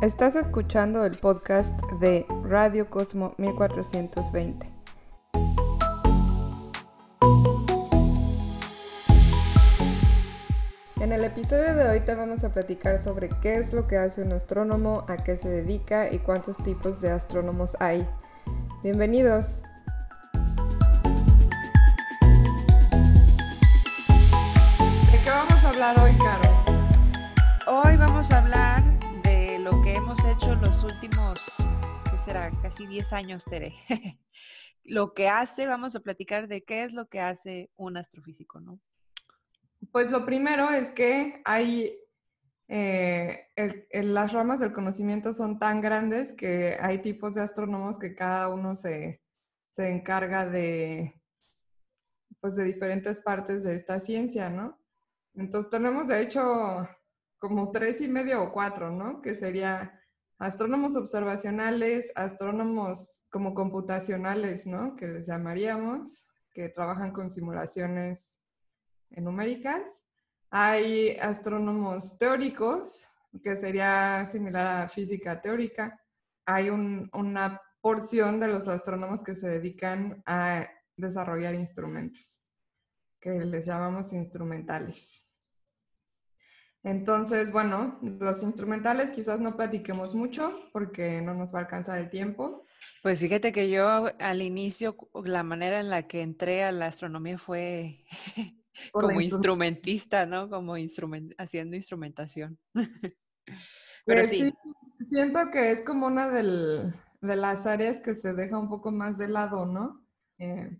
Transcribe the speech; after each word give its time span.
Estás 0.00 0.36
escuchando 0.36 1.04
el 1.04 1.16
podcast 1.16 1.82
de 2.00 2.24
Radio 2.44 2.88
Cosmo 2.88 3.34
1420. 3.36 4.68
En 11.00 11.10
el 11.10 11.24
episodio 11.24 11.74
de 11.74 11.88
hoy 11.88 12.00
te 12.02 12.14
vamos 12.14 12.44
a 12.44 12.52
platicar 12.52 13.02
sobre 13.02 13.28
qué 13.42 13.56
es 13.56 13.72
lo 13.72 13.88
que 13.88 13.96
hace 13.96 14.22
un 14.22 14.30
astrónomo, 14.32 15.04
a 15.08 15.16
qué 15.16 15.36
se 15.36 15.48
dedica 15.48 16.12
y 16.12 16.20
cuántos 16.20 16.58
tipos 16.58 17.00
de 17.00 17.10
astrónomos 17.10 17.76
hay. 17.80 18.06
Bienvenidos. 18.84 19.64
Casi 32.38 32.86
10 32.86 33.12
años, 33.12 33.44
Tere. 33.44 33.74
lo 34.84 35.12
que 35.12 35.28
hace, 35.28 35.66
vamos 35.66 35.96
a 35.96 36.00
platicar 36.00 36.46
de 36.46 36.62
qué 36.62 36.84
es 36.84 36.92
lo 36.92 37.08
que 37.08 37.20
hace 37.20 37.68
un 37.76 37.96
astrofísico, 37.96 38.60
¿no? 38.60 38.80
Pues 39.90 40.12
lo 40.12 40.24
primero 40.24 40.70
es 40.70 40.92
que 40.92 41.42
hay, 41.44 41.98
eh, 42.68 43.48
las 43.92 44.32
ramas 44.32 44.60
del 44.60 44.72
conocimiento 44.72 45.32
son 45.32 45.58
tan 45.58 45.80
grandes 45.80 46.32
que 46.32 46.76
hay 46.80 46.98
tipos 46.98 47.34
de 47.34 47.42
astrónomos 47.42 47.98
que 47.98 48.14
cada 48.14 48.48
uno 48.48 48.76
se, 48.76 49.20
se 49.70 49.90
encarga 49.90 50.46
de, 50.46 51.20
pues 52.40 52.54
de 52.54 52.62
diferentes 52.62 53.20
partes 53.20 53.64
de 53.64 53.74
esta 53.74 53.98
ciencia, 53.98 54.48
¿no? 54.48 54.78
Entonces 55.34 55.70
tenemos 55.70 56.06
de 56.06 56.22
hecho 56.22 56.88
como 57.38 57.72
tres 57.72 58.00
y 58.00 58.06
medio 58.06 58.44
o 58.44 58.52
cuatro, 58.52 58.92
¿no? 58.92 59.22
Que 59.22 59.36
sería 59.36 59.97
astrónomos 60.38 60.96
observacionales, 60.96 62.12
astrónomos 62.14 63.22
como 63.30 63.54
computacionales, 63.54 64.66
¿no? 64.66 64.96
Que 64.96 65.06
les 65.08 65.26
llamaríamos, 65.26 66.26
que 66.52 66.68
trabajan 66.68 67.12
con 67.12 67.30
simulaciones 67.30 68.38
numéricas. 69.10 70.04
Hay 70.50 71.16
astrónomos 71.16 72.16
teóricos, 72.18 73.08
que 73.42 73.56
sería 73.56 74.24
similar 74.24 74.66
a 74.66 74.88
física 74.88 75.40
teórica. 75.40 76.00
Hay 76.46 76.70
una 76.70 77.60
porción 77.80 78.40
de 78.40 78.48
los 78.48 78.68
astrónomos 78.68 79.22
que 79.22 79.34
se 79.34 79.48
dedican 79.48 80.22
a 80.26 80.66
desarrollar 80.96 81.54
instrumentos, 81.54 82.40
que 83.20 83.30
les 83.44 83.66
llamamos 83.66 84.12
instrumentales. 84.12 85.27
Entonces, 86.84 87.50
bueno, 87.50 87.98
los 88.02 88.42
instrumentales 88.42 89.10
quizás 89.10 89.40
no 89.40 89.56
platiquemos 89.56 90.14
mucho 90.14 90.54
porque 90.72 91.20
no 91.20 91.34
nos 91.34 91.52
va 91.52 91.58
a 91.58 91.62
alcanzar 91.62 91.98
el 91.98 92.08
tiempo. 92.08 92.64
Pues 93.02 93.18
fíjate 93.18 93.52
que 93.52 93.70
yo 93.70 94.10
al 94.18 94.42
inicio, 94.42 94.96
la 95.24 95.42
manera 95.42 95.80
en 95.80 95.90
la 95.90 96.06
que 96.06 96.22
entré 96.22 96.64
a 96.64 96.72
la 96.72 96.86
astronomía 96.86 97.38
fue 97.38 98.04
como 98.92 99.20
instrumentista, 99.20 100.26
¿no? 100.26 100.48
Como 100.48 100.74
haciendo 101.38 101.76
instrumentación. 101.76 102.58
Pero 104.06 104.20
pues 104.22 104.30
sí. 104.30 104.52
Siento 105.10 105.50
que 105.50 105.70
es 105.70 105.80
como 105.82 106.06
una 106.06 106.28
de 106.28 106.92
las 107.20 107.66
áreas 107.66 108.00
que 108.00 108.14
se 108.14 108.34
deja 108.34 108.58
un 108.58 108.68
poco 108.68 108.90
más 108.90 109.18
de 109.18 109.28
lado, 109.28 109.66
¿no? 109.66 110.04
Eh, 110.38 110.70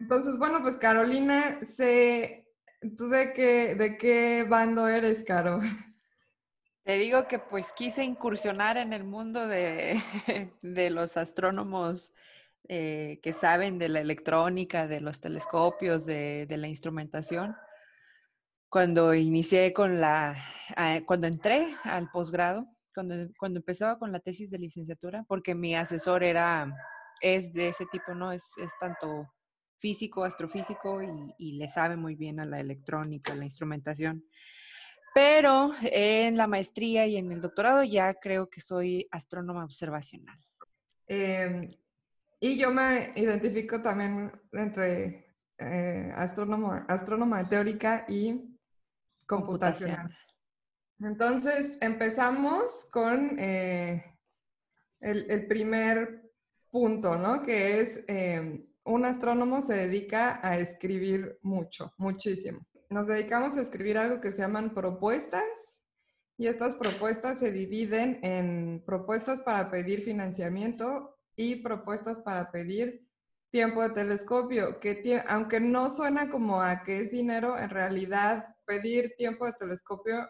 entonces, 0.00 0.38
bueno, 0.38 0.62
pues 0.62 0.76
Carolina 0.76 1.60
se 1.62 2.47
¿Tú 2.96 3.08
de 3.08 3.32
qué, 3.32 3.74
de 3.74 3.96
qué 3.98 4.44
bando 4.48 4.86
eres, 4.86 5.24
Caro? 5.24 5.58
Te 6.84 6.96
digo 6.96 7.26
que 7.26 7.38
pues 7.38 7.72
quise 7.72 8.04
incursionar 8.04 8.78
en 8.78 8.92
el 8.92 9.04
mundo 9.04 9.46
de, 9.48 10.00
los 10.90 11.16
astrónomos 11.16 12.12
eh, 12.68 13.18
que 13.22 13.32
saben 13.32 13.78
de 13.78 13.88
la 13.88 14.00
electrónica, 14.00 14.86
de 14.86 15.00
los 15.00 15.20
telescopios, 15.20 16.06
de, 16.06 16.46
la 16.48 16.68
instrumentación. 16.68 17.56
Cuando 18.70 19.12
inicié 19.12 19.72
con 19.72 20.00
la, 20.00 20.36
ah, 20.76 21.00
cuando 21.04 21.26
entré 21.26 21.74
al 21.82 22.10
posgrado, 22.10 22.66
cuando, 22.94 23.14
cuando 23.38 23.58
empezaba 23.58 23.98
con 23.98 24.12
la 24.12 24.20
tesis 24.20 24.50
de 24.50 24.58
licenciatura, 24.58 25.24
porque 25.26 25.54
mi 25.54 25.74
asesor 25.74 26.22
era, 26.22 26.72
es 27.20 27.52
de 27.52 27.68
ese 27.68 27.86
tipo, 27.86 28.14
¿no? 28.14 28.30
Es, 28.30 28.44
es 28.56 28.72
tanto 28.78 29.28
físico, 29.78 30.24
astrofísico 30.24 31.00
y, 31.38 31.52
le 31.58 31.68
sabe 31.68 31.96
muy 31.96 32.14
bien 32.14 32.40
a 32.40 32.44
la 32.44 32.60
electrónica, 32.60 33.32
a 33.32 33.36
la 33.36 33.44
instrumentación. 33.44 34.24
Pero 35.14 35.72
en 35.82 36.36
la 36.36 36.46
maestría 36.46 37.06
y 37.06 37.16
en 37.16 37.32
el 37.32 37.40
doctorado 37.40 37.82
ya 37.82 38.14
creo 38.14 38.48
que 38.48 38.60
soy 38.60 39.08
astrónoma 39.10 39.64
observacional. 39.64 40.38
Em, 41.06 41.70
y 42.40 42.58
yo 42.58 42.70
me 42.70 43.12
identifico 43.16 43.80
también 43.80 44.30
entre 44.52 45.34
eh, 45.58 46.12
astrónoma 46.14 47.48
teórica 47.48 48.04
y 48.08 48.58
computacional. 49.26 50.16
Entonces, 51.00 51.78
empezamos 51.80 52.86
con 52.90 53.38
eh, 53.38 54.04
el, 55.00 55.46
primer 55.46 56.32
punto, 56.70 57.16
¿no? 57.16 57.42
Que 57.42 57.80
es 57.80 58.04
em, 58.08 58.67
un 58.88 59.04
astrónomo 59.04 59.60
se 59.60 59.74
dedica 59.74 60.40
a 60.42 60.58
escribir 60.58 61.38
mucho, 61.42 61.92
muchísimo. 61.98 62.58
Nos 62.88 63.06
dedicamos 63.06 63.56
a 63.56 63.60
escribir 63.60 63.98
algo 63.98 64.20
que 64.20 64.32
se 64.32 64.38
llaman 64.38 64.72
propuestas 64.72 65.84
y 66.38 66.46
estas 66.46 66.74
propuestas 66.74 67.38
se 67.38 67.52
dividen 67.52 68.18
en 68.22 68.82
propuestas 68.86 69.40
para 69.42 69.70
pedir 69.70 70.00
financiamiento 70.00 71.18
y 71.36 71.56
propuestas 71.56 72.18
para 72.20 72.50
pedir 72.50 73.06
tiempo 73.50 73.82
de 73.82 73.90
telescopio, 73.90 74.80
que 74.80 75.22
aunque 75.26 75.60
no 75.60 75.90
suena 75.90 76.30
como 76.30 76.62
a 76.62 76.82
que 76.82 77.00
es 77.02 77.10
dinero, 77.10 77.58
en 77.58 77.70
realidad 77.70 78.46
pedir 78.64 79.14
tiempo 79.16 79.44
de 79.44 79.52
telescopio 79.52 80.28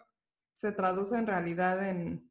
se 0.55 0.73
traduce 0.73 1.17
en 1.17 1.27
realidad 1.27 1.87
en, 1.87 2.29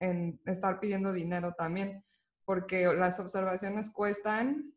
en 0.00 0.38
estar 0.44 0.80
pidiendo 0.80 1.12
dinero 1.12 1.54
también, 1.56 2.04
porque 2.44 2.84
las 2.94 3.18
observaciones 3.20 3.88
cuestan 3.90 4.74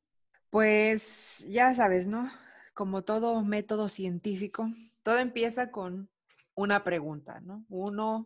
pues 0.56 1.44
ya 1.50 1.76
sabes, 1.76 2.08
¿no? 2.08 2.32
Como 2.74 3.04
todo 3.04 3.44
método 3.44 3.90
científico, 3.90 4.72
todo 5.04 5.18
empieza 5.18 5.70
con 5.70 6.10
una 6.54 6.86
pregunta, 6.86 7.42
¿no? 7.42 7.66
Uno 7.68 8.26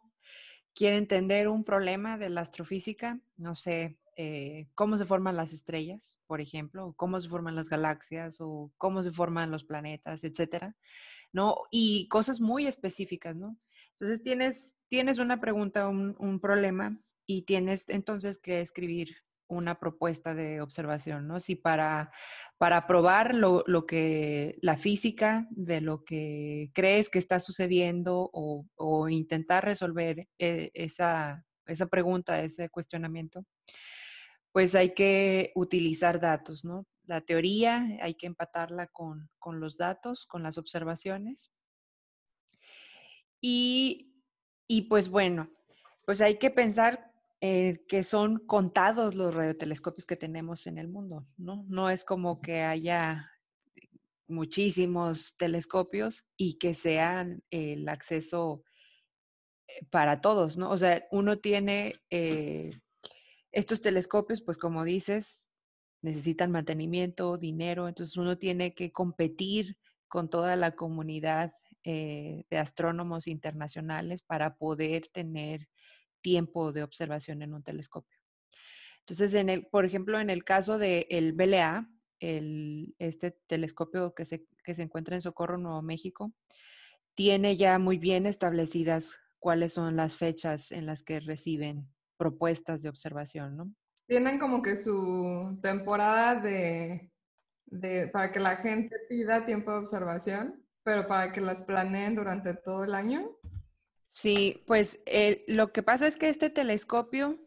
quiere 0.75 0.97
entender 0.97 1.47
un 1.47 1.63
problema 1.63 2.19
de 2.19 2.29
la 2.29 2.41
astrofísica, 2.41 3.19
no 3.35 3.55
sé, 3.55 3.97
eh, 4.15 4.67
cómo 4.75 4.95
se 4.99 5.07
forman 5.07 5.37
las 5.37 5.53
estrellas, 5.53 6.19
por 6.27 6.39
ejemplo, 6.39 6.93
cómo 6.97 7.19
se 7.19 7.29
forman 7.29 7.55
las 7.55 7.67
galaxias, 7.67 8.37
o 8.41 8.71
cómo 8.77 9.01
se 9.01 9.11
forman 9.11 9.49
los 9.49 9.63
planetas, 9.63 10.23
etcétera, 10.23 10.75
¿no? 11.33 11.55
Y 11.71 12.07
cosas 12.09 12.39
muy 12.39 12.67
específicas, 12.67 13.35
¿no? 13.35 13.57
Entonces 13.93 14.21
tienes, 14.21 14.75
tienes 14.87 15.17
una 15.17 15.41
pregunta, 15.41 15.87
un, 15.87 16.15
un 16.19 16.39
problema, 16.39 16.95
y 17.25 17.43
tienes 17.43 17.89
entonces 17.89 18.39
que 18.39 18.59
escribir 18.59 19.17
una 19.49 19.79
propuesta 19.79 20.33
de 20.33 20.61
observación, 20.61 21.27
¿no? 21.27 21.39
Si 21.39 21.55
para, 21.55 22.11
para 22.57 22.87
probar 22.87 23.35
lo, 23.35 23.63
que 23.85 24.57
la 24.61 24.77
física 24.77 25.47
de 25.49 25.81
lo 25.81 26.05
que 26.05 26.71
crees 26.73 27.09
que 27.09 27.19
está 27.19 27.39
sucediendo 27.39 28.29
o, 28.31 29.09
intentar 29.09 29.65
resolver 29.65 30.27
eh, 30.37 30.69
esa, 30.73 31.43
esa, 31.65 31.87
pregunta, 31.87 32.41
ese 32.41 32.69
cuestionamiento, 32.69 33.43
pues 34.51 34.75
hay 34.75 34.93
que 34.93 35.51
utilizar 35.55 36.19
datos, 36.19 36.63
¿no? 36.63 36.85
La 37.03 37.21
teoría 37.21 37.97
hay 38.01 38.13
que 38.13 38.27
empatarla 38.27 38.87
con, 38.87 39.29
con 39.39 39.59
los 39.59 39.77
datos, 39.77 40.27
con 40.27 40.43
las 40.43 40.59
observaciones. 40.59 41.51
Y, 43.41 44.23
y 44.67 44.83
pues 44.83 45.09
bueno, 45.09 45.49
pues 46.05 46.21
hay 46.21 46.37
que 46.37 46.51
pensar 46.51 47.08
eh, 47.41 47.85
que 47.87 48.03
son 48.03 48.39
contados 48.39 49.15
los 49.15 49.33
radiotelescopios 49.33 50.05
que 50.05 50.17
tenemos 50.17 50.67
en 50.67 50.77
el 50.77 50.89
mundo, 50.89 51.25
¿no? 51.37 51.63
No 51.69 51.89
es 51.89 52.03
como 52.03 52.41
que 52.41 52.63
haya 52.63 53.31
muchísimos 54.27 55.37
telescopios 55.37 56.25
y 56.35 56.57
que 56.57 56.73
sean 56.73 57.41
el 57.49 57.87
acceso 57.87 58.65
eh, 59.67 59.85
para 59.89 60.19
todos, 60.19 60.57
¿no? 60.57 60.69
O 60.69 60.77
sea, 60.77 61.07
uno 61.11 61.39
tiene 61.39 61.95
eh, 62.09 62.71
estos 63.53 63.79
telescopios, 63.79 64.41
pues 64.41 64.57
como 64.57 64.83
dices, 64.83 65.49
necesitan 66.01 66.51
mantenimiento, 66.51 67.37
dinero, 67.37 67.87
entonces 67.87 68.17
uno 68.17 68.37
tiene 68.37 68.73
que 68.73 68.91
competir 68.91 69.77
con 70.09 70.29
toda 70.29 70.57
la 70.57 70.75
comunidad 70.75 71.53
de 71.85 72.45
astrónomos 72.51 73.25
internacionales 73.25 74.21
para 74.21 74.57
poder 74.57 75.07
tener 75.07 75.68
tiempo 76.21 76.71
de 76.71 76.83
observación 76.83 77.41
en 77.41 77.53
un 77.53 77.63
telescopio. 77.63 78.17
Entonces, 79.01 79.33
en 79.33 79.49
el, 79.49 79.65
por 79.65 79.85
ejemplo, 79.85 80.19
en 80.19 80.29
el 80.29 80.43
caso 80.43 80.77
del 80.77 81.05
el 81.09 81.33
BLA, 81.33 81.89
el, 82.19 82.95
este 82.99 83.31
telescopio 83.47 84.13
que 84.13 84.25
se, 84.25 84.45
que 84.63 84.75
se 84.75 84.83
encuentra 84.83 85.15
en 85.15 85.21
Socorro, 85.21 85.57
Nuevo 85.57 85.81
México, 85.81 86.33
tiene 87.15 87.57
ya 87.57 87.79
muy 87.79 87.97
bien 87.97 88.25
establecidas 88.25 89.17
cuáles 89.39 89.73
son 89.73 89.95
las 89.95 90.17
fechas 90.17 90.71
en 90.71 90.85
las 90.85 91.03
que 91.03 91.19
reciben 91.19 91.89
propuestas 92.17 92.81
de 92.81 92.89
observación, 92.89 93.57
¿no? 93.57 93.73
Tienen 94.07 94.39
como 94.39 94.61
que 94.61 94.75
su 94.75 95.57
temporada 95.61 96.35
de, 96.35 97.11
de, 97.65 98.07
para 98.07 98.31
que 98.31 98.39
la 98.39 98.57
gente 98.57 98.95
pida 99.07 99.45
tiempo 99.45 99.71
de 99.71 99.77
observación, 99.77 100.65
pero 100.83 101.07
para 101.07 101.31
que 101.31 101.41
las 101.41 101.61
planeen 101.61 102.15
durante 102.15 102.53
todo 102.53 102.83
el 102.83 102.95
año. 102.95 103.37
Sí, 104.09 104.63
pues 104.65 104.99
eh, 105.05 105.43
lo 105.47 105.71
que 105.71 105.83
pasa 105.83 106.07
es 106.07 106.17
que 106.17 106.29
este 106.29 106.49
telescopio 106.49 107.39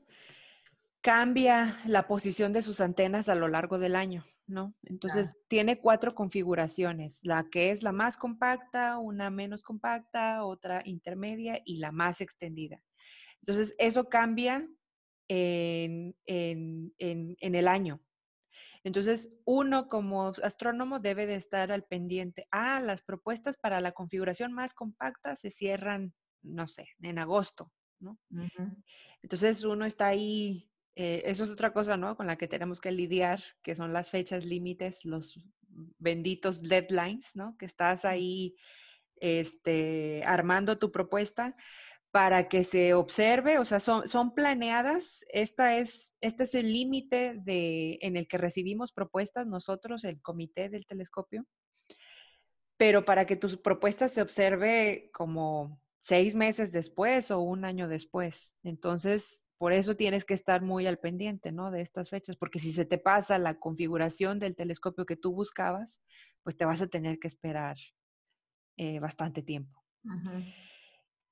cambia 1.00 1.76
la 1.86 2.06
posición 2.06 2.52
de 2.52 2.62
sus 2.62 2.80
antenas 2.80 3.28
a 3.28 3.34
lo 3.34 3.48
largo 3.48 3.78
del 3.78 3.96
año, 3.96 4.24
¿no? 4.46 4.74
Entonces 4.84 5.36
tiene 5.48 5.80
cuatro 5.80 6.14
configuraciones, 6.14 7.20
la 7.24 7.48
que 7.50 7.70
es 7.70 7.82
la 7.82 7.92
más 7.92 8.16
compacta, 8.16 8.98
una 8.98 9.28
menos 9.28 9.62
compacta, 9.62 10.44
otra 10.44 10.82
intermedia 10.84 11.60
y 11.64 11.78
la 11.78 11.90
más 11.90 12.20
extendida. 12.20 12.82
Entonces 13.40 13.74
eso 13.78 14.08
cambia 14.08 14.68
en, 15.28 16.16
en, 16.26 16.94
en 16.98 17.54
el 17.54 17.66
año. 17.66 18.00
Entonces, 18.84 19.32
uno 19.44 19.88
como 19.88 20.32
astrónomo 20.42 20.98
debe 20.98 21.26
de 21.26 21.36
estar 21.36 21.70
al 21.70 21.84
pendiente. 21.84 22.48
Ah, 22.50 22.80
las 22.80 23.02
propuestas 23.02 23.56
para 23.56 23.80
la 23.80 23.92
configuración 23.92 24.52
más 24.52 24.74
compacta 24.74 25.36
se 25.36 25.50
cierran, 25.50 26.12
no 26.42 26.68
sé, 26.68 26.88
en 27.02 27.18
agosto, 27.18 27.72
¿no? 28.00 28.18
Entonces, 29.22 29.64
uno 29.64 29.84
está 29.84 30.06
ahí 30.06 30.68
eh, 30.94 31.22
eso 31.24 31.44
es 31.44 31.50
otra 31.50 31.72
cosa, 31.72 31.96
¿no? 31.96 32.16
Con 32.16 32.26
la 32.26 32.36
que 32.36 32.48
tenemos 32.48 32.80
que 32.80 32.92
lidiar, 32.92 33.42
que 33.62 33.74
son 33.74 33.92
las 33.92 34.10
fechas 34.10 34.44
límites, 34.44 35.04
los 35.04 35.40
benditos 35.98 36.62
deadlines, 36.62 37.34
¿no? 37.34 37.56
Que 37.56 37.66
estás 37.66 38.04
ahí 38.04 38.56
este, 39.16 40.22
armando 40.26 40.78
tu 40.78 40.92
propuesta 40.92 41.56
para 42.10 42.48
que 42.48 42.62
se 42.64 42.92
observe, 42.92 43.58
o 43.58 43.64
sea, 43.64 43.80
son, 43.80 44.06
son 44.06 44.34
planeadas. 44.34 45.24
Esta 45.30 45.78
es, 45.78 46.14
este 46.20 46.44
es 46.44 46.54
el 46.54 46.70
límite 46.70 47.40
en 47.46 48.16
el 48.16 48.28
que 48.28 48.36
recibimos 48.36 48.92
propuestas 48.92 49.46
nosotros, 49.46 50.04
el 50.04 50.20
comité 50.20 50.68
del 50.68 50.84
telescopio, 50.84 51.46
pero 52.76 53.06
para 53.06 53.24
que 53.24 53.36
tu 53.36 53.62
propuesta 53.62 54.10
se 54.10 54.20
observe 54.20 55.10
como 55.14 55.81
seis 56.02 56.34
meses 56.34 56.72
después 56.72 57.30
o 57.30 57.40
un 57.40 57.64
año 57.64 57.88
después. 57.88 58.54
Entonces, 58.62 59.48
por 59.56 59.72
eso 59.72 59.96
tienes 59.96 60.24
que 60.24 60.34
estar 60.34 60.60
muy 60.60 60.86
al 60.86 60.98
pendiente, 60.98 61.52
¿no? 61.52 61.70
De 61.70 61.80
estas 61.80 62.10
fechas, 62.10 62.36
porque 62.36 62.58
si 62.58 62.72
se 62.72 62.84
te 62.84 62.98
pasa 62.98 63.38
la 63.38 63.58
configuración 63.60 64.40
del 64.40 64.56
telescopio 64.56 65.06
que 65.06 65.16
tú 65.16 65.32
buscabas, 65.32 66.02
pues 66.42 66.56
te 66.56 66.64
vas 66.64 66.82
a 66.82 66.88
tener 66.88 67.18
que 67.20 67.28
esperar 67.28 67.76
eh, 68.76 68.98
bastante 68.98 69.42
tiempo. 69.42 69.80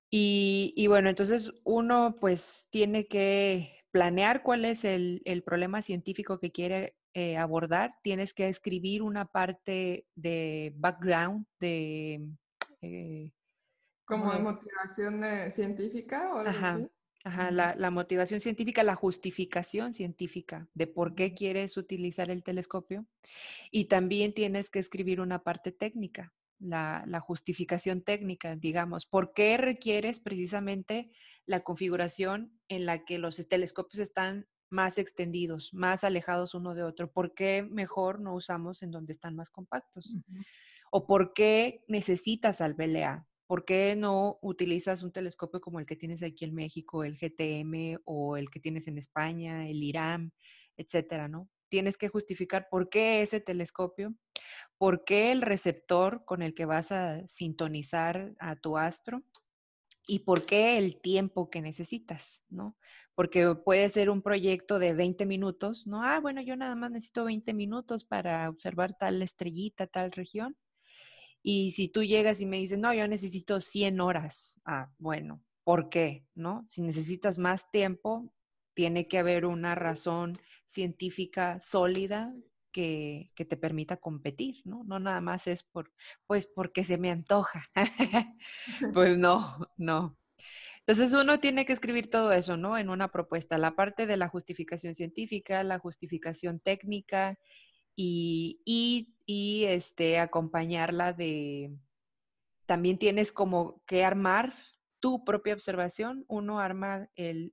y, 0.08 0.86
bueno, 0.86 1.08
entonces 1.08 1.52
uno 1.64 2.16
pues 2.20 2.68
tiene 2.70 3.06
que 3.06 3.84
planear 3.90 4.42
cuál 4.44 4.64
es 4.64 4.84
el, 4.84 5.42
problema 5.44 5.82
científico 5.82 6.38
que 6.38 6.52
quiere 6.52 6.94
eh, 7.14 7.36
abordar. 7.36 7.94
Tienes 8.04 8.32
que 8.32 8.48
escribir 8.48 9.02
una 9.02 9.24
parte 9.24 10.06
de 10.14 10.72
background, 10.76 11.46
de... 11.58 12.28
Eh, 12.82 13.32
¿Como 14.10 14.32
de 14.32 14.40
motivación 14.40 15.22
científica 15.52 16.34
o 16.34 16.38
algo 16.38 16.50
así? 16.50 16.90
Ajá, 17.22 17.50
la, 17.50 17.90
motivación 17.90 18.40
científica, 18.40 18.82
la 18.82 18.94
justificación 18.94 19.92
científica 19.92 20.68
de 20.72 20.86
por 20.86 21.14
qué 21.14 21.34
quieres 21.34 21.76
utilizar 21.76 22.30
el 22.30 22.42
telescopio. 22.42 23.06
Y 23.70 23.86
también 23.86 24.32
tienes 24.32 24.70
que 24.70 24.78
escribir 24.78 25.20
una 25.20 25.42
parte 25.42 25.70
técnica, 25.70 26.32
la, 26.58 27.20
justificación 27.20 28.00
técnica, 28.02 28.56
digamos, 28.56 29.04
por 29.04 29.34
qué 29.34 29.58
requieres 29.58 30.18
precisamente 30.20 31.10
la 31.44 31.60
configuración 31.60 32.58
en 32.68 32.86
la 32.86 33.04
que 33.04 33.18
los 33.18 33.36
telescopios 33.48 34.00
están 34.00 34.46
más 34.70 34.96
extendidos, 34.96 35.74
más 35.74 36.04
alejados 36.04 36.54
uno 36.54 36.74
de 36.74 36.84
otro. 36.84 37.12
¿Por 37.12 37.34
qué 37.34 37.62
mejor 37.70 38.20
no 38.20 38.34
usamos 38.34 38.82
en 38.82 38.92
donde 38.92 39.12
están 39.12 39.36
más 39.36 39.50
compactos? 39.50 40.16
¿O 40.90 41.06
por 41.06 41.34
qué 41.34 41.84
necesitas 41.86 42.62
al 42.62 42.74
BLA? 42.74 43.26
¿Por 43.50 43.64
qué 43.64 43.96
no 43.96 44.38
utilizas 44.42 45.02
un 45.02 45.10
telescopio 45.10 45.60
como 45.60 45.80
el 45.80 45.84
que 45.84 45.96
tienes 45.96 46.22
aquí 46.22 46.44
en 46.44 46.54
México, 46.54 47.02
el 47.02 47.16
GTM 47.16 47.98
o 48.04 48.36
el 48.36 48.48
que 48.48 48.60
tienes 48.60 48.86
en 48.86 48.96
España, 48.96 49.68
el 49.68 49.82
IRAM, 49.82 50.30
etcétera, 50.76 51.26
¿no? 51.26 51.48
Tienes 51.68 51.98
que 51.98 52.06
justificar 52.06 52.68
por 52.70 52.88
qué 52.88 53.22
ese 53.22 53.40
telescopio, 53.40 54.14
por 54.78 55.02
qué 55.02 55.32
el 55.32 55.42
receptor 55.42 56.24
con 56.24 56.42
el 56.42 56.54
que 56.54 56.64
vas 56.64 56.92
a 56.92 57.26
sintonizar 57.26 58.36
a 58.38 58.54
tu 58.54 58.78
astro 58.78 59.24
y 60.06 60.20
por 60.20 60.46
qué 60.46 60.78
el 60.78 61.00
tiempo 61.00 61.50
que 61.50 61.60
necesitas, 61.60 62.44
¿no? 62.50 62.76
Porque 63.16 63.56
puede 63.56 63.88
ser 63.88 64.10
un 64.10 64.22
proyecto 64.22 64.78
de 64.78 64.94
20 64.94 65.26
minutos, 65.26 65.88
¿no? 65.88 66.04
Ah, 66.04 66.20
bueno, 66.20 66.40
yo 66.40 66.54
nada 66.54 66.76
más 66.76 66.92
necesito 66.92 67.24
20 67.24 67.52
minutos 67.52 68.04
para 68.04 68.48
observar 68.48 68.96
tal 68.96 69.20
estrellita, 69.22 69.88
tal 69.88 70.12
región 70.12 70.56
y 71.42 71.72
si 71.72 71.88
tú 71.88 72.02
llegas 72.04 72.40
y 72.40 72.46
me 72.46 72.58
dices, 72.58 72.78
no, 72.78 72.92
yo 72.92 73.08
necesito 73.08 73.60
100 73.60 74.00
horas, 74.00 74.60
ah, 74.64 74.92
bueno, 74.98 75.42
¿por 75.64 75.88
qué? 75.88 76.26
¿No? 76.34 76.66
Si 76.68 76.82
necesitas 76.82 77.38
más 77.38 77.70
tiempo, 77.70 78.32
tiene 78.74 79.08
que 79.08 79.18
haber 79.18 79.46
una 79.46 79.74
razón 79.74 80.34
científica 80.64 81.60
sólida 81.60 82.34
que, 82.72 83.32
que, 83.34 83.44
te 83.44 83.56
permita 83.56 83.96
competir, 83.96 84.62
¿no? 84.64 84.84
No 84.84 85.00
nada 85.00 85.20
más 85.20 85.46
es 85.46 85.64
por, 85.64 85.92
pues 86.26 86.46
porque 86.46 86.84
se 86.84 86.98
me 86.98 87.10
antoja. 87.10 87.64
pues 88.94 89.18
no, 89.18 89.68
no. 89.76 90.16
Entonces 90.86 91.12
uno 91.12 91.40
tiene 91.40 91.66
que 91.66 91.72
escribir 91.72 92.10
todo 92.10 92.32
eso, 92.32 92.56
¿no? 92.56 92.78
En 92.78 92.90
una 92.90 93.08
propuesta, 93.08 93.58
la 93.58 93.76
parte 93.76 94.06
de 94.06 94.16
la 94.16 94.28
justificación 94.28 94.94
científica, 94.94 95.62
la 95.62 95.78
justificación 95.78 96.60
técnica 96.60 97.38
y, 97.96 98.60
y 98.64 99.14
y 99.32 99.64
este, 99.66 100.18
acompañarla 100.18 101.12
de, 101.12 101.72
también 102.66 102.98
tienes 102.98 103.30
como 103.30 103.80
que 103.86 104.04
armar 104.04 104.54
tu 104.98 105.24
propia 105.24 105.54
observación. 105.54 106.24
Uno 106.26 106.58
arma 106.58 107.08
el, 107.14 107.52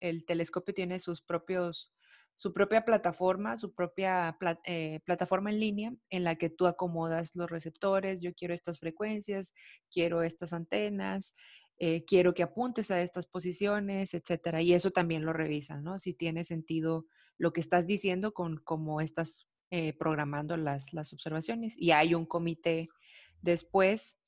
el, 0.00 0.24
telescopio, 0.26 0.74
tiene 0.74 0.98
sus 0.98 1.22
propios, 1.22 1.94
su 2.34 2.52
propia 2.52 2.84
plataforma, 2.84 3.56
su 3.56 3.72
propia 3.72 4.36
eh, 4.64 4.98
plataforma 5.04 5.50
en 5.50 5.60
línea 5.60 5.94
en 6.10 6.24
la 6.24 6.34
que 6.34 6.50
tú 6.50 6.66
acomodas 6.66 7.36
los 7.36 7.48
receptores. 7.48 8.20
Yo 8.20 8.34
quiero 8.34 8.52
estas 8.52 8.80
frecuencias, 8.80 9.54
quiero 9.92 10.24
estas 10.24 10.52
antenas, 10.52 11.36
eh, 11.78 12.04
quiero 12.04 12.34
que 12.34 12.42
apuntes 12.42 12.90
a 12.90 13.00
estas 13.00 13.26
posiciones, 13.28 14.12
etcétera. 14.12 14.60
Y 14.60 14.72
eso 14.74 14.90
también 14.90 15.24
lo 15.24 15.32
revisan, 15.32 15.84
¿no? 15.84 16.00
Si 16.00 16.14
tiene 16.14 16.42
sentido 16.42 17.06
lo 17.38 17.52
que 17.52 17.60
estás 17.60 17.86
diciendo 17.86 18.34
con 18.34 18.56
cómo 18.64 19.00
estas 19.00 19.46
eh, 19.72 19.94
programando 19.94 20.56
las, 20.56 20.92
las, 20.92 21.12
observaciones. 21.12 21.74
Y 21.78 21.92
hay 21.92 22.14
un 22.14 22.26
comité 22.26 22.90
después 23.40 24.18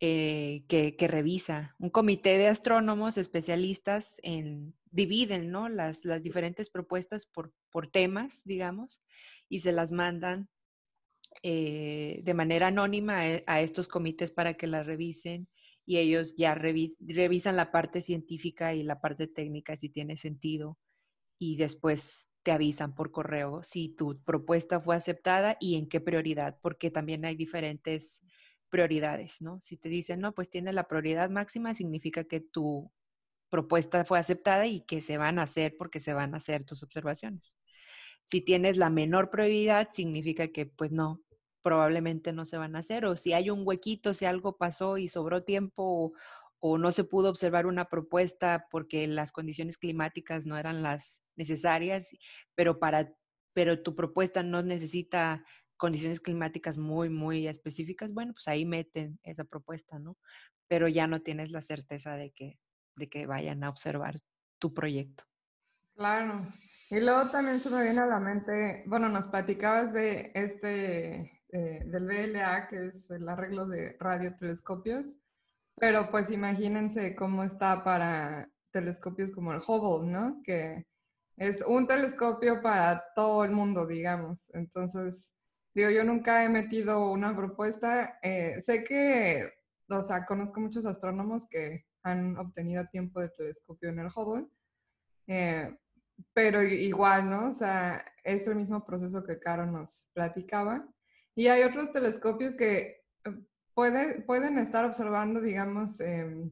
eh, 0.00 0.64
que, 0.66 0.96
que, 0.96 1.06
revisa, 1.06 1.76
un 1.78 1.88
comité 1.88 2.36
de 2.36 2.48
astrónomos 2.48 3.16
especialistas 3.16 4.16
en, 4.24 4.74
dividen 4.90 5.52
¿no? 5.52 5.68
las, 5.68 6.04
las 6.04 6.20
diferentes 6.20 6.68
propuestas 6.68 7.26
por, 7.26 7.52
por 7.70 7.86
temas, 7.86 8.42
digamos, 8.44 9.00
y 9.48 9.60
se 9.60 9.70
las 9.70 9.92
mandan 9.92 10.48
eh, 11.44 12.20
de 12.24 12.34
manera 12.34 12.66
anónima 12.66 13.20
a, 13.46 13.60
estos 13.60 13.86
comités 13.86 14.32
para 14.32 14.54
que 14.54 14.66
las 14.66 14.84
revisen 14.84 15.48
y 15.86 15.98
ellos 15.98 16.34
ya 16.36 16.56
revisan 16.56 17.56
la 17.56 17.70
parte 17.70 18.02
científica 18.02 18.74
y 18.74 18.82
la 18.82 19.00
parte 19.00 19.28
técnica 19.28 19.76
si 19.76 19.88
tiene 19.88 20.16
sentido 20.16 20.76
y 21.38 21.56
después 21.56 22.28
te 22.42 22.52
avisan 22.52 22.94
por 22.94 23.10
correo 23.12 23.62
si 23.62 23.88
tu 23.88 24.20
propuesta 24.24 24.80
fue 24.80 24.96
aceptada 24.96 25.56
y 25.60 25.76
en 25.76 25.88
qué 25.88 26.00
prioridad, 26.00 26.58
porque 26.60 26.90
también 26.90 27.24
hay 27.24 27.36
diferentes 27.36 28.22
prioridades, 28.68 29.42
¿no? 29.42 29.60
Si 29.60 29.76
te 29.76 29.88
dicen, 29.88 30.20
no, 30.20 30.34
pues 30.34 30.50
tiene 30.50 30.72
la 30.72 30.88
prioridad 30.88 31.30
máxima, 31.30 31.74
significa 31.74 32.24
que 32.24 32.40
tu 32.40 32.90
propuesta 33.50 34.04
fue 34.04 34.18
aceptada 34.18 34.66
y 34.66 34.82
que 34.82 35.00
se 35.02 35.18
van 35.18 35.38
a 35.38 35.42
hacer 35.42 35.76
porque 35.78 36.00
se 36.00 36.14
van 36.14 36.34
a 36.34 36.38
hacer 36.38 36.64
tus 36.64 36.82
observaciones. 36.82 37.54
Si 38.24 38.40
tienes 38.40 38.78
la 38.78 38.90
menor 38.90 39.30
prioridad, 39.30 39.90
significa 39.92 40.48
que 40.48 40.66
pues 40.66 40.90
no, 40.90 41.20
probablemente 41.62 42.32
no 42.32 42.44
se 42.44 42.58
van 42.58 42.76
a 42.76 42.80
hacer. 42.80 43.04
O 43.06 43.16
si 43.16 43.32
hay 43.34 43.50
un 43.50 43.62
huequito, 43.64 44.14
si 44.14 44.24
algo 44.24 44.56
pasó 44.56 44.98
y 44.98 45.08
sobró 45.08 45.44
tiempo 45.44 45.82
o, 45.84 46.12
o 46.60 46.78
no 46.78 46.92
se 46.92 47.04
pudo 47.04 47.28
observar 47.30 47.66
una 47.66 47.86
propuesta 47.86 48.66
porque 48.70 49.06
las 49.06 49.32
condiciones 49.32 49.78
climáticas 49.78 50.46
no 50.46 50.56
eran 50.56 50.82
las 50.82 51.21
necesarias, 51.36 52.10
pero 52.54 52.78
para 52.78 53.14
pero 53.54 53.82
tu 53.82 53.94
propuesta 53.94 54.42
no 54.42 54.62
necesita 54.62 55.44
condiciones 55.76 56.20
climáticas 56.20 56.78
muy, 56.78 57.10
muy 57.10 57.48
específicas, 57.48 58.12
bueno, 58.12 58.32
pues 58.32 58.48
ahí 58.48 58.64
meten 58.64 59.18
esa 59.24 59.44
propuesta, 59.44 59.98
¿no? 59.98 60.16
Pero 60.68 60.88
ya 60.88 61.06
no 61.06 61.22
tienes 61.22 61.50
la 61.50 61.60
certeza 61.60 62.14
de 62.14 62.30
que, 62.30 62.58
de 62.96 63.08
que 63.08 63.26
vayan 63.26 63.64
a 63.64 63.68
observar 63.68 64.20
tu 64.58 64.72
proyecto. 64.72 65.24
Claro. 65.94 66.46
Y 66.88 67.00
luego 67.00 67.30
también 67.30 67.60
se 67.60 67.68
me 67.68 67.82
viene 67.82 68.00
a 68.00 68.06
la 68.06 68.20
mente, 68.20 68.84
bueno, 68.86 69.08
nos 69.08 69.26
platicabas 69.26 69.92
de 69.92 70.30
este, 70.34 71.42
eh, 71.48 71.82
del 71.84 72.06
BLA, 72.06 72.68
que 72.68 72.86
es 72.86 73.10
el 73.10 73.28
arreglo 73.28 73.66
de 73.66 73.96
radiotelescopios, 73.98 75.16
pero 75.76 76.10
pues 76.10 76.30
imagínense 76.30 77.16
cómo 77.16 77.42
está 77.44 77.82
para 77.82 78.48
telescopios 78.70 79.32
como 79.32 79.52
el 79.52 79.60
Hubble, 79.66 80.10
¿no? 80.10 80.40
Que 80.44 80.86
es 81.36 81.62
un 81.66 81.86
telescopio 81.86 82.62
para 82.62 83.04
todo 83.14 83.44
el 83.44 83.52
mundo, 83.52 83.86
digamos. 83.86 84.50
Entonces, 84.54 85.32
digo, 85.74 85.90
yo 85.90 86.04
nunca 86.04 86.44
he 86.44 86.48
metido 86.48 87.10
una 87.10 87.34
propuesta. 87.34 88.18
Eh, 88.22 88.60
sé 88.60 88.84
que, 88.84 89.50
o 89.88 90.02
sea, 90.02 90.26
conozco 90.26 90.60
muchos 90.60 90.84
astrónomos 90.84 91.46
que 91.48 91.86
han 92.02 92.36
obtenido 92.36 92.86
tiempo 92.86 93.20
de 93.20 93.30
telescopio 93.30 93.88
en 93.88 94.00
el 94.00 94.08
Hubble, 94.14 94.46
eh, 95.26 95.76
pero 96.34 96.62
igual, 96.62 97.30
¿no? 97.30 97.48
O 97.48 97.52
sea, 97.52 98.04
es 98.24 98.46
el 98.46 98.56
mismo 98.56 98.84
proceso 98.84 99.24
que 99.24 99.38
Caro 99.38 99.66
nos 99.66 100.08
platicaba. 100.12 100.86
Y 101.34 101.48
hay 101.48 101.62
otros 101.62 101.90
telescopios 101.92 102.54
que 102.54 103.04
eh, 103.24 103.30
pueden 103.74 104.58
estar 104.58 104.84
observando, 104.84 105.40
digamos, 105.40 105.98
em, 106.00 106.50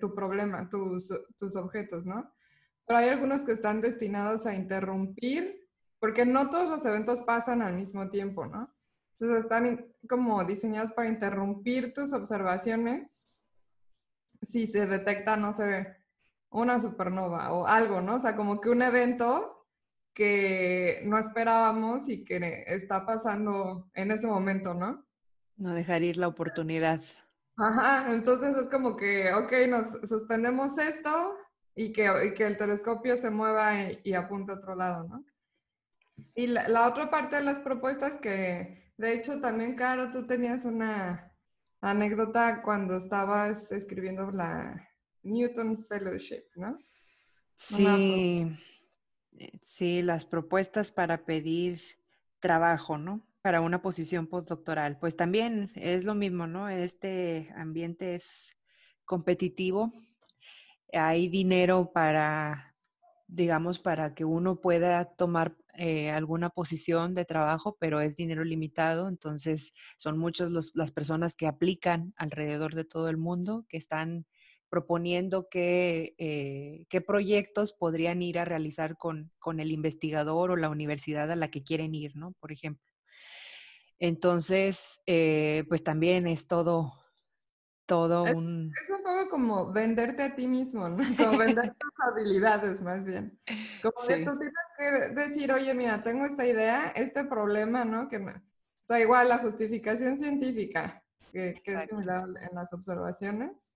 tu 0.00 0.14
problema, 0.14 0.68
tus, 0.68 1.12
tus 1.38 1.56
objetos, 1.56 2.06
¿no? 2.06 2.32
Pero 2.86 2.98
hay 2.98 3.08
algunos 3.08 3.44
que 3.44 3.52
están 3.52 3.80
destinados 3.80 4.46
a 4.46 4.54
interrumpir, 4.54 5.68
porque 5.98 6.26
no 6.26 6.50
todos 6.50 6.68
los 6.68 6.84
eventos 6.84 7.22
pasan 7.22 7.62
al 7.62 7.74
mismo 7.74 8.10
tiempo, 8.10 8.46
¿no? 8.46 8.74
Entonces 9.18 9.44
están 9.44 9.86
como 10.08 10.44
diseñados 10.44 10.92
para 10.92 11.08
interrumpir 11.08 11.94
tus 11.94 12.12
observaciones 12.12 13.24
si 14.42 14.66
se 14.66 14.86
detecta, 14.86 15.36
no 15.36 15.52
sé, 15.52 15.96
una 16.50 16.80
supernova 16.80 17.52
o 17.52 17.66
algo, 17.66 18.00
¿no? 18.00 18.16
O 18.16 18.20
sea, 18.20 18.36
como 18.36 18.60
que 18.60 18.70
un 18.70 18.82
evento 18.82 19.66
que 20.14 21.00
no 21.04 21.18
esperábamos 21.18 22.08
y 22.08 22.24
que 22.24 22.64
está 22.66 23.06
pasando 23.06 23.90
en 23.94 24.10
ese 24.10 24.26
momento, 24.26 24.74
¿no? 24.74 25.06
No 25.56 25.74
dejar 25.74 26.02
ir 26.02 26.16
la 26.16 26.28
oportunidad. 26.28 27.00
Ajá, 27.56 28.12
entonces 28.12 28.56
es 28.56 28.68
como 28.68 28.96
que, 28.96 29.32
ok, 29.32 29.52
nos 29.68 29.90
suspendemos 30.08 30.76
esto, 30.78 31.36
y 31.74 31.92
que, 31.92 32.06
el 32.06 32.56
telescopio 32.56 33.16
se 33.16 33.30
mueva 33.30 33.90
y, 34.04 34.14
apunte 34.14 34.52
a 34.52 34.56
otro 34.56 34.74
lado, 34.74 35.04
¿no? 35.08 35.24
Y 36.34 36.46
la, 36.46 36.86
otra 36.86 37.10
parte 37.10 37.36
de 37.36 37.42
las 37.42 37.60
propuestas 37.60 38.18
que, 38.18 38.92
de 38.96 39.14
hecho, 39.14 39.40
también, 39.40 39.74
Caro, 39.74 40.10
tú 40.10 40.26
tenías 40.26 40.64
una 40.64 41.32
anécdota 41.80 42.62
cuando 42.62 42.96
estabas 42.96 43.72
escribiendo 43.72 44.30
la 44.30 44.88
Newton 45.22 45.84
Fellowship, 45.88 46.44
¿no? 46.56 46.78
Sí, 47.56 47.86
eh, 49.38 49.58
sí, 49.62 50.02
las 50.02 50.24
propuestas 50.24 50.90
para 50.90 51.24
pedir 51.24 51.80
trabajo, 52.40 52.98
¿no? 52.98 53.26
Para 53.40 53.60
una 53.60 53.82
posición 53.82 54.26
postdoctoral. 54.26 54.98
Pues 54.98 55.16
también 55.16 55.72
es 55.74 56.04
lo 56.04 56.14
mismo, 56.14 56.46
¿no? 56.46 56.68
Este 56.68 57.52
ambiente 57.56 58.14
es 58.14 58.56
competitivo 59.04 59.92
hay 60.92 61.28
dinero 61.28 61.90
para, 61.92 62.76
digamos, 63.26 63.78
para 63.78 64.14
que 64.14 64.24
uno 64.24 64.60
pueda 64.60 65.04
tomar 65.04 65.56
eh, 65.74 66.10
alguna 66.10 66.50
posición 66.50 67.14
de 67.14 67.24
trabajo, 67.24 67.76
pero 67.80 68.00
es 68.00 68.14
dinero 68.14 68.44
limitado, 68.44 69.08
entonces 69.08 69.72
son 69.96 70.18
muchas 70.18 70.50
las 70.74 70.92
personas 70.92 71.34
que 71.34 71.46
aplican 71.46 72.12
alrededor 72.16 72.74
de 72.74 72.84
todo 72.84 73.08
el 73.08 73.16
mundo, 73.16 73.64
que 73.68 73.78
están 73.78 74.26
proponiendo 74.68 75.48
qué, 75.50 76.14
eh, 76.18 76.86
qué 76.88 77.00
proyectos 77.00 77.72
podrían 77.72 78.22
ir 78.22 78.38
a 78.38 78.44
realizar 78.44 78.96
con, 78.96 79.30
con, 79.38 79.60
el 79.60 79.70
investigador 79.70 80.50
o 80.50 80.56
la 80.56 80.70
universidad 80.70 81.30
a 81.30 81.36
la 81.36 81.50
que 81.50 81.62
quieren 81.62 81.94
ir, 81.94 82.16
¿no? 82.16 82.32
Por 82.40 82.52
ejemplo. 82.52 82.92
Entonces, 83.98 85.00
eh, 85.06 85.64
pues 85.68 85.82
también 85.82 86.26
es 86.26 86.48
todo, 86.48 86.94
todo 87.92 88.22
un... 88.22 88.72
Es 88.82 88.88
un 88.88 89.02
poco 89.02 89.28
como 89.28 89.70
venderte 89.70 90.22
a 90.22 90.34
ti 90.34 90.48
mismo, 90.48 90.88
¿no? 90.88 90.96
Como 91.18 91.38
vender 91.38 91.74
tus 91.78 91.92
habilidades 92.10 92.80
más 92.80 93.04
bien. 93.04 93.38
Como 93.82 94.08
que 94.08 94.24
tú 94.24 94.38
tienes 94.38 94.66
que 94.78 95.14
decir, 95.14 95.52
oye, 95.52 95.74
mira, 95.74 96.02
tengo 96.02 96.24
esta 96.24 96.46
idea, 96.46 96.90
este 96.96 97.24
problema, 97.24 97.84
¿no? 97.84 98.08
Que 98.08 98.18
me... 98.18 98.32
O 98.32 98.86
sea, 98.86 98.98
igual 98.98 99.28
la 99.28 99.38
justificación 99.38 100.16
científica, 100.16 101.02
que, 101.32 101.60
que 101.62 101.74
es 101.74 101.84
similar 101.84 102.24
en 102.24 102.54
las 102.54 102.72
observaciones. 102.72 103.74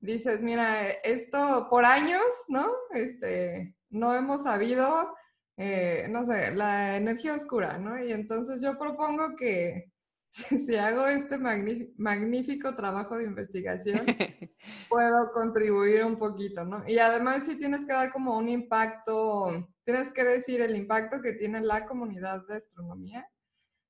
Dices, 0.00 0.42
mira, 0.42 0.88
esto 0.88 1.66
por 1.68 1.84
años, 1.84 2.24
¿no? 2.48 2.66
Este, 2.94 3.76
no 3.90 4.14
hemos 4.14 4.44
sabido, 4.44 5.14
eh, 5.58 6.06
no 6.08 6.24
sé, 6.24 6.52
la 6.52 6.96
energía 6.96 7.34
oscura, 7.34 7.76
¿no? 7.76 8.02
Y 8.02 8.10
entonces 8.10 8.62
yo 8.62 8.78
propongo 8.78 9.36
que 9.36 9.92
si 10.30 10.76
hago 10.76 11.06
este 11.06 11.38
magnífico 11.38 12.76
trabajo 12.76 13.16
de 13.16 13.24
investigación, 13.24 14.06
puedo 14.88 15.32
contribuir 15.32 16.04
un 16.04 16.18
poquito, 16.18 16.64
¿no? 16.64 16.84
Y 16.86 16.98
además 16.98 17.46
si 17.46 17.56
tienes 17.56 17.84
que 17.84 17.92
dar 17.92 18.12
como 18.12 18.38
un 18.38 18.48
impacto, 18.48 19.68
tienes 19.84 20.12
que 20.12 20.24
decir 20.24 20.60
el 20.60 20.76
impacto 20.76 21.20
que 21.20 21.32
tiene 21.32 21.60
la 21.60 21.84
comunidad 21.84 22.46
de 22.46 22.54
astronomía 22.56 23.28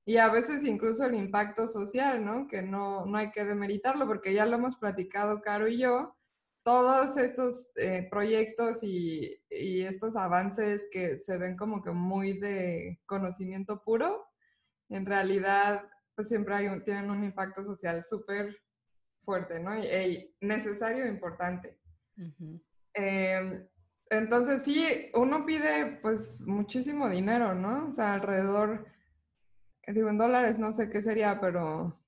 y 0.06 0.16
a 0.16 0.30
veces 0.30 0.64
incluso 0.64 1.04
el 1.04 1.14
impacto 1.14 1.66
social, 1.66 2.25
¿no? 2.25 2.49
Que 2.49 2.62
no, 2.62 3.04
no 3.04 3.18
hay 3.18 3.30
que 3.32 3.44
demeritarlo 3.44 4.06
porque 4.06 4.32
ya 4.32 4.47
lo 4.47 4.56
hemos 4.56 4.76
platicado 4.76 5.42
Caro 5.42 5.68
y 5.68 5.78
yo. 5.78 6.16
Todos 6.62 7.16
estos 7.16 7.70
eh, 7.76 8.06
proyectos 8.11 8.82
y, 8.82 9.40
y 9.50 9.82
estos 9.82 10.16
avances 10.16 10.88
que 10.90 11.18
se 11.18 11.38
ven 11.38 11.56
como 11.56 11.82
que 11.82 11.90
muy 11.90 12.35
de 12.35 13.00
conocimiento 13.06 13.82
puro, 13.82 14.26
en 14.88 15.06
realidad 15.06 15.88
pues 16.20 16.28
siempre 16.28 16.54
hay 16.54 16.80
tienen 16.82 17.10
un 17.10 17.24
impacto 17.24 17.62
social 17.62 18.02
súper 18.02 18.54
fuerte, 19.24 19.58
¿no? 19.58 19.74
Y, 19.78 20.36
necesario 20.42 21.06
e 21.06 21.08
importante. 21.08 21.78
Em, 22.92 23.66
entonces 24.10 24.62
sí, 24.62 25.10
uno 25.14 25.46
pide 25.46 25.98
pues 26.02 26.42
muchísimo 26.42 27.08
dinero, 27.08 27.54
¿no? 27.54 27.88
O 27.88 27.92
sea, 27.92 28.12
alrededor, 28.12 28.86
digo 29.86 30.10
en 30.10 30.18
dólares, 30.18 30.58
no 30.58 30.72
sé 30.74 30.90
qué 30.90 31.00
sería, 31.00 31.40
pero... 31.40 31.98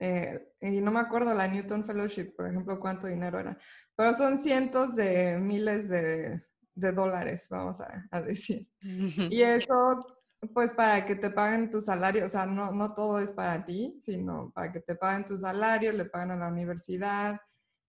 Eh, 0.00 0.54
y 0.62 0.80
no 0.80 0.90
me 0.90 1.00
acuerdo 1.00 1.34
la 1.34 1.46
Newton 1.46 1.84
Fellowship, 1.84 2.34
por 2.36 2.46
ejemplo, 2.46 2.80
cuánto 2.80 3.06
dinero 3.06 3.38
era, 3.38 3.58
pero 3.96 4.14
son 4.14 4.38
cientos 4.38 4.96
de 4.96 5.36
miles 5.36 5.90
de, 5.90 6.40
dólares, 6.74 7.48
vamos 7.50 7.82
a, 7.82 8.08
a 8.10 8.22
decir. 8.22 8.66
Y 9.30 9.42
eso 9.42 10.17
pues 10.54 10.72
para 10.72 11.04
que 11.04 11.16
te 11.16 11.30
paguen 11.30 11.70
tu 11.70 11.80
salario, 11.80 12.24
o 12.24 12.28
sea, 12.28 12.46
no, 12.46 12.70
no 12.72 12.94
todo 12.94 13.18
es 13.18 13.32
para 13.32 13.64
ti, 13.64 13.98
sino 14.00 14.52
para 14.52 14.72
que 14.72 14.80
te 14.80 14.94
paguen 14.94 15.24
tu 15.24 15.36
salario, 15.36 15.92
le 15.92 16.04
pagan 16.04 16.30
a 16.32 16.36
la 16.36 16.48
universidad, 16.48 17.40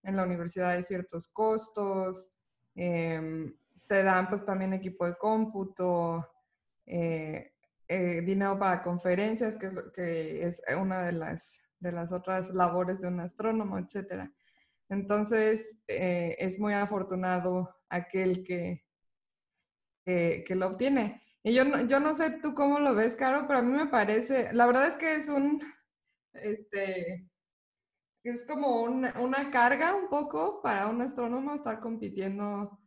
en 0.02 0.16
la 0.16 0.24
universidad 0.24 0.70
hay 0.70 0.82
ciertos 0.82 1.28
costos, 1.28 2.32
em, 2.74 3.54
te 3.86 4.02
dan 4.02 4.28
pues 4.28 4.44
también 4.44 4.72
equipo 4.72 5.06
de 5.06 5.16
cómputo, 5.16 6.26
eh, 6.86 7.52
eh, 7.88 8.20
dinero 8.22 8.58
para 8.58 8.82
conferencias, 8.82 9.56
que 9.56 9.66
es, 9.66 9.74
que 9.94 10.46
es 10.46 10.62
una 10.80 11.02
de 11.02 11.12
las, 11.12 11.58
de 11.78 11.92
las 11.92 12.12
otras 12.12 12.50
labores 12.50 13.00
de 13.00 13.08
un 13.08 13.20
astrónomo, 13.20 13.78
etc. 13.78 14.30
Entonces, 14.88 15.78
eh, 15.88 16.36
es 16.38 16.58
muy 16.58 16.72
afortunado 16.72 17.76
aquel 17.88 18.44
que, 18.44 18.84
que 20.04 20.54
lo 20.56 20.66
obtiene. 20.68 21.22
Y 21.42 21.54
yo 21.54 21.64
no, 21.64 21.80
yo 21.86 22.00
no 22.00 22.14
sé 22.14 22.38
tú 22.42 22.54
cómo 22.54 22.78
lo 22.78 22.94
ves, 22.94 23.16
Caro, 23.16 23.46
pero 23.46 23.60
a 23.60 23.62
mí 23.62 23.72
me 23.72 23.86
parece, 23.86 24.52
la 24.52 24.66
verdad 24.66 24.86
es 24.86 24.96
que 24.96 25.14
es 25.14 25.28
un, 25.28 25.60
este, 26.32 27.30
es 28.24 28.44
como 28.44 28.82
una 28.82 29.50
carga 29.50 29.94
un 29.94 30.08
poco 30.08 30.60
para 30.62 30.88
un 30.88 31.00
astrónomo 31.00 31.54
estar 31.54 31.80
compitiendo 31.80 32.78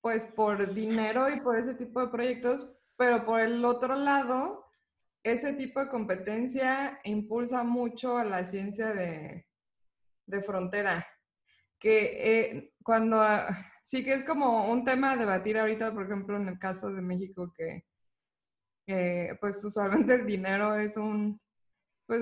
pues 0.00 0.26
por 0.26 0.72
dinero 0.72 1.28
y 1.28 1.40
por 1.40 1.58
ese 1.58 1.74
tipo 1.74 2.00
de 2.00 2.06
proyectos, 2.06 2.70
pero 2.96 3.24
por 3.24 3.40
el 3.40 3.64
otro 3.64 3.96
lado, 3.96 4.64
ese 5.24 5.54
tipo 5.54 5.80
de 5.80 5.88
competencia 5.88 7.00
impulsa 7.02 7.64
mucho 7.64 8.16
a 8.16 8.24
la 8.24 8.44
ciencia 8.44 8.94
de, 8.94 9.44
frontera, 10.42 11.04
que 11.80 12.40
eh, 12.40 12.72
cuando 12.84 13.20
sí 13.86 14.04
que 14.04 14.14
es 14.14 14.24
como 14.24 14.70
un 14.70 14.84
tema 14.84 15.12
a 15.12 15.16
debatir 15.16 15.58
ahorita, 15.58 15.94
por 15.94 16.06
ejemplo, 16.06 16.36
en 16.36 16.48
el 16.48 16.58
caso 16.58 16.92
de 16.92 17.00
México, 17.02 17.52
que 17.56 17.84
pues 19.40 19.64
usualmente 19.64 20.14
el 20.14 20.26
dinero 20.26 20.74
es 20.76 20.96
un, 20.96 21.40
pues 22.06 22.20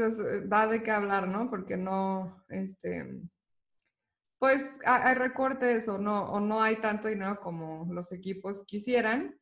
da 0.49 0.67
de 0.67 0.83
qué 0.83 0.91
hablar, 0.91 1.29
¿no? 1.29 1.51
Porque 1.51 1.77
no, 1.77 2.45
este, 2.49 3.23
pues 4.39 4.79
hay 4.85 5.15
recortes 5.15 5.89
o 5.89 5.99
no, 5.99 6.25
o 6.33 6.41
no 6.41 6.63
hay 6.63 6.77
tanto 6.77 7.09
dinero 7.09 7.41
como 7.41 7.93
los 7.93 8.13
equipos 8.13 8.65
quisieran, 8.67 9.39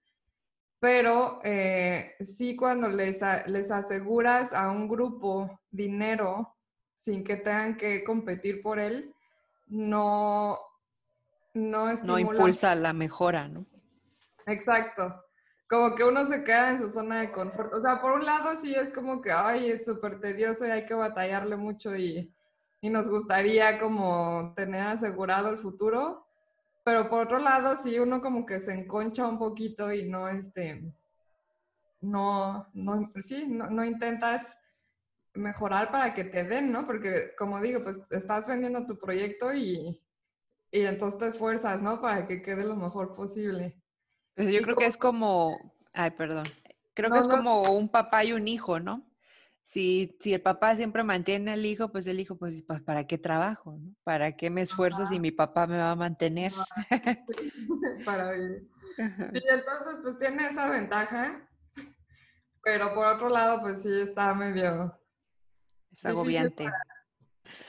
pero 0.81 1.41
eh, 1.45 2.14
sí 2.21 2.55
cuando 2.57 2.88
les, 2.88 3.21
les 3.47 3.71
aseguras 3.71 4.52
a 4.52 4.71
un 4.71 4.88
grupo 4.88 5.61
dinero 5.71 6.57
sin 6.97 7.25
que 7.25 7.37
tengan 7.37 7.76
que 7.76 8.05
competir 8.05 8.62
por 8.62 8.79
él, 8.79 9.12
no, 9.67 10.57
no 11.55 11.93
No 11.95 12.19
impulsa 12.19 12.75
la 12.75 12.93
mejora, 12.93 13.49
¿no? 13.49 13.67
Exacto. 14.47 15.25
Como 15.69 15.95
que 15.95 16.05
uno 16.05 16.27
se 16.27 16.45
queda 16.45 16.71
en 16.71 16.81
su 16.81 16.89
zona 16.89 17.21
de 17.21 17.33
confort. 17.33 17.73
O 17.75 17.81
sea, 17.81 18.01
por 18.01 18.13
un 18.13 18.27
lado 18.27 18.57
sí 18.57 18.75
es 18.75 18.91
como 18.91 19.23
que, 19.23 19.33
ay, 19.33 19.71
es 19.71 19.85
súper 19.85 20.21
tedioso 20.21 20.67
y 20.67 20.71
hay 20.71 20.85
que 20.85 20.95
batallarle 20.95 21.57
mucho 21.57 21.97
y 21.97 22.33
y 22.83 22.91
nos 22.91 23.09
gustaría 23.09 23.79
como 23.79 24.53
tener 24.57 24.83
asegurado 24.83 25.51
el 25.51 25.59
futuro, 25.59 26.27
pero 26.85 27.09
por 27.09 27.27
otro 27.27 27.39
lado, 27.39 27.77
sí, 27.77 27.99
uno 28.01 28.21
como 28.21 28.45
que 28.45 28.59
se 28.59 28.75
enconcha 28.75 29.27
un 29.27 29.39
poquito 29.39 29.93
y 29.93 30.09
no, 30.09 30.29
este, 30.29 30.93
no, 32.01 32.67
no, 32.75 33.13
sí, 33.21 33.47
no, 33.47 33.71
no 33.71 33.85
intentas 33.85 34.59
mejorar 35.33 35.93
para 35.93 36.13
que 36.13 36.25
te 36.25 36.43
den, 36.43 36.73
¿no? 36.73 36.85
Porque 36.85 37.37
como 37.39 37.61
digo, 37.61 37.85
pues 37.85 38.01
estás 38.11 38.49
vendiendo 38.49 38.85
tu 38.85 38.99
proyecto 38.99 39.55
y, 39.55 40.03
y 40.73 40.81
entonces 40.81 41.19
te 41.21 41.26
esfuerzas, 41.29 41.81
¿no? 41.81 42.00
Para 42.00 42.26
que 42.26 42.43
quede 42.43 42.64
lo 42.64 42.75
mejor 42.75 43.14
posible. 43.14 43.81
Pues 44.35 44.49
yo 44.49 44.62
creo 44.62 44.75
que 44.75 44.87
es 44.87 44.97
como, 44.97 45.75
ay, 45.93 46.11
perdón, 46.12 46.45
creo 46.95 47.11
que 47.11 47.19
es 47.19 47.29
como 47.29 47.62
un 47.73 47.91
papá 47.91 48.25
y 48.25 48.33
un 48.33 48.49
hijo, 48.49 48.81
¿no? 48.81 49.07
Si, 49.62 50.17
si 50.21 50.35
el 50.35 50.41
papá 50.41 50.75
siempre 50.75 51.05
mantiene 51.05 51.52
al 51.52 51.64
hijo, 51.64 51.93
pues 51.93 52.07
el 52.07 52.19
hijo, 52.19 52.37
pues, 52.37 52.62
¿para 52.85 53.07
qué 53.07 53.17
trabajo? 53.17 53.76
¿no? 53.79 53.95
¿Para 54.02 54.33
qué 54.33 54.50
me 54.50 54.62
esfuerzo 54.62 55.07
si 55.07 55.21
mi 55.21 55.31
papá 55.31 55.69
me 55.69 55.76
va 55.76 55.93
a 55.93 55.97
mantener? 55.97 56.52
para 58.05 58.33
vivir. 58.33 58.69
Y 58.99 58.99
entonces, 59.49 60.00
pues 60.02 60.19
tiene 60.19 60.49
esa 60.49 60.69
ventaja, 60.69 61.49
pero 62.62 62.93
por 62.95 63.07
otro 63.07 63.29
lado, 63.29 63.61
pues 63.61 63.83
sí 63.83 64.00
está 64.00 64.35
medio 64.35 64.99
es 65.93 66.07
agobiante. 66.07 66.67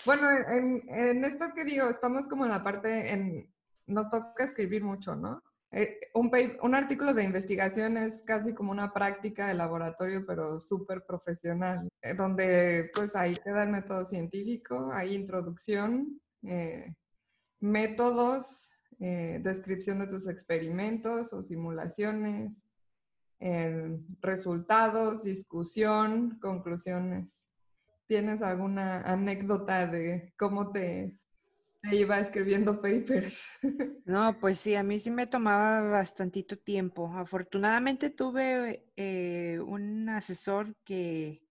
Bueno, 0.06 0.28
en, 0.30 1.24
esto 1.24 1.46
que 1.56 1.66
digo, 1.66 1.90
estamos 1.90 2.28
como 2.28 2.46
en 2.46 2.52
la 2.52 2.64
parte, 2.64 3.12
en, 3.12 3.54
nos 3.88 4.10
toca 4.10 4.44
escribir 4.44 4.84
mucho, 4.84 5.16
¿no? 5.16 5.42
Eh, 5.76 6.00
un, 6.14 6.76
artículo 6.76 7.16
de 7.16 7.24
investigación 7.24 7.98
es 7.98 8.22
casi 8.22 8.54
como 8.54 8.72
una 8.72 8.94
práctica 8.94 9.48
de 9.48 9.56
laboratorio, 9.56 10.24
pero 10.24 10.62
súper 10.62 11.04
profesional, 11.04 11.90
eh, 12.04 12.14
donde 12.14 12.92
pues 12.94 13.16
ahí 13.16 13.34
te 13.34 13.50
da 13.50 13.64
el 13.64 13.72
método 13.72 14.06
científico, 14.06 14.92
hay 14.94 15.16
introducción, 15.16 16.22
eh, 16.44 16.94
métodos, 17.60 18.70
descripción 19.00 20.00
de 20.00 20.08
tus 20.08 20.28
experimentos 20.28 21.34
o 21.34 21.42
simulaciones, 21.42 22.64
resultados, 24.22 25.24
discusión, 25.24 26.40
conclusiones. 26.40 27.44
¿Tienes 28.06 28.42
alguna 28.42 29.02
anécdota 29.02 29.88
de 29.88 30.34
cómo 30.38 30.72
te, 30.72 31.18
iba 31.92 32.20
escribiendo 32.20 32.82
papers? 32.82 33.44
No, 34.06 34.38
pues 34.38 34.60
sí, 34.60 34.76
a 34.76 34.84
mí 34.84 35.00
sí 35.00 35.10
me 35.12 35.28
tomaba 35.28 35.80
bastantito 35.80 36.58
tiempo. 36.58 37.10
Afortunadamente 37.16 38.10
tuve 38.10 38.92
eh, 38.98 39.60
un 39.66 40.10
asesor 40.10 40.76
que 40.84 41.42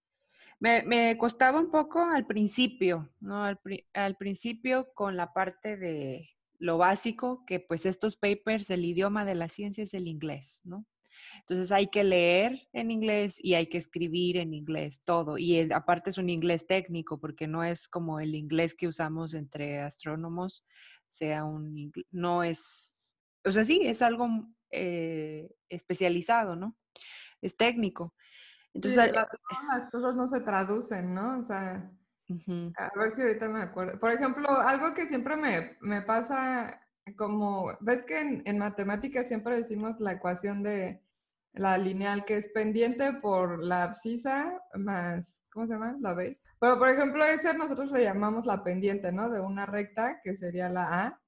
me, 0.60 1.16
costaba 1.16 1.58
un 1.58 1.70
poco 1.70 2.00
al 2.00 2.26
principio, 2.26 3.10
¿no? 3.20 3.42
Al, 3.42 3.58
al, 3.94 4.16
principio 4.16 4.92
con 4.92 5.16
la 5.16 5.32
parte 5.32 5.78
de 5.78 6.28
lo 6.58 6.76
básico, 6.76 7.42
que 7.46 7.58
pues 7.58 7.86
estos 7.86 8.16
papers, 8.16 8.68
el 8.68 8.84
idioma 8.84 9.24
de 9.24 9.34
la 9.34 9.48
ciencia 9.48 9.82
es 9.82 9.94
el 9.94 10.06
inglés, 10.06 10.60
¿no? 10.64 10.84
Entonces 11.40 11.72
hay 11.72 11.88
que 11.88 12.04
leer 12.04 12.68
en 12.72 12.90
inglés 12.90 13.36
y 13.38 13.54
hay 13.54 13.66
que 13.66 13.78
escribir 13.78 14.36
en 14.36 14.54
inglés, 14.54 15.02
todo. 15.04 15.38
Y 15.38 15.72
aparte 15.72 16.10
es 16.10 16.18
un 16.18 16.28
inglés 16.28 16.66
técnico, 16.66 17.18
porque 17.18 17.46
no 17.46 17.64
es 17.64 17.88
como 17.88 18.20
el 18.20 18.34
inglés 18.34 18.74
que 18.74 18.88
usamos 18.88 19.34
entre 19.34 19.80
astrónomos, 19.80 20.64
sea 21.08 21.44
un 21.44 21.92
no 22.10 22.42
es, 22.42 22.96
o 23.44 23.50
sea, 23.50 23.64
sí, 23.64 23.80
es 23.84 24.02
algo 24.02 24.28
eh, 24.70 25.54
especializado, 25.68 26.56
¿no? 26.56 26.76
Es 27.40 27.56
técnico. 27.56 28.14
Entonces, 28.74 29.12
las 29.12 29.90
cosas 29.90 30.14
no 30.14 30.26
se 30.28 30.40
traducen, 30.40 31.14
¿no? 31.14 31.38
O 31.38 31.42
sea, 31.42 31.90
a 32.76 32.98
ver 32.98 33.10
si 33.14 33.22
ahorita 33.22 33.48
me 33.48 33.62
acuerdo. 33.62 33.98
Por 33.98 34.10
ejemplo, 34.10 34.48
algo 34.48 34.94
que 34.94 35.06
siempre 35.06 35.36
me, 35.36 35.76
me 35.80 36.02
pasa 36.02 36.81
como, 37.16 37.76
ves 37.80 38.04
que 38.04 38.20
en, 38.20 38.42
en 38.46 38.58
matemáticas 38.58 39.28
siempre 39.28 39.56
decimos 39.56 40.00
la 40.00 40.12
ecuación 40.12 40.62
de 40.62 41.02
la 41.54 41.76
lineal 41.78 42.24
que 42.24 42.36
es 42.36 42.48
pendiente 42.48 43.12
por 43.14 43.62
la 43.62 43.84
abscisa 43.84 44.60
más, 44.74 45.44
¿cómo 45.50 45.66
se 45.66 45.74
llama? 45.74 45.96
La 46.00 46.14
B. 46.14 46.38
Pero, 46.58 46.78
por 46.78 46.88
ejemplo, 46.88 47.24
ese 47.24 47.54
nosotros 47.54 47.90
le 47.92 48.04
llamamos 48.04 48.46
la 48.46 48.62
pendiente, 48.62 49.12
¿no? 49.12 49.28
De 49.28 49.40
una 49.40 49.66
recta, 49.66 50.20
que 50.22 50.34
sería 50.34 50.68
la 50.68 51.06
A, 51.06 51.20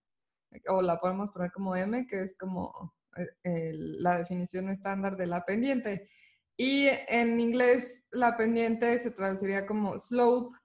o 0.68 0.80
la 0.80 1.00
podemos 1.00 1.30
poner 1.30 1.50
como 1.52 1.74
M, 1.74 2.06
que 2.06 2.22
es 2.22 2.38
como 2.38 2.94
eh, 3.42 3.72
la 3.74 4.18
definición 4.18 4.68
estándar 4.68 5.16
de 5.16 5.26
la 5.26 5.44
pendiente. 5.44 6.08
Y 6.56 6.86
en 7.08 7.40
inglés, 7.40 8.04
la 8.10 8.36
pendiente 8.36 8.98
se 9.00 9.10
traduciría 9.10 9.66
como 9.66 9.98
slope, 9.98 10.56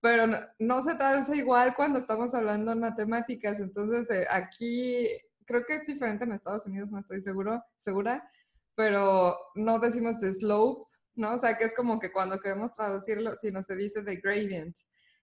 pero 0.00 0.26
no, 0.58 0.82
se 0.82 0.94
traduce 0.94 1.36
igual 1.36 1.74
cuando 1.74 1.98
estamos 1.98 2.34
hablando 2.34 2.72
en 2.72 2.80
matemáticas. 2.80 3.60
Entonces, 3.60 4.10
eh, 4.10 4.26
aquí 4.30 5.08
creo 5.46 5.64
que 5.64 5.76
es 5.76 5.86
diferente 5.86 6.24
en 6.24 6.32
Estados 6.32 6.66
Unidos, 6.66 6.90
no 6.90 7.00
estoy 7.00 7.20
seguro, 7.20 7.62
segura, 7.76 8.28
pero 8.74 9.36
no 9.54 9.78
decimos 9.78 10.20
de 10.20 10.34
slope, 10.34 10.84
¿no? 11.14 11.34
O 11.34 11.38
sea, 11.38 11.56
que 11.56 11.64
es 11.64 11.74
como 11.74 11.98
que 11.98 12.12
cuando 12.12 12.40
queremos 12.40 12.72
traducirlo, 12.72 13.36
si 13.36 13.50
no 13.50 13.62
se 13.62 13.76
dice 13.76 14.02
de 14.02 14.16
gradient. 14.16 14.76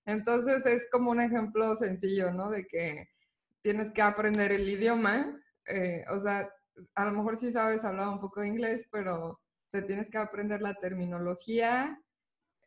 Entonces 0.06 0.66
es 0.66 0.88
como 0.92 1.12
un 1.12 1.22
ejemplo 1.22 1.76
sencillo, 1.76 2.32
¿no? 2.32 2.50
De 2.50 2.66
que 2.66 3.10
tienes 3.62 3.92
que 3.92 4.02
aprender 4.02 4.52
el 4.52 4.68
idioma, 4.68 5.40
eh, 5.68 6.04
o 6.10 6.20
sea, 6.20 6.50
a 6.96 7.06
lo 7.06 7.12
mejor 7.12 7.38
sí 7.38 7.52
sabes 7.52 7.86
hablar 7.86 8.10
un 8.10 8.20
poco 8.20 8.42
de 8.42 8.48
inglés, 8.48 8.86
pero 8.92 9.40
te 9.72 9.82
tienes 9.82 10.10
que 10.10 10.18
aprender 10.18 10.62
la 10.62 10.76
terminología 10.76 12.00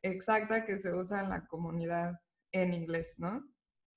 exacta 0.02 0.64
que 0.64 0.78
se 0.78 0.94
usa 0.94 1.20
en 1.20 1.30
la 1.30 1.46
comunidad 1.46 2.20
en 2.52 2.74
inglés, 2.74 3.14
¿no? 3.18 3.44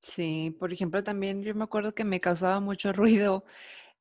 Sí, 0.01 0.55
por 0.59 0.71
ejemplo, 0.71 1.03
también 1.03 1.43
yo 1.43 1.53
me 1.55 1.63
acuerdo 1.63 1.93
que 1.93 2.03
me 2.03 2.21
causaba 2.21 2.59
mucho 2.59 2.93
ruido 2.93 3.45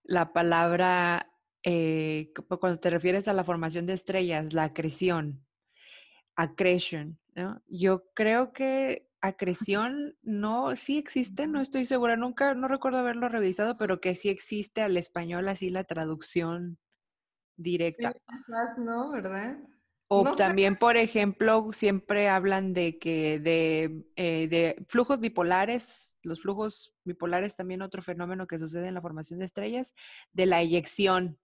la 0.04 0.32
palabra 0.32 1.32
eh, 1.62 2.32
cuando 2.60 2.80
te 2.80 2.90
refieres 2.90 3.28
a 3.28 3.32
la 3.32 3.44
formación 3.44 3.86
de 3.86 3.94
estrellas, 3.94 4.52
la 4.54 4.64
acreción, 4.64 5.44
accretion, 6.36 7.18
¿no? 7.34 7.62
Yo 7.66 8.04
creo 8.14 8.52
que 8.52 9.08
acreción 9.20 10.16
no, 10.22 10.76
sí 10.76 10.98
existe, 10.98 11.46
no 11.46 11.60
estoy 11.60 11.84
segura, 11.84 12.16
nunca, 12.16 12.54
no 12.54 12.68
recuerdo 12.68 12.98
haberlo 12.98 13.28
revisado, 13.28 13.76
pero 13.76 14.00
que 14.00 14.14
sí 14.14 14.28
existe 14.28 14.82
al 14.82 14.96
español 14.96 15.48
así 15.48 15.70
la 15.70 15.84
traducción 15.84 16.78
directa. 17.56 18.12
Sí, 18.12 18.20
quizás 18.28 18.78
no, 18.78 19.10
¿verdad? 19.10 19.58
O 20.10 20.34
también, 20.34 20.76
por 20.76 20.96
ejemplo, 20.96 21.68
siempre 21.74 22.30
hablan 22.30 22.72
de 22.72 22.98
que 22.98 23.38
de, 23.40 24.06
eh, 24.16 24.48
de, 24.48 24.84
flujos 24.88 25.20
bipolares, 25.20 26.16
los 26.22 26.40
flujos 26.40 26.94
bipolares 27.04 27.56
también 27.56 27.82
otro 27.82 28.00
fenómeno 28.00 28.46
que 28.46 28.58
sucede 28.58 28.88
en 28.88 28.94
la 28.94 29.02
formación 29.02 29.38
de 29.38 29.44
estrellas, 29.44 29.94
de 30.32 30.46
la 30.46 30.62
eyección, 30.62 31.38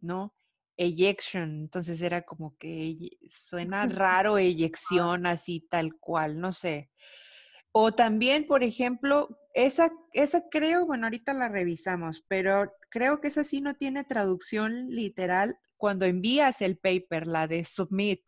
¿no? 0.00 0.34
Ejection, 0.76 1.60
entonces 1.60 2.02
era 2.02 2.22
como 2.22 2.56
que 2.58 3.10
suena 3.30 3.86
raro 3.86 4.36
eyección 4.36 5.24
así 5.24 5.66
tal 5.70 5.96
cual, 5.98 6.40
no 6.40 6.52
sé. 6.52 6.90
O 7.72 7.94
también, 7.94 8.46
por 8.46 8.62
ejemplo, 8.62 9.38
esa, 9.54 9.90
esa 10.12 10.42
creo, 10.50 10.84
bueno, 10.84 11.06
ahorita 11.06 11.32
la 11.32 11.48
revisamos, 11.48 12.22
pero 12.28 12.70
creo 12.90 13.20
que 13.22 13.28
esa 13.28 13.44
sí 13.44 13.62
no 13.62 13.76
tiene 13.76 14.04
traducción 14.04 14.90
literal 14.90 15.58
cuando 15.80 16.04
envías 16.04 16.60
el 16.60 16.76
paper, 16.76 17.26
la 17.26 17.48
de 17.48 17.64
submit, 17.64 18.20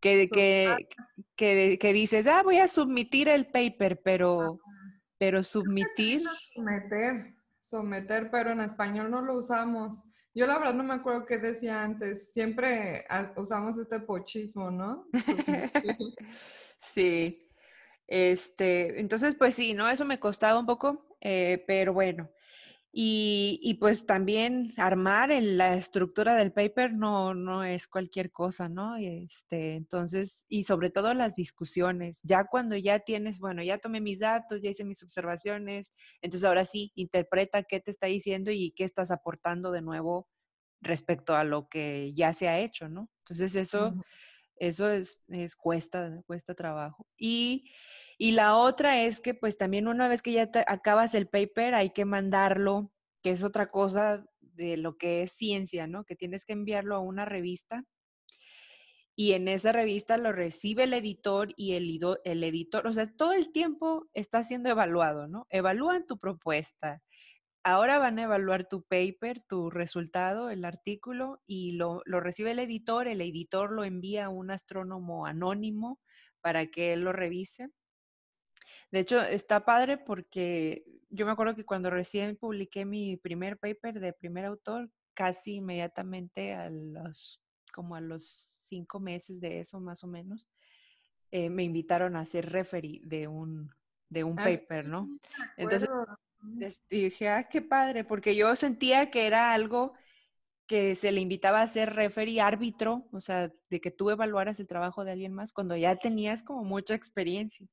que, 0.00 0.28
que, 0.32 0.88
que, 1.36 1.78
que 1.78 1.92
dices, 1.92 2.26
ah, 2.26 2.42
voy 2.42 2.56
a 2.56 2.68
submitir 2.68 3.28
el 3.28 3.46
paper, 3.46 4.00
pero, 4.02 4.58
pero 5.18 5.44
submitir. 5.44 6.24
Someter, 6.54 7.34
someter, 7.60 8.30
pero 8.30 8.52
en 8.52 8.62
español 8.62 9.10
no 9.10 9.20
lo 9.20 9.36
usamos. 9.36 10.06
Yo 10.34 10.46
la 10.46 10.58
verdad 10.58 10.72
no 10.72 10.84
me 10.84 10.94
acuerdo 10.94 11.26
qué 11.26 11.36
decía 11.36 11.82
antes. 11.82 12.32
Siempre 12.32 13.04
usamos 13.36 13.78
este 13.78 14.00
pochismo, 14.00 14.70
¿no? 14.70 15.06
sí. 16.80 17.46
Este, 18.06 19.00
entonces, 19.00 19.34
pues 19.34 19.54
sí, 19.54 19.74
¿no? 19.74 19.88
Eso 19.88 20.06
me 20.06 20.18
costaba 20.18 20.58
un 20.58 20.66
poco, 20.66 21.16
eh, 21.20 21.62
pero 21.66 21.92
bueno. 21.92 22.30
Y, 22.96 23.58
y, 23.60 23.74
pues 23.74 24.06
también 24.06 24.72
armar 24.76 25.32
en 25.32 25.58
la 25.58 25.74
estructura 25.74 26.36
del 26.36 26.52
paper 26.52 26.94
no, 26.94 27.34
no 27.34 27.64
es 27.64 27.88
cualquier 27.88 28.30
cosa, 28.30 28.68
¿no? 28.68 28.94
Este, 28.94 29.74
entonces, 29.74 30.44
y 30.48 30.62
sobre 30.62 30.90
todo 30.90 31.12
las 31.12 31.34
discusiones, 31.34 32.20
ya 32.22 32.44
cuando 32.44 32.76
ya 32.76 33.00
tienes, 33.00 33.40
bueno, 33.40 33.64
ya 33.64 33.78
tomé 33.78 34.00
mis 34.00 34.20
datos, 34.20 34.62
ya 34.62 34.70
hice 34.70 34.84
mis 34.84 35.02
observaciones, 35.02 35.92
entonces 36.22 36.46
ahora 36.46 36.64
sí, 36.64 36.92
interpreta 36.94 37.64
qué 37.64 37.80
te 37.80 37.90
está 37.90 38.06
diciendo 38.06 38.52
y 38.52 38.70
qué 38.76 38.84
estás 38.84 39.10
aportando 39.10 39.72
de 39.72 39.82
nuevo 39.82 40.28
respecto 40.80 41.34
a 41.34 41.42
lo 41.42 41.68
que 41.68 42.14
ya 42.14 42.32
se 42.32 42.48
ha 42.48 42.60
hecho, 42.60 42.88
¿no? 42.88 43.10
Entonces 43.24 43.56
eso, 43.56 43.92
eso 44.54 44.88
es, 44.88 45.20
es, 45.26 45.56
cuesta, 45.56 46.22
cuesta 46.28 46.54
trabajo. 46.54 47.08
Y 47.18 47.72
y 48.18 48.32
la 48.32 48.56
otra 48.56 49.02
es 49.02 49.20
que 49.20 49.34
pues 49.34 49.56
también 49.58 49.88
una 49.88 50.08
vez 50.08 50.22
que 50.22 50.32
ya 50.32 50.50
acabas 50.66 51.14
el 51.14 51.28
paper 51.28 51.74
hay 51.74 51.90
que 51.90 52.04
mandarlo, 52.04 52.92
que 53.22 53.30
es 53.30 53.42
otra 53.44 53.70
cosa 53.70 54.24
de 54.40 54.76
lo 54.76 54.96
que 54.98 55.22
es 55.22 55.32
ciencia, 55.32 55.86
¿no? 55.86 56.04
Que 56.04 56.16
tienes 56.16 56.44
que 56.44 56.52
enviarlo 56.54 56.96
a 56.96 57.00
una 57.00 57.24
revista. 57.24 57.84
y 59.16 59.32
en 59.32 59.46
esa 59.48 59.72
revista 59.72 60.16
lo 60.16 60.32
recibe 60.32 60.84
el 60.84 60.92
editor 60.94 61.52
y 61.56 61.74
el, 61.74 61.98
el 62.24 62.44
editor, 62.44 62.86
o 62.86 62.92
sea, 62.92 63.06
todo 63.16 63.32
el 63.32 63.52
tiempo 63.52 64.08
está 64.12 64.42
siendo 64.44 64.70
evaluado, 64.70 65.28
¿no? 65.28 65.46
Evalúan 65.50 66.06
tu 66.06 66.18
propuesta. 66.18 67.00
Ahora 67.64 67.98
van 67.98 68.18
a 68.18 68.24
evaluar 68.24 68.68
tu 68.68 68.82
paper, 68.84 69.42
tu 69.48 69.70
resultado, 69.70 70.50
el 70.50 70.64
artículo, 70.64 71.42
y 71.46 71.72
lo, 71.72 72.02
lo 72.06 72.20
recibe 72.20 72.52
el 72.52 72.58
editor, 72.60 73.08
el 73.08 73.20
editor 73.22 73.72
lo 73.72 73.84
envía 73.84 74.26
a 74.26 74.28
un 74.30 74.50
astrónomo 74.50 75.26
anónimo 75.26 76.00
para 76.42 76.66
que 76.66 76.92
él 76.94 77.02
lo 77.02 77.12
revise. 77.12 77.68
De 78.94 79.00
hecho, 79.00 79.20
está 79.20 79.64
padre 79.64 79.98
porque 79.98 80.84
yo 81.10 81.26
me 81.26 81.32
acuerdo 81.32 81.56
que 81.56 81.64
cuando 81.64 81.90
recién 81.90 82.36
publiqué 82.36 82.84
mi 82.84 83.16
primer 83.16 83.58
paper 83.58 83.98
de 83.98 84.12
primer 84.12 84.44
autor, 84.44 84.88
casi 85.14 85.56
inmediatamente 85.56 86.54
a 86.54 86.70
los, 86.70 87.42
como 87.72 87.96
a 87.96 88.00
los 88.00 88.56
cinco 88.68 89.00
meses 89.00 89.40
de 89.40 89.58
eso 89.58 89.80
más 89.80 90.04
o 90.04 90.06
menos, 90.06 90.46
eh, 91.32 91.50
me 91.50 91.64
invitaron 91.64 92.14
a 92.14 92.24
ser 92.24 92.52
referee 92.52 93.00
de 93.02 93.26
un, 93.26 93.68
de 94.10 94.22
un 94.22 94.38
ah, 94.38 94.44
paper, 94.44 94.88
¿no? 94.88 95.08
Entonces 95.56 95.90
dije, 96.88 97.28
ah, 97.28 97.48
qué 97.48 97.62
padre, 97.62 98.04
porque 98.04 98.36
yo 98.36 98.54
sentía 98.54 99.10
que 99.10 99.26
era 99.26 99.54
algo 99.54 99.94
que 100.68 100.94
se 100.94 101.10
le 101.10 101.20
invitaba 101.20 101.62
a 101.62 101.66
ser 101.66 101.94
referee 101.94 102.40
árbitro, 102.40 103.08
o 103.10 103.20
sea, 103.20 103.52
de 103.70 103.80
que 103.80 103.90
tú 103.90 104.10
evaluaras 104.10 104.60
el 104.60 104.68
trabajo 104.68 105.04
de 105.04 105.10
alguien 105.10 105.32
más 105.32 105.52
cuando 105.52 105.76
ya 105.76 105.96
tenías 105.96 106.44
como 106.44 106.62
mucha 106.62 106.94
experiencia. 106.94 107.66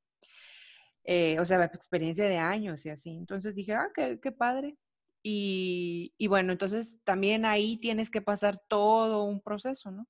Eh, 1.03 1.39
o 1.39 1.45
sea, 1.45 1.63
experiencia 1.65 2.25
de 2.25 2.37
años 2.37 2.85
y 2.85 2.89
así. 2.89 3.11
Entonces 3.11 3.55
dije, 3.55 3.73
ah, 3.73 3.89
qué, 3.93 4.19
qué 4.21 4.31
padre. 4.31 4.77
Y, 5.23 6.13
bueno, 6.27 6.51
entonces 6.51 7.01
también 7.03 7.45
ahí 7.45 7.77
tienes 7.77 8.09
que 8.09 8.21
pasar 8.21 8.61
todo 8.67 9.23
un 9.23 9.41
proceso, 9.41 9.91
¿no? 9.91 10.07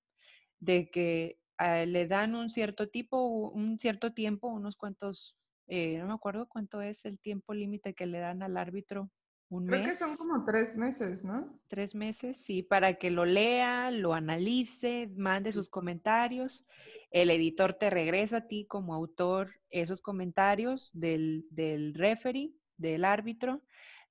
De 0.59 0.89
que 0.91 1.39
ah, 1.57 1.85
le 1.85 2.07
dan 2.07 2.35
un 2.35 2.49
cierto 2.49 2.89
tipo, 2.89 3.49
un 3.51 3.79
cierto 3.79 4.13
tiempo, 4.13 4.47
unos 4.47 4.77
cuantos, 4.77 5.37
eh, 5.67 5.97
no 5.99 6.07
me 6.07 6.13
acuerdo 6.13 6.47
cuánto 6.49 6.81
es 6.81 7.05
el 7.05 7.19
tiempo 7.19 7.53
límite 7.53 7.93
que 7.93 8.07
le 8.07 8.19
dan 8.19 8.43
al 8.43 8.57
árbitro. 8.57 9.11
Un 9.51 9.67
Creo 9.67 9.83
que 9.83 9.95
son 9.95 10.15
como 10.15 10.45
tres 10.45 10.77
meses, 10.77 11.25
¿no? 11.25 11.59
Tres 11.67 11.93
meses, 11.93 12.37
sí, 12.41 12.63
para 12.63 12.93
que 12.93 13.11
lo 13.11 13.25
lea, 13.25 13.91
lo 13.91 14.13
analice, 14.13 15.11
mande 15.17 15.51
sus 15.51 15.69
comentarios. 15.69 16.65
El 17.09 17.29
editor 17.29 17.73
te 17.73 17.89
regresa 17.89 18.37
a 18.37 18.47
ti 18.47 18.65
como 18.65 18.95
autor 18.95 19.51
esos 19.69 20.01
comentarios 20.01 20.89
del, 20.93 21.45
del 21.51 21.93
referee, 21.93 22.53
del 22.77 23.03
árbitro 23.03 23.61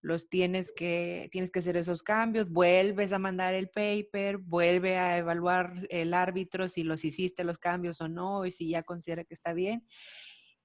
los 0.03 0.29
tienes 0.29 0.73
que, 0.73 1.29
tienes 1.31 1.51
que 1.51 1.59
hacer 1.59 1.77
esos 1.77 2.03
cambios, 2.03 2.51
vuelves 2.51 3.13
a 3.13 3.19
mandar 3.19 3.55
el 3.55 3.69
paper, 3.69 4.39
vuelve 4.39 4.97
a 4.97 5.19
evaluar 5.19 5.75
el 5.91 6.15
árbitro 6.15 6.69
si 6.69 6.85
los 6.85 7.05
hiciste 7.05 7.45
los 7.45 7.59
cambios 7.59 8.01
o 8.01 8.09
no, 8.09 8.47
y 8.47 8.53
si 8.53 8.71
ya 8.71 8.83
considera 8.83 9.25
que 9.25 9.35
está 9.35 9.53
bien. 9.53 9.87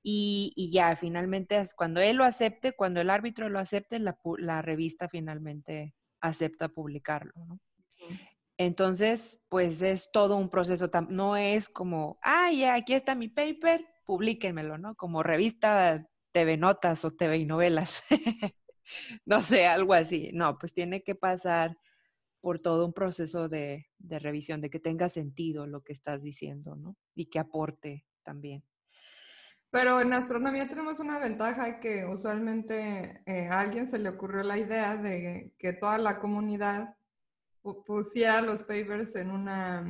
Y, 0.07 0.53
y 0.55 0.71
ya, 0.71 0.95
finalmente, 0.95 1.59
cuando 1.75 1.99
él 1.99 2.17
lo 2.17 2.25
acepte, 2.25 2.73
cuando 2.73 3.01
el 3.01 3.09
árbitro 3.09 3.49
lo 3.49 3.57
acepte, 3.57 3.97
la, 3.97 4.15
la 4.37 4.61
revista 4.61 5.09
finalmente 5.09 5.95
acepta 6.21 6.69
publicarlo, 6.69 7.33
¿no? 7.47 7.59
Entonces, 8.57 9.41
pues 9.49 9.81
es 9.81 10.09
todo 10.13 10.37
un 10.37 10.51
proceso, 10.51 10.91
no 11.09 11.35
es 11.35 11.69
como, 11.69 12.19
ah, 12.21 12.51
ya, 12.51 12.75
aquí 12.75 12.93
está 12.93 13.15
mi 13.15 13.29
paper, 13.29 13.83
publíquenmelo, 14.05 14.77
¿no? 14.77 14.93
Como 14.93 15.23
revista 15.23 16.07
TV 16.33 16.57
Notas 16.57 17.03
o 17.03 17.11
TV 17.11 17.39
y 17.39 17.45
Novelas. 17.45 18.03
no 19.25 19.41
sé, 19.41 19.65
algo 19.65 19.95
así. 19.95 20.29
No, 20.33 20.59
pues 20.59 20.71
tiene 20.71 21.01
que 21.01 21.15
pasar 21.15 21.77
por 22.41 22.59
todo 22.59 22.85
un 22.85 22.93
proceso 22.93 23.49
de, 23.49 23.87
revisión, 23.99 24.61
de 24.61 24.69
que 24.69 24.79
tenga 24.79 25.09
sentido 25.09 25.65
lo 25.65 25.81
que 25.83 25.93
estás 25.93 26.21
diciendo, 26.21 26.75
¿no? 26.75 26.95
Y 27.15 27.25
que 27.25 27.39
aporte 27.39 28.05
también. 28.21 28.63
Pero 29.75 29.99
en 29.99 30.13
astronomía 30.13 30.69
tenemos 30.69 31.01
una 31.01 31.19
ventaja 31.19 31.81
que 31.81 32.05
usualmente 32.05 33.21
eh, 33.25 33.49
a 33.49 33.59
alguien 33.59 33.89
se 33.89 33.99
le 33.99 34.07
ocurrió 34.07 34.41
la 34.41 34.57
idea 34.57 34.95
de 34.95 35.53
que 35.59 35.73
toda 35.73 35.97
la 35.97 36.17
comunidad 36.17 36.95
pusiera 37.85 38.41
los 38.41 38.63
papers 38.63 39.17
en 39.17 39.31
una 39.31 39.83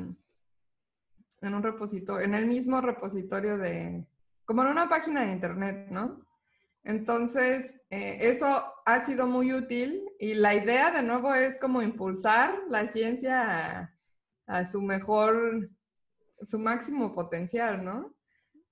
en 1.39 1.54
un 1.54 1.62
repositorio, 1.62 2.26
en 2.26 2.34
el 2.34 2.48
mismo 2.48 2.82
repositorio 2.82 3.60
de, 3.60 4.08
como 4.43 4.63
en 4.63 4.69
una 4.69 4.89
página 4.89 5.21
de 5.21 5.34
internet, 5.34 5.88
¿no? 5.91 6.19
Entonces, 6.84 7.80
eh, 7.91 8.17
eso 8.21 8.63
ha 8.88 9.06
sido 9.06 9.28
muy 9.28 9.54
útil 9.54 10.04
y 10.17 10.34
la 10.34 10.56
idea 10.56 10.89
de 10.89 11.04
nuevo 11.04 11.32
es 11.36 11.60
como 11.60 11.84
impulsar 11.84 12.58
la 12.69 12.88
ciencia 12.88 13.93
a, 14.48 14.65
su 14.65 14.82
mejor, 14.82 15.69
su 16.41 16.58
máximo 16.58 17.13
potencial, 17.13 17.86
¿no? 17.86 18.14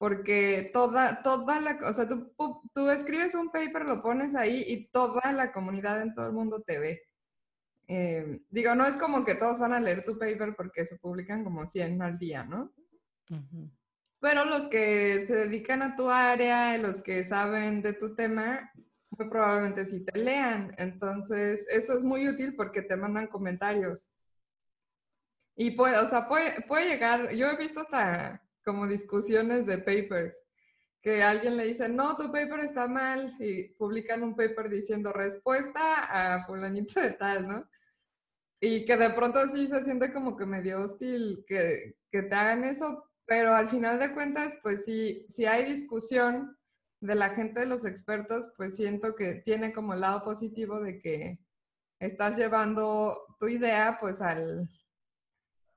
Porque 0.03 0.69
toda, 0.73 1.23
toda 1.23 1.61
la, 1.61 1.79
o 1.87 1.93
sea, 1.93 2.05
tú, 2.05 2.33
tú, 2.73 2.89
escribes 2.89 3.35
un 3.35 3.51
paper, 3.51 3.85
lo 3.85 4.01
pones 4.01 4.35
ahí 4.35 4.61
y 4.67 4.87
toda 4.87 5.31
la 5.31 5.53
comunidad 5.53 6.01
en 6.01 6.13
todo 6.13 6.27
el 6.27 6.33
mundo 6.33 6.61
te 6.61 6.77
ve. 6.77 7.03
Eh, 7.87 8.41
digo, 8.49 8.75
no 8.75 8.85
es 8.85 8.97
como 8.97 9.23
que 9.23 9.35
todos 9.35 9.59
van 9.59 9.71
a 9.71 9.79
leer 9.79 10.03
tu 10.03 10.19
paper 10.19 10.57
porque 10.57 10.83
se 10.83 10.97
publican 10.97 11.45
como 11.45 11.65
100 11.65 12.01
al 12.01 12.19
día, 12.19 12.43
¿no? 12.43 12.73
Pero 14.19 14.43
los 14.43 14.67
que 14.67 15.25
se 15.25 15.35
dedican 15.35 15.81
a 15.81 15.95
tu 15.95 16.09
área, 16.09 16.77
los 16.77 16.99
que 16.99 17.23
saben 17.23 17.81
de 17.81 17.93
tu 17.93 18.13
tema, 18.13 18.73
muy 19.17 19.29
probablemente 19.29 19.85
sí 19.85 20.03
te 20.03 20.19
lean. 20.19 20.75
Entonces, 20.79 21.65
eso 21.69 21.97
es 21.97 22.03
muy 22.03 22.27
útil 22.27 22.57
porque 22.57 22.81
te 22.81 22.97
mandan 22.97 23.27
comentarios. 23.27 24.11
Y 25.55 25.71
puede, 25.71 25.97
o 25.99 26.07
sea, 26.07 26.27
puede, 26.27 26.61
puede 26.63 26.89
llegar, 26.89 27.33
yo 27.33 27.49
he 27.49 27.55
visto 27.55 27.79
hasta 27.79 28.43
como 28.63 28.87
discusiones 28.87 29.65
de 29.65 29.77
papers, 29.77 30.41
que 31.01 31.21
alguien 31.21 31.57
le 31.57 31.65
dice, 31.65 31.89
no, 31.89 32.15
tu 32.15 32.31
paper 32.31 32.61
está 32.61 32.87
mal, 32.87 33.33
y 33.39 33.69
publican 33.73 34.23
un 34.23 34.35
paper 34.35 34.69
diciendo 34.69 35.11
respuesta 35.11 36.35
a 36.35 36.45
fulanito 36.45 36.99
de 37.01 37.11
tal, 37.11 37.47
¿no? 37.47 37.69
Y 38.61 38.85
que 38.85 38.95
de 38.95 39.09
pronto 39.09 39.45
sí 39.47 39.67
se 39.67 39.83
siente 39.83 40.13
como 40.13 40.37
que 40.37 40.45
medio 40.45 40.81
hostil 40.81 41.43
que, 41.45 41.97
que 42.09 42.23
te 42.23 42.35
hagan 42.35 42.63
eso, 42.63 43.03
pero 43.25 43.53
al 43.53 43.67
final 43.67 43.99
de 43.99 44.13
cuentas, 44.13 44.55
pues 44.63 44.85
sí, 44.85 45.25
si 45.29 45.45
hay 45.45 45.65
discusión 45.65 46.57
de 47.01 47.15
la 47.15 47.31
gente 47.31 47.59
de 47.59 47.65
los 47.65 47.83
expertos, 47.83 48.49
pues 48.55 48.77
siento 48.77 49.15
que 49.15 49.35
tiene 49.35 49.73
como 49.73 49.93
el 49.93 49.99
lado 49.99 50.23
positivo 50.23 50.79
de 50.79 50.99
que 50.99 51.39
estás 51.99 52.37
llevando 52.37 53.35
tu 53.39 53.47
idea 53.47 53.97
pues 53.99 54.21
al 54.21 54.69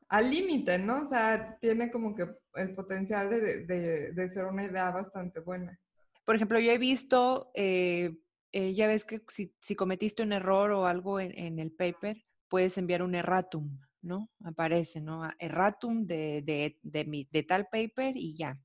al 0.08 0.30
límite, 0.30 0.78
¿no? 0.78 1.02
O 1.02 1.04
sea, 1.04 1.58
tiene 1.60 1.90
como 1.90 2.14
que 2.14 2.26
el 2.54 2.74
potencial 2.74 3.28
de, 3.30 4.28
ser 4.28 4.44
una 4.44 4.64
idea 4.64 4.90
bastante 4.90 5.40
buena. 5.40 5.78
Por 6.24 6.36
ejemplo, 6.36 6.58
yo 6.58 6.72
he 6.72 6.78
visto, 6.78 7.50
eh, 7.54 8.16
eh, 8.52 8.74
ya 8.74 8.86
ves 8.86 9.04
que 9.04 9.22
si, 9.28 9.76
cometiste 9.76 10.22
un 10.22 10.32
error 10.32 10.72
o 10.72 10.86
algo 10.86 11.20
en, 11.20 11.36
en 11.38 11.58
el 11.58 11.72
paper, 11.72 12.24
puedes 12.48 12.78
enviar 12.78 13.02
un 13.02 13.14
erratum. 13.14 13.78
¿no? 14.06 14.30
Aparece, 14.44 15.00
¿no? 15.00 15.24
Ah, 15.24 15.34
erratum 15.38 16.06
de, 16.06 16.42
de, 16.42 16.78
de, 16.82 17.04
mi, 17.04 17.28
de 17.30 17.42
tal 17.42 17.66
paper 17.66 18.16
y 18.16 18.36
ya. 18.36 18.58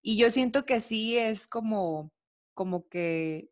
Y 0.00 0.16
yo 0.16 0.30
siento 0.30 0.64
que 0.64 0.74
así 0.74 1.18
es 1.18 1.46
como, 1.46 2.12
como 2.54 2.88
que, 2.88 3.50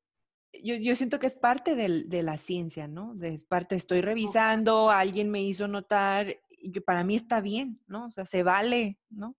yo, 0.63 0.77
yo 0.77 0.95
siento 0.95 1.19
que 1.19 1.27
es 1.27 1.35
parte 1.35 1.75
del, 1.75 2.09
de 2.09 2.23
la 2.23 2.39
ciencia, 2.39 2.87
¿no? 2.87 3.17
Es 3.21 3.43
parte, 3.43 3.75
estoy 3.75 4.01
revisando, 4.01 4.91
alguien 4.91 5.31
me 5.31 5.43
hizo 5.43 5.67
notar, 5.67 6.37
y 6.65 6.81
para 6.81 7.05
mí 7.05 7.17
está 7.17 7.41
bien, 7.41 7.81
¿no? 7.87 8.07
O 8.07 8.11
sea, 8.11 8.25
se 8.25 8.43
vale, 8.43 8.99
¿no? 9.11 9.37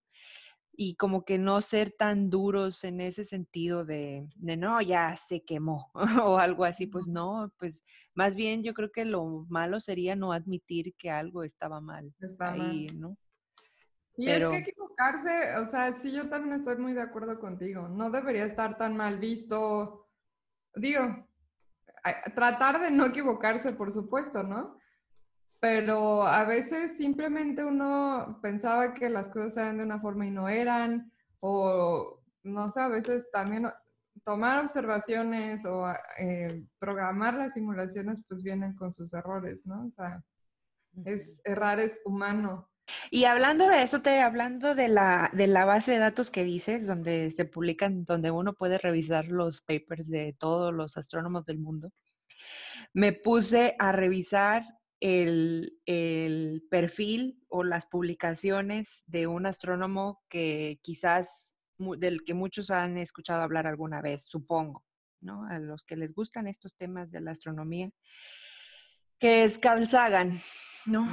y 0.77 0.95
como 0.95 1.23
que 1.23 1.37
no 1.37 1.61
ser 1.61 1.91
tan 1.91 2.29
duros 2.29 2.83
en 2.83 3.01
ese 3.01 3.25
sentido 3.25 3.85
de, 3.85 4.27
de 4.35 4.57
no, 4.57 4.81
ya 4.81 5.15
se 5.15 5.43
quemó 5.43 5.91
o 6.23 6.37
algo 6.37 6.65
así, 6.65 6.87
pues 6.87 7.07
no, 7.07 7.51
pues 7.57 7.83
más 8.13 8.35
bien 8.35 8.63
yo 8.63 8.73
creo 8.73 8.91
que 8.91 9.05
lo 9.05 9.45
malo 9.49 9.79
sería 9.79 10.15
no 10.15 10.33
admitir 10.33 10.93
que 10.95 11.09
algo 11.09 11.43
estaba 11.43 11.81
mal 11.81 12.13
Está 12.19 12.53
ahí, 12.53 12.87
¿no? 12.95 13.17
Y 14.17 14.29
es 14.29 14.45
que 14.45 14.57
equivocarse, 14.57 15.57
o 15.57 15.65
sea, 15.65 15.91
sí, 15.91 16.11
yo 16.11 16.29
también 16.29 16.59
estoy 16.59 16.77
muy 16.77 16.93
de 16.93 17.01
acuerdo 17.01 17.37
contigo, 17.37 17.89
no 17.89 18.09
debería 18.09 18.45
estar 18.45 18.77
tan 18.77 18.95
mal 18.95 19.19
visto, 19.19 20.07
digo, 20.73 21.27
tratar 22.33 22.79
de 22.79 22.91
no 22.91 23.05
equivocarse, 23.05 23.73
por 23.73 23.91
supuesto, 23.91 24.41
¿no? 24.43 24.79
Pero 25.59 26.23
a 26.23 26.43
veces 26.45 26.97
simplemente 26.97 27.63
uno 27.63 28.39
pensaba 28.41 28.93
que 28.93 29.09
las 29.09 29.29
cosas 29.29 29.57
eran 29.57 29.77
de 29.77 29.83
una 29.83 29.99
forma 29.99 30.25
y 30.25 30.31
no 30.31 30.47
eran, 30.49 31.11
o 31.39 32.21
no 32.43 32.69
sé, 32.69 32.81
a 32.81 32.87
veces 32.87 33.29
también 33.31 33.67
tomar 34.23 34.63
observaciones 34.63 35.65
o 35.65 35.91
eh, 36.19 36.63
programar 36.79 37.33
las 37.33 37.53
simulaciones 37.53 38.23
pues 38.27 38.41
vienen 38.43 38.75
con 38.75 38.93
sus 38.93 39.13
errores, 39.13 39.65
¿no? 39.65 39.85
O 39.85 39.91
sea, 39.91 40.23
es 41.05 41.41
errar 41.43 41.79
es 41.79 41.99
humano. 42.05 42.69
Y 43.09 43.25
hablando 43.25 43.67
de 43.67 43.81
eso, 43.81 44.01
te 44.01 44.21
hablando 44.21 44.75
de 44.75 44.87
la, 44.87 45.31
de 45.33 45.47
la 45.47 45.65
base 45.65 45.91
de 45.91 45.99
datos 45.99 46.29
que 46.29 46.43
dices, 46.43 46.85
donde 46.85 47.31
se 47.31 47.45
publican, 47.45 48.05
donde 48.05 48.31
uno 48.31 48.53
puede 48.53 48.77
revisar 48.77 49.25
los 49.25 49.61
papers 49.61 50.07
de 50.07 50.35
todos 50.37 50.73
los 50.73 50.95
astrónomos 50.97 51.45
del 51.45 51.57
mundo, 51.57 51.91
me 52.93 53.11
puse 53.11 53.75
a 53.79 53.91
revisar 53.91 54.63
el, 55.05 56.63
perfil 56.69 57.39
o 57.47 57.63
las 57.63 57.85
publicaciones 57.85 59.03
de 59.05 59.27
un 59.27 59.45
astrónomo 59.45 60.23
que 60.29 60.79
quizás 60.81 61.57
del 61.77 62.23
que 62.23 62.33
muchos 62.33 62.71
han 62.71 62.97
escuchado 62.97 63.41
hablar 63.43 63.67
alguna 63.67 64.01
vez, 64.01 64.25
supongo, 64.27 64.83
¿no? 65.21 65.45
A 65.45 65.59
los 65.59 65.83
que 65.83 65.95
les 65.95 66.13
gustan 66.13 66.47
estos 66.47 66.75
temas 66.75 67.11
de 67.11 67.21
la 67.21 67.31
astronomía, 67.31 67.91
que 69.19 69.43
es 69.43 69.59
Carl 69.59 69.87
Sagan, 69.87 70.39
¿no? 70.85 71.07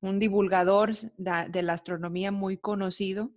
Un 0.00 0.18
divulgador 0.18 0.94
de 1.16 1.62
la 1.62 1.72
astronomía 1.72 2.32
muy 2.32 2.56
conocido, 2.56 3.32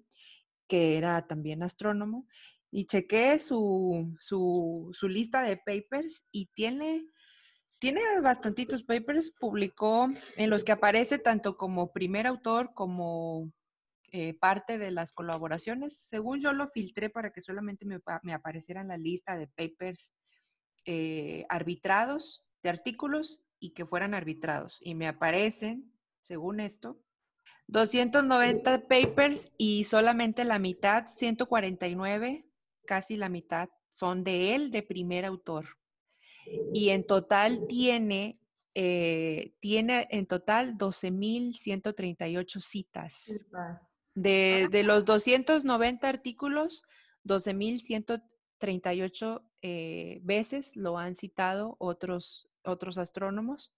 que 0.67 0.97
era 0.97 1.27
también 1.27 1.63
astrónomo, 1.63 2.27
y 2.71 2.86
chequé 2.86 3.39
su, 3.39 4.15
su, 4.19 4.91
su 4.93 5.08
lista 5.10 5.41
de 5.41 5.58
papers 5.58 6.23
y 6.32 6.47
tiene 6.53 7.08
tiene 7.79 8.01
bastantitos 8.21 8.83
papers, 8.83 9.31
publicó 9.39 10.07
en 10.35 10.49
los 10.49 10.63
que 10.63 10.71
aparece 10.71 11.19
tanto 11.19 11.57
como 11.57 11.91
primer 11.91 12.25
autor 12.27 12.73
como 12.73 13.51
eh, 14.11 14.33
parte 14.33 14.77
de 14.77 14.91
las 14.91 15.13
colaboraciones. 15.13 15.97
Según 16.09 16.41
yo 16.41 16.53
lo 16.53 16.67
filtré 16.67 17.09
para 17.09 17.31
que 17.31 17.41
solamente 17.41 17.85
me, 17.85 17.99
me 18.23 18.33
apareciera 18.33 18.81
en 18.81 18.87
la 18.87 18.97
lista 18.97 19.37
de 19.37 19.47
papers 19.47 20.13
eh, 20.85 21.45
arbitrados, 21.49 22.45
de 22.63 22.69
artículos 22.69 23.43
y 23.59 23.71
que 23.73 23.85
fueran 23.85 24.13
arbitrados. 24.13 24.79
Y 24.81 24.95
me 24.95 25.07
aparecen, 25.07 25.93
según 26.19 26.59
esto, 26.59 26.99
290 27.67 28.87
papers 28.87 29.51
y 29.57 29.83
solamente 29.83 30.45
la 30.45 30.57
mitad, 30.57 31.05
149, 31.07 32.47
casi 32.85 33.17
la 33.17 33.29
mitad, 33.29 33.69
son 33.89 34.23
de 34.23 34.55
él, 34.55 34.71
de 34.71 34.83
primer 34.83 35.25
autor 35.25 35.76
y 36.73 36.89
en 36.89 37.05
total 37.05 37.67
tiene, 37.67 38.39
eh, 38.75 39.53
tiene 39.60 40.07
en 40.12 40.25
total 40.25 40.77
12.138 40.77 42.62
citas. 42.62 43.45
De, 44.13 44.67
de, 44.71 44.83
los 44.83 45.05
290 45.05 46.10
artículos, 46.10 46.83
12.138 47.23 49.41
eh, 49.62 50.19
veces 50.23 50.75
lo 50.75 50.97
han 50.97 51.15
citado 51.15 51.77
otros, 51.79 52.49
otros 52.63 52.97
astrónomos. 52.97 53.71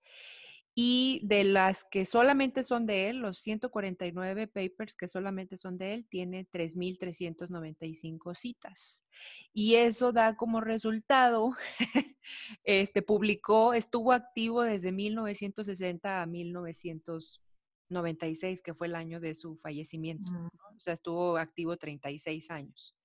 Y 0.82 1.20
de 1.24 1.44
las 1.44 1.84
que 1.84 2.06
solamente 2.06 2.64
son 2.64 2.86
de 2.86 3.10
él, 3.10 3.18
los 3.18 3.40
149 3.40 4.48
papers 4.48 4.96
que 4.96 5.10
solamente 5.10 5.58
son 5.58 5.78
de 5.78 5.94
él, 5.94 6.08
tiene 6.08 6.48
3.395 6.50 8.34
citas. 8.34 9.04
Y 9.52 9.76
eso 9.76 10.14
da 10.14 10.38
como 10.38 10.62
resultado, 10.62 11.52
este, 12.64 13.02
publicó, 13.02 13.74
estuvo 13.74 14.14
activo 14.14 14.64
desde 14.64 14.94
1960 14.94 16.22
a 16.22 16.26
1996, 16.26 18.62
que 18.62 18.74
fue 18.74 18.88
el 18.88 18.96
año 18.96 19.20
de 19.20 19.36
su 19.36 19.58
fallecimiento. 19.58 20.32
Mm. 20.32 20.46
O 20.46 20.80
sea, 20.80 20.94
estuvo 20.94 21.36
activo 21.36 21.76
36 21.76 22.50
años. 22.52 22.96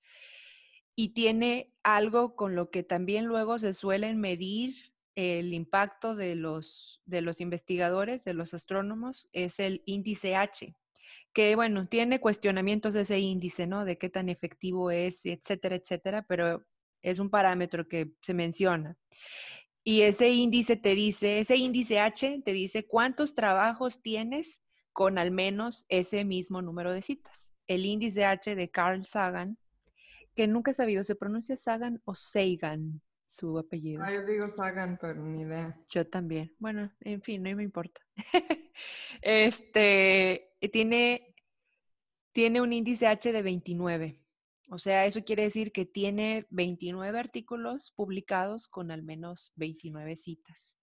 Y 0.95 1.09
tiene 1.09 1.73
algo 1.83 2.37
con 2.37 2.55
lo 2.55 2.71
que 2.71 2.83
también 2.83 3.25
luego 3.25 3.59
se 3.59 3.73
suelen 3.73 4.21
medir 4.21 4.94
el 5.15 5.53
impacto 5.53 6.15
de 6.15 6.35
los, 6.35 7.01
de 7.05 7.21
los 7.21 7.41
investigadores, 7.41 8.23
de 8.25 8.33
los 8.33 8.53
astrónomos, 8.53 9.27
es 9.33 9.59
el 9.59 9.81
índice 9.85 10.35
H, 10.35 10.75
que 11.33 11.55
bueno, 11.55 11.87
tiene 11.87 12.19
cuestionamientos 12.19 12.93
de 12.93 13.01
ese 13.01 13.19
índice, 13.19 13.67
¿no? 13.67 13.85
De 13.85 13.97
qué 13.97 14.09
tan 14.09 14.29
efectivo 14.29 14.91
es, 14.91 15.25
etcétera, 15.25 15.75
etcétera, 15.75 16.25
pero 16.27 16.65
es 17.01 17.19
un 17.19 17.29
parámetro 17.29 17.87
que 17.87 18.11
se 18.21 18.33
menciona. 18.33 18.97
Y 19.83 20.01
ese 20.01 20.29
índice 20.31 20.75
te 20.75 20.95
dice, 20.95 21.39
ese 21.39 21.57
índice 21.57 21.99
H 21.99 22.41
te 22.43 22.53
dice 22.53 22.87
cuántos 22.87 23.35
trabajos 23.35 24.01
tienes 24.01 24.61
con 24.93 25.17
al 25.17 25.29
menos 25.29 25.85
ese 25.89 26.25
mismo 26.25 26.61
número 26.61 26.93
de 26.93 27.01
citas. 27.01 27.53
El 27.67 27.85
índice 27.85 28.25
H 28.25 28.55
de 28.55 28.71
Carl 28.71 29.05
Sagan, 29.05 29.57
que 30.35 30.47
nunca 30.47 30.71
he 30.71 30.73
sabido, 30.73 31.03
¿se 31.03 31.15
pronuncia 31.15 31.55
Sagan 31.55 32.01
o 32.05 32.15
Sagan? 32.15 33.01
Su 33.25 33.57
apellido. 33.57 34.03
Ah, 34.03 34.13
yo 34.13 34.25
digo 34.25 34.49
Sagan, 34.49 34.97
pero 34.99 35.21
ni 35.23 35.41
idea. 35.41 35.77
Yo 35.89 36.07
también. 36.07 36.53
Bueno, 36.59 36.91
en 37.01 37.21
fin, 37.21 37.43
no 37.43 37.55
me 37.55 37.63
importa. 37.63 38.01
este, 39.21 40.53
tiene, 40.71 41.35
tiene 42.31 42.61
un 42.61 42.73
índice 42.73 43.07
H 43.07 43.31
de 43.31 43.41
29. 43.41 44.19
O 44.69 44.79
sea, 44.79 45.05
eso 45.05 45.23
quiere 45.23 45.43
decir 45.43 45.71
que 45.71 45.85
tiene 45.85 46.47
29 46.49 47.19
artículos 47.19 47.91
publicados 47.95 48.67
con 48.67 48.91
al 48.91 49.03
menos 49.03 49.51
29 49.55 50.15
citas. 50.15 50.75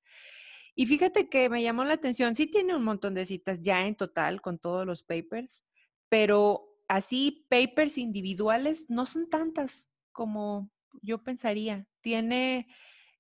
Y 0.75 0.87
fíjate 0.87 1.29
que 1.29 1.49
me 1.49 1.63
llamó 1.63 1.85
la 1.85 1.95
atención, 1.95 2.35
sí 2.35 2.47
tiene 2.47 2.75
un 2.75 2.85
montón 2.85 3.15
de 3.15 3.27
citas 3.27 3.61
ya 3.61 3.87
en 3.87 3.95
total 3.95 4.41
con 4.41 4.59
todos 4.59 4.87
los 4.87 5.03
papers, 5.03 5.65
pero 6.09 6.79
así 6.89 7.47
papers 7.51 7.99
individuales 7.99 8.87
no 8.89 9.05
son 9.07 9.29
tantas 9.29 9.91
como 10.13 10.71
yo 11.03 11.23
pensaría. 11.23 11.87
Tiene, 12.03 12.69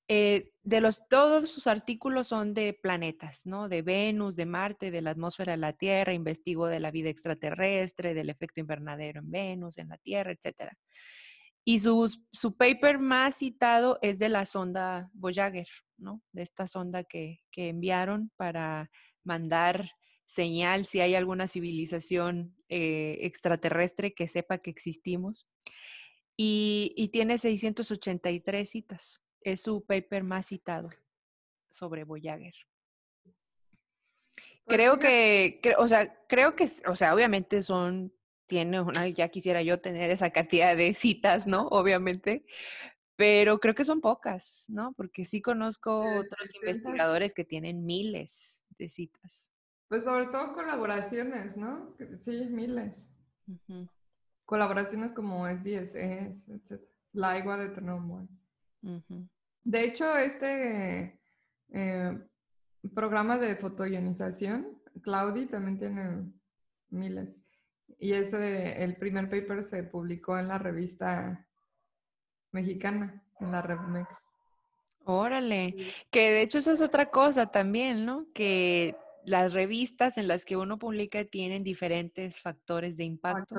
eh, 0.09 0.51
de 0.63 0.81
los, 0.81 1.09
todos 1.09 1.51
sus 1.51 1.67
artículos 1.67 2.29
son 2.29 2.55
de 2.55 2.75
planetas, 2.75 3.47
¿no? 3.47 3.69
De 3.69 3.83
Venus, 3.83 4.37
de 4.37 4.47
Marte, 4.47 4.91
de 4.91 5.03
la 5.03 5.11
atmósfera 5.11 5.53
de 5.53 5.59
la 5.59 5.73
Tierra, 5.73 6.13
investigó 6.13 6.67
de 6.67 6.81
la 6.81 6.91
vida 6.91 7.09
extraterrestre, 7.09 8.15
del 8.15 8.31
efecto 8.31 8.61
invernadero 8.61 9.21
en 9.21 9.31
Venus, 9.31 9.79
en 9.79 9.89
la 9.89 9.99
Tierra, 9.99 10.33
etc. 10.33 10.73
Y 11.65 11.81
su, 11.81 12.13
su 12.33 12.57
paper 12.57 12.99
más 12.99 13.37
citado 13.37 13.99
es 14.03 14.19
de 14.19 14.29
la 14.29 14.45
sonda 14.47 15.09
Voyager, 15.15 15.69
¿no? 15.97 16.23
De 16.33 16.43
esta 16.43 16.69
sonda 16.69 17.05
que, 17.05 17.41
que 17.51 17.69
enviaron 17.69 18.31
para 18.37 18.91
mandar 19.25 19.91
señal 20.27 20.87
si 20.87 21.01
hay 21.01 21.15
alguna 21.15 21.47
civilización 21.47 22.57
eh, 22.69 23.19
extraterrestre 23.23 24.15
que 24.15 24.29
sepa 24.29 24.59
que 24.59 24.71
existimos 24.71 25.47
y, 26.37 27.09
tiene 27.13 27.39
683 27.39 28.69
citas. 28.69 29.21
Es 29.41 29.63
su 29.63 29.85
paper 29.85 30.25
más 30.25 30.47
citado 30.47 30.91
sobre 31.71 32.05
Voyager. 32.05 32.55
Pues 34.65 34.77
creo 34.79 34.99
que, 34.99 35.61
o 35.79 35.89
sea, 35.89 36.25
creo 36.29 36.55
que, 36.55 36.69
o 36.87 36.95
sea, 36.95 37.15
obviamente 37.15 37.63
son, 37.63 38.13
tiene 38.47 38.81
una, 38.81 39.09
ya 39.09 39.29
quisiera 39.29 39.63
yo 39.63 39.81
tener 39.81 40.11
esa 40.11 40.31
cantidad 40.31 40.77
de 40.77 40.95
citas, 40.95 41.47
¿no? 41.47 41.67
Obviamente, 41.69 42.45
pero 43.17 43.59
creo 43.59 43.75
que 43.75 43.85
son 43.85 44.01
pocas, 44.01 44.67
¿no? 44.69 44.93
Porque 44.95 45.25
sí 45.25 45.43
conozco 45.43 46.01
otros 46.01 46.55
investigadores 46.55 47.35
que 47.35 47.45
tienen 47.45 47.85
miles 47.85 48.65
de 48.79 48.89
citas. 48.89 49.53
Pues 49.89 50.05
sobre 50.05 50.27
todo 50.27 50.55
colaboraciones, 50.55 51.57
¿no? 51.57 51.95
Sí, 52.19 52.49
miles 52.51 53.09
colaboraciones 54.53 55.13
como 55.13 55.47
SDSS, 55.47 56.51
etc. 56.51 56.83
La 57.15 57.39
igua 57.39 57.57
de 57.57 57.71
Tenomor. 57.71 58.29
De 59.65 59.83
hecho, 59.83 60.15
este 60.15 61.19
eh, 61.73 62.19
programa 62.95 63.39
de 63.39 63.57
fotoionización, 63.57 64.79
Claudi, 65.01 65.47
también 65.47 65.79
tiene 65.79 66.31
miles. 66.91 67.41
Y 67.99 68.13
ese, 68.13 68.85
el 68.85 68.97
primer 68.97 69.31
paper 69.31 69.63
se 69.63 69.85
publicó 69.85 70.39
en 70.39 70.49
la 70.49 70.59
revista 70.59 71.49
mexicana, 72.51 73.25
en 73.41 73.53
la 73.53 73.63
RevMex. 73.63 74.27
Órale, 75.07 75.77
que 76.11 76.31
de 76.31 76.43
hecho 76.43 76.59
eso 76.59 76.73
es 76.73 76.83
otra 76.83 77.07
cosa 77.07 77.47
también, 77.47 78.05
¿no? 78.05 78.27
Que 78.35 78.99
las 79.25 79.53
revistas 79.53 80.19
en 80.19 80.29
las 80.29 80.45
que 80.45 80.57
uno 80.57 80.79
publica 80.79 81.25
tienen 81.25 81.63
diferentes 81.63 82.41
factores 82.41 82.97
de 82.97 83.05
impacto. 83.05 83.55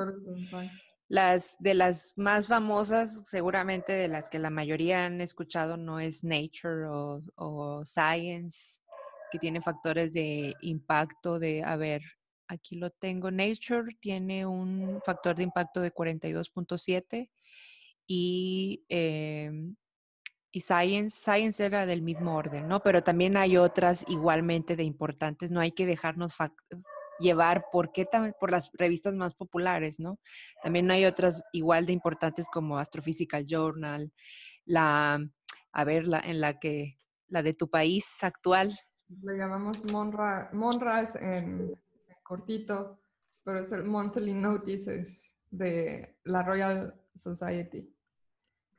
Las 1.10 1.56
de 1.60 1.74
las 1.74 2.14
más 2.16 2.48
famosas, 2.48 3.28
seguramente 3.28 3.94
de 3.94 4.08
las 4.08 4.30
que 4.30 4.40
la 4.40 4.50
mayoría 4.50 5.06
han 5.06 5.22
escuchado, 5.22 5.78
no 5.78 6.00
es 6.00 6.24
Nature 6.24 6.88
o, 7.36 7.84
Science, 7.86 8.82
que 9.32 9.38
tiene 9.38 9.62
factores 9.62 10.12
de 10.14 10.56
impacto 10.62 11.40
de, 11.40 11.64
a 11.64 11.76
ver, 11.76 12.02
aquí 12.48 12.78
lo 12.78 12.90
tengo, 12.90 13.32
Nature 13.32 13.96
tiene 14.00 14.46
un 14.46 15.02
factor 15.06 15.36
de 15.36 15.44
impacto 15.44 15.82
de 15.82 15.94
42.7 15.94 17.30
y 18.08 18.84
y 20.54 20.62
Science, 20.62 21.18
Science 21.20 21.66
era 21.66 21.88
del 21.88 22.04
mismo 22.04 22.36
orden, 22.36 22.68
¿no? 22.68 22.82
Pero 22.84 23.04
también 23.04 23.36
hay 23.38 23.58
otras 23.58 24.06
igualmente 24.08 24.76
de 24.76 24.84
importantes, 24.84 25.50
no 25.50 25.60
hay 25.60 25.72
que 25.72 25.88
dejarnos 25.88 26.36
llevar 27.20 27.66
por 27.72 27.92
qué 27.92 28.08
por 28.40 28.52
las 28.52 28.70
revistas 28.74 29.16
más 29.16 29.34
populares, 29.34 30.00
¿no? 30.00 30.20
También 30.62 30.92
hay 30.92 31.06
otras 31.06 31.44
igual 31.54 31.88
de 31.88 31.94
importantes 31.94 32.48
como 32.54 32.78
Astrophysical 32.78 33.48
Journal, 33.48 34.14
la, 34.66 35.20
a 35.72 35.84
ver, 35.84 36.08
la, 36.08 36.20
en 36.20 36.40
la 36.40 36.60
que, 36.60 37.00
la 37.28 37.42
de 37.42 37.56
tu 37.56 37.68
país 37.68 38.24
actual. 38.24 38.78
Le 39.24 39.36
llamamos 39.36 39.84
Monra, 39.86 40.52
Monras 40.54 41.16
en, 41.16 41.74
cortito, 42.22 43.00
pero 43.44 43.60
es 43.60 43.72
el 43.72 43.86
Monthly 43.86 44.36
Notices 44.36 45.34
de 45.50 46.16
la 46.26 46.44
Royal 46.44 46.94
Society. 47.16 47.93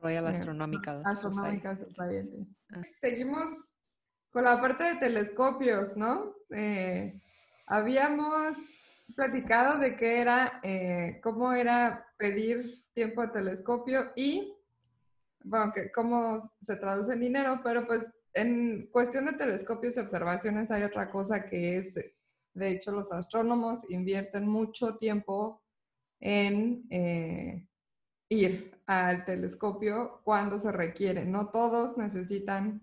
Royal 0.00 0.26
Astronomical, 0.26 1.02
Astronomical 1.04 1.78
Society. 1.78 2.46
Ah. 2.72 2.82
Seguimos 3.00 3.72
con 4.30 4.44
la 4.44 4.60
parte 4.60 4.84
de 4.84 4.96
telescopios, 4.96 5.96
¿no? 5.96 6.34
eh, 6.50 7.20
habíamos 7.66 8.56
platicado 9.14 9.78
de 9.78 9.96
qué 9.96 10.20
era, 10.20 10.60
eh, 10.62 11.20
cómo 11.22 11.52
era 11.52 12.06
pedir 12.16 12.84
tiempo 12.92 13.22
a 13.22 13.32
telescopio 13.32 14.12
y, 14.16 14.54
bueno, 15.44 15.72
que, 15.72 15.90
cómo 15.92 16.38
se 16.60 16.76
traduce 16.76 17.12
en 17.12 17.20
dinero, 17.20 17.60
pero 17.62 17.86
pues 17.86 18.08
en 18.32 18.88
cuestión 18.90 19.26
de 19.26 19.34
telescopios 19.34 19.96
y 19.96 20.00
observaciones 20.00 20.70
hay 20.70 20.82
otra 20.82 21.10
cosa 21.10 21.44
que 21.44 21.78
es, 21.78 21.94
de 21.94 22.70
hecho, 22.70 22.92
los 22.92 23.12
astrónomos 23.12 23.88
invierten 23.90 24.46
mucho 24.48 24.96
tiempo 24.96 25.62
en 26.20 26.86
eh, 26.90 27.68
ir 28.28 28.80
al 28.86 29.24
telescopio 29.24 30.20
cuando 30.24 30.58
se 30.58 30.72
requiere. 30.72 31.24
No 31.24 31.48
todos 31.48 31.96
necesitan 31.96 32.82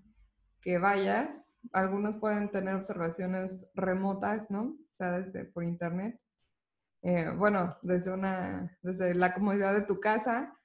que 0.62 0.78
vayas. 0.78 1.60
Algunos 1.74 2.18
pueden 2.18 2.50
tener 2.50 2.76
observaciones 2.76 3.70
remotas, 3.76 4.50
¿no? 4.50 4.62
O 4.62 4.96
sea, 4.98 5.20
desde 5.20 5.46
por 5.46 5.64
internet. 5.64 6.20
Eh, 7.04 7.32
bueno, 7.36 7.70
desde 7.82 8.14
una, 8.14 8.78
desde 8.82 9.16
la 9.16 9.34
comodidad 9.34 9.74
de 9.74 9.82
tu 9.82 10.00
casa, 10.00 10.56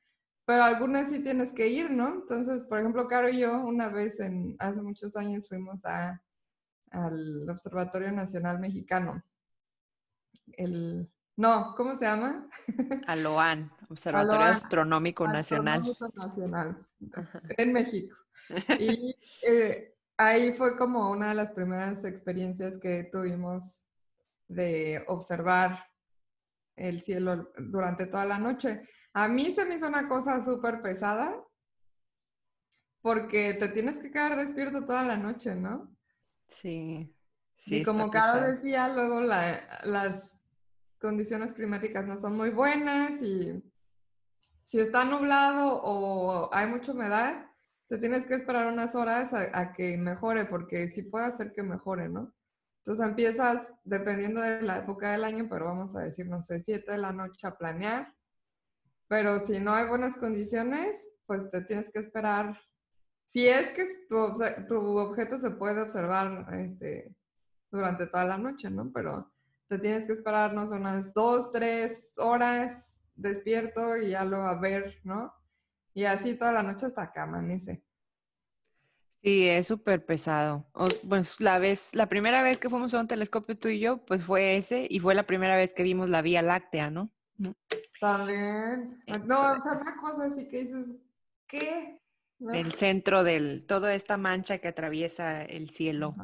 pero 0.44 0.62
algunas 0.62 1.08
sí 1.08 1.20
tienes 1.20 1.52
que 1.52 1.68
ir, 1.68 1.90
¿no? 1.90 2.08
Entonces, 2.08 2.62
por 2.64 2.78
ejemplo, 2.78 3.08
Caro 3.08 3.28
y 3.28 3.40
yo 3.40 3.58
una 3.64 3.88
vez 3.88 4.20
en, 4.20 4.54
hace 4.58 4.82
muchos 4.82 5.16
años 5.16 5.48
fuimos 5.48 5.84
a, 5.86 6.22
al 6.90 7.48
Observatorio 7.48 8.12
Nacional 8.12 8.60
Mexicano. 8.60 9.22
El, 10.52 11.10
no, 11.36 11.74
¿cómo 11.76 11.94
se 11.96 12.04
llama? 12.04 12.48
Aloan, 13.06 13.72
Observatorio 13.88 14.44
Astronómico 14.44 15.26
Nacional. 15.26 15.82
Nacional, 16.14 16.76
en 17.56 17.72
México. 17.72 18.16
Y 18.78 19.16
eh, 19.42 19.94
ahí 20.16 20.52
fue 20.52 20.76
como 20.76 21.10
una 21.10 21.28
de 21.28 21.34
las 21.34 21.50
primeras 21.50 22.04
experiencias 22.04 22.78
que 22.78 23.04
tuvimos 23.04 23.84
de 24.48 25.04
observar 25.06 25.86
el 26.76 27.00
cielo 27.02 27.52
durante 27.58 28.06
toda 28.06 28.24
la 28.24 28.38
noche. 28.38 28.82
A 29.12 29.28
mí 29.28 29.52
se 29.52 29.64
me 29.64 29.76
hizo 29.76 29.86
una 29.86 30.08
cosa 30.08 30.44
súper 30.44 30.82
pesada 30.82 31.42
porque 33.00 33.54
te 33.54 33.68
tienes 33.68 33.98
que 33.98 34.10
quedar 34.10 34.36
despierto 34.36 34.84
toda 34.84 35.04
la 35.04 35.16
noche, 35.16 35.54
¿no? 35.54 35.96
Sí. 36.48 37.14
sí 37.54 37.76
y 37.78 37.82
como 37.84 38.10
Caro 38.10 38.46
decía, 38.46 38.88
luego 38.88 39.20
las 39.20 40.40
condiciones 41.00 41.52
climáticas 41.52 42.04
no 42.06 42.16
son 42.16 42.36
muy 42.36 42.50
buenas 42.50 43.22
y 43.22 43.62
si 44.66 44.80
está 44.80 45.04
nublado 45.04 45.80
o 45.80 46.52
hay 46.52 46.66
mucha 46.66 46.90
humedad, 46.90 47.46
te 47.88 47.98
tienes 47.98 48.24
que 48.24 48.34
esperar 48.34 48.66
unas 48.66 48.96
horas 48.96 49.32
a, 49.32 49.72
que 49.72 49.96
mejore, 49.96 50.44
porque 50.44 50.88
sí 50.88 51.02
puede 51.02 51.26
hacer 51.26 51.52
que 51.52 51.62
mejore, 51.62 52.08
¿no? 52.08 52.34
Entonces 52.78 53.06
empiezas, 53.06 53.72
dependiendo 53.84 54.40
de 54.40 54.62
la 54.62 54.78
época 54.78 55.12
del 55.12 55.22
año, 55.22 55.46
pero 55.48 55.66
vamos 55.66 55.94
a 55.94 56.00
decir, 56.00 56.26
no 56.26 56.42
sé, 56.42 56.60
7 56.60 56.90
de 56.90 56.98
la 56.98 57.12
noche 57.12 57.46
a 57.46 57.56
planear. 57.56 58.12
Pero 59.06 59.38
si 59.38 59.60
no 59.60 59.72
hay 59.72 59.86
buenas 59.86 60.16
condiciones, 60.16 61.14
pues 61.26 61.48
te 61.48 61.60
tienes 61.60 61.88
que 61.88 62.00
esperar. 62.00 62.60
Si 63.24 63.46
es 63.46 63.70
que 63.70 63.86
tu, 64.08 64.32
tu 64.66 64.98
objeto 64.98 65.38
se 65.38 65.50
puede 65.52 65.80
observar 65.80 66.52
este, 66.54 67.14
durante 67.70 68.08
toda 68.08 68.24
la 68.24 68.38
noche, 68.38 68.68
¿no? 68.68 68.90
Pero 68.92 69.32
te 69.68 69.78
tienes 69.78 70.06
que 70.06 70.12
esperarnos 70.12 70.72
unas 70.72 71.14
dos, 71.14 71.52
tres 71.52 72.14
horas 72.18 72.95
despierto 73.16 73.96
y 73.96 74.10
ya 74.10 74.24
lo 74.24 74.42
a 74.42 74.58
ver, 74.58 75.00
¿no? 75.04 75.34
Y 75.94 76.04
así 76.04 76.34
toda 76.34 76.52
la 76.52 76.62
noche 76.62 76.86
hasta 76.86 77.02
acá 77.02 77.24
amanece. 77.24 77.82
Sí, 79.22 79.48
es 79.48 79.66
súper 79.66 80.04
pesado. 80.04 80.70
pues 81.08 81.40
la 81.40 81.58
vez, 81.58 81.94
la 81.94 82.08
primera 82.08 82.42
vez 82.42 82.58
que 82.58 82.70
fuimos 82.70 82.94
a 82.94 83.00
un 83.00 83.08
telescopio 83.08 83.58
tú 83.58 83.68
y 83.68 83.80
yo, 83.80 84.04
pues 84.04 84.22
fue 84.24 84.56
ese, 84.56 84.86
y 84.88 85.00
fue 85.00 85.14
la 85.14 85.24
primera 85.24 85.56
vez 85.56 85.72
que 85.72 85.82
vimos 85.82 86.08
la 86.08 86.22
Vía 86.22 86.42
Láctea, 86.42 86.90
¿no? 86.90 87.10
También. 88.00 89.02
No, 89.24 89.52
o 89.52 89.62
sea, 89.62 89.72
una 89.72 89.96
cosa 90.00 90.26
así 90.26 90.46
que 90.48 90.60
dices, 90.60 90.94
¿qué? 91.48 92.00
El 92.52 92.72
centro 92.74 93.24
del, 93.24 93.64
toda 93.66 93.94
esta 93.94 94.16
mancha 94.16 94.58
que 94.58 94.68
atraviesa 94.68 95.42
el 95.42 95.70
cielo, 95.70 96.14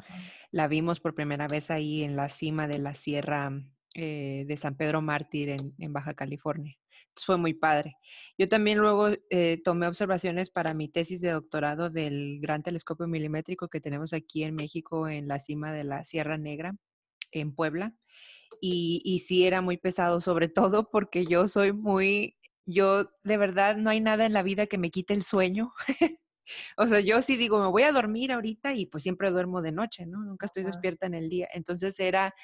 la 0.51 0.69
vimos 0.69 1.01
por 1.01 1.15
primera 1.15 1.49
vez 1.49 1.71
ahí 1.71 2.05
en 2.05 2.15
la 2.15 2.29
cima 2.29 2.69
de 2.69 2.79
la 2.79 2.95
sierra 2.95 3.51
eh, 3.95 4.45
de 4.47 4.57
San 4.57 4.77
Pedro 4.77 5.03
Mártir 5.03 5.51
en, 5.51 5.93
Baja 5.93 6.15
California. 6.15 6.77
fue 7.17 7.37
muy 7.37 7.55
padre. 7.55 7.97
Yo 8.39 8.47
también 8.47 8.79
luego 8.79 9.11
eh, 9.31 9.61
tomé 9.65 9.87
observaciones 9.87 10.51
para 10.51 10.75
mi 10.75 10.89
tesis 10.89 11.21
de 11.21 11.31
doctorado 11.31 11.91
del 11.91 12.41
gran 12.41 12.63
telescopio 12.63 13.07
milimétrico 13.07 13.69
que 13.69 13.81
tenemos 13.81 14.13
aquí 14.13 14.45
en 14.45 14.55
México 14.55 15.09
en 15.09 15.29
la 15.29 15.39
cima 15.39 15.73
de 15.73 15.85
la 15.85 16.05
Sierra 16.05 16.39
Negra, 16.39 16.75
en 17.33 17.55
Puebla. 17.55 17.95
Y, 18.61 19.03
y 19.05 19.21
sí 19.21 19.47
era 19.47 19.61
muy 19.63 19.79
pesado, 19.79 20.21
sobre 20.21 20.49
todo 20.85 20.91
porque 20.91 21.25
yo 21.27 21.49
soy 21.49 21.73
muy 21.73 22.37
yo 22.67 23.11
de 23.25 23.37
verdad 23.37 23.77
no 23.77 23.91
hay 23.91 24.01
nada 24.01 24.27
en 24.27 24.33
la 24.33 24.43
vida 24.43 24.67
que 24.67 24.79
me 24.79 24.91
quite 24.91 25.15
el 25.15 25.25
sueño. 25.25 25.73
o 26.77 26.87
sea, 26.87 27.01
yo 27.01 27.23
sí 27.23 27.37
digo, 27.37 27.61
me 27.61 27.69
voy 27.69 27.83
a 27.83 27.93
dormir 27.93 28.33
ahorita 28.33 28.75
y 28.75 28.87
pues 28.87 29.03
siempre 29.03 29.31
duermo 29.31 29.63
de 29.63 29.73
noche, 29.73 30.07
¿no? 30.07 30.21
Nunca 30.25 30.47
estoy 30.47 30.65
despierta 30.65 31.07
en 31.07 31.15
el 31.15 31.29
día. 31.29 31.49
Entonces 31.53 31.99
era, 32.01 32.35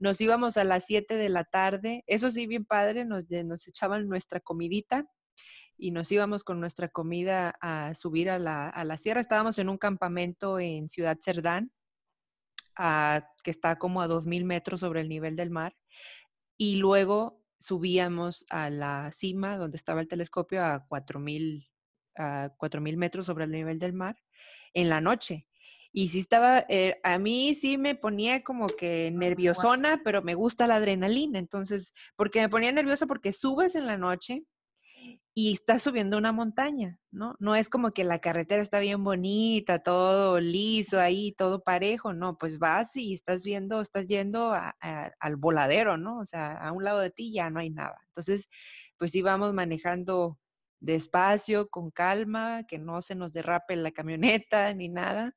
nos 0.00 0.20
íbamos 0.20 0.56
a 0.56 0.64
las 0.64 0.86
7 0.86 1.14
de 1.16 1.28
la 1.28 1.44
tarde, 1.44 2.02
eso 2.06 2.30
sí, 2.30 2.46
bien 2.46 2.64
padre, 2.64 3.04
nos, 3.04 3.30
nos 3.30 3.68
echaban 3.68 4.08
nuestra 4.08 4.40
comidita 4.40 5.06
y 5.76 5.92
nos 5.92 6.10
íbamos 6.10 6.42
con 6.42 6.58
nuestra 6.58 6.88
comida 6.88 7.54
a 7.60 7.94
subir 7.94 8.30
a 8.30 8.38
la, 8.38 8.68
a 8.68 8.84
la 8.84 8.98
sierra. 8.98 9.20
Estábamos 9.20 9.58
en 9.58 9.68
un 9.68 9.78
campamento 9.78 10.58
en 10.58 10.88
Ciudad 10.88 11.18
Cerdán, 11.22 11.70
que 12.76 13.50
está 13.50 13.78
como 13.78 14.00
a 14.00 14.08
2.000 14.08 14.44
metros 14.44 14.80
sobre 14.80 15.02
el 15.02 15.08
nivel 15.08 15.36
del 15.36 15.50
mar. 15.50 15.76
Y 16.56 16.76
luego 16.76 17.44
subíamos 17.58 18.46
a 18.48 18.70
la 18.70 19.12
cima 19.12 19.58
donde 19.58 19.76
estaba 19.76 20.00
el 20.00 20.08
telescopio 20.08 20.64
a 20.64 20.86
4.000 20.88 21.68
a 22.16 22.50
metros 22.96 23.26
sobre 23.26 23.44
el 23.44 23.50
nivel 23.50 23.78
del 23.78 23.92
mar 23.92 24.16
en 24.72 24.88
la 24.88 25.00
noche. 25.00 25.46
Y 25.92 26.08
sí 26.10 26.20
estaba, 26.20 26.64
eh, 26.68 27.00
a 27.02 27.18
mí 27.18 27.54
sí 27.54 27.78
me 27.78 27.94
ponía 27.94 28.42
como 28.42 28.68
que 28.68 29.10
nerviosona, 29.12 30.00
pero 30.04 30.22
me 30.22 30.34
gusta 30.34 30.66
la 30.66 30.76
adrenalina. 30.76 31.38
Entonces, 31.38 31.92
porque 32.16 32.40
me 32.40 32.48
ponía 32.48 32.72
nerviosa 32.72 33.06
porque 33.06 33.32
subes 33.32 33.74
en 33.74 33.86
la 33.86 33.98
noche 33.98 34.44
y 35.34 35.52
estás 35.52 35.82
subiendo 35.82 36.18
una 36.18 36.32
montaña, 36.32 36.98
¿no? 37.10 37.34
No 37.38 37.54
es 37.54 37.68
como 37.68 37.92
que 37.92 38.04
la 38.04 38.18
carretera 38.18 38.62
está 38.62 38.78
bien 38.80 39.02
bonita, 39.04 39.78
todo 39.80 40.40
liso 40.40 41.00
ahí, 41.00 41.32
todo 41.32 41.62
parejo, 41.62 42.12
no, 42.12 42.36
pues 42.36 42.58
vas 42.58 42.96
y 42.96 43.14
estás 43.14 43.42
viendo, 43.44 43.80
estás 43.80 44.06
yendo 44.06 44.52
al 44.52 45.36
voladero, 45.36 45.96
¿no? 45.96 46.18
O 46.18 46.26
sea, 46.26 46.52
a 46.54 46.72
un 46.72 46.84
lado 46.84 47.00
de 47.00 47.10
ti 47.10 47.32
ya 47.32 47.48
no 47.50 47.60
hay 47.60 47.70
nada. 47.70 47.98
Entonces, 48.08 48.48
pues 48.98 49.14
íbamos 49.14 49.54
manejando 49.54 50.38
despacio, 50.80 51.68
con 51.68 51.90
calma, 51.90 52.64
que 52.64 52.78
no 52.78 53.02
se 53.02 53.14
nos 53.14 53.32
derrape 53.32 53.76
la 53.76 53.92
camioneta 53.92 54.74
ni 54.74 54.88
nada. 54.88 55.34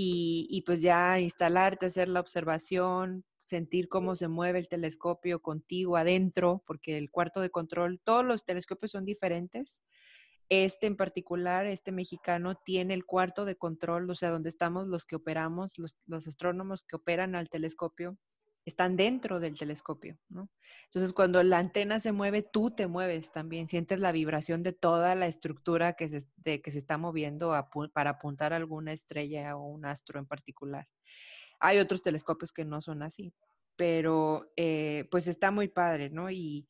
Y, 0.00 0.62
pues 0.64 0.80
ya 0.80 1.18
instalarte, 1.18 1.86
hacer 1.86 2.08
la 2.08 2.20
observación, 2.20 3.24
sentir 3.46 3.88
cómo 3.88 4.14
se 4.14 4.28
mueve 4.28 4.60
el 4.60 4.68
telescopio 4.68 5.42
contigo 5.42 5.96
adentro, 5.96 6.62
porque 6.68 6.96
el 6.98 7.10
cuarto 7.10 7.40
de 7.40 7.50
control, 7.50 8.00
todos 8.04 8.24
los 8.24 8.44
telescopios 8.44 8.92
son 8.92 9.04
diferentes. 9.04 9.82
Este 10.50 10.86
en 10.86 10.96
particular, 10.96 11.66
este 11.66 11.90
mexicano, 11.90 12.54
tiene 12.54 12.94
el 12.94 13.06
cuarto 13.06 13.44
de 13.44 13.56
control, 13.56 14.08
o 14.08 14.14
sea, 14.14 14.30
donde 14.30 14.50
estamos 14.50 14.86
los 14.86 15.04
que 15.04 15.16
operamos, 15.16 15.72
los, 15.78 16.28
astrónomos 16.28 16.84
que 16.84 16.94
operan 16.94 17.34
al 17.34 17.48
telescopio, 17.48 18.16
están 18.68 18.96
dentro 18.96 19.40
del 19.40 19.58
telescopio, 19.58 20.18
¿no? 20.28 20.50
Entonces, 20.84 21.12
cuando 21.12 21.42
la 21.42 21.58
antena 21.58 22.00
se 22.00 22.12
mueve, 22.12 22.42
tú 22.42 22.70
te 22.70 22.86
mueves 22.86 23.30
también, 23.30 23.68
sientes 23.68 24.00
la 24.00 24.12
vibración 24.12 24.62
de 24.62 24.72
toda 24.72 25.14
la 25.14 25.26
estructura 25.26 25.94
que 25.94 26.08
se, 26.08 26.26
que 26.62 26.70
se 26.70 26.78
está 26.78 26.96
moviendo 26.96 27.52
para 27.92 28.10
apuntar 28.10 28.52
a 28.52 28.56
alguna 28.56 28.92
estrella 28.92 29.56
o 29.56 29.66
un 29.66 29.84
astro 29.84 30.18
en 30.18 30.26
particular. 30.26 30.86
Hay 31.60 31.78
otros 31.78 32.02
telescopios 32.02 32.52
que 32.52 32.64
no 32.64 32.80
son 32.80 33.02
así, 33.02 33.34
pero 33.76 34.50
eh, 34.56 35.08
pues 35.10 35.28
está 35.28 35.50
muy 35.50 35.68
padre, 35.68 36.10
¿no? 36.10 36.30
Y, 36.30 36.68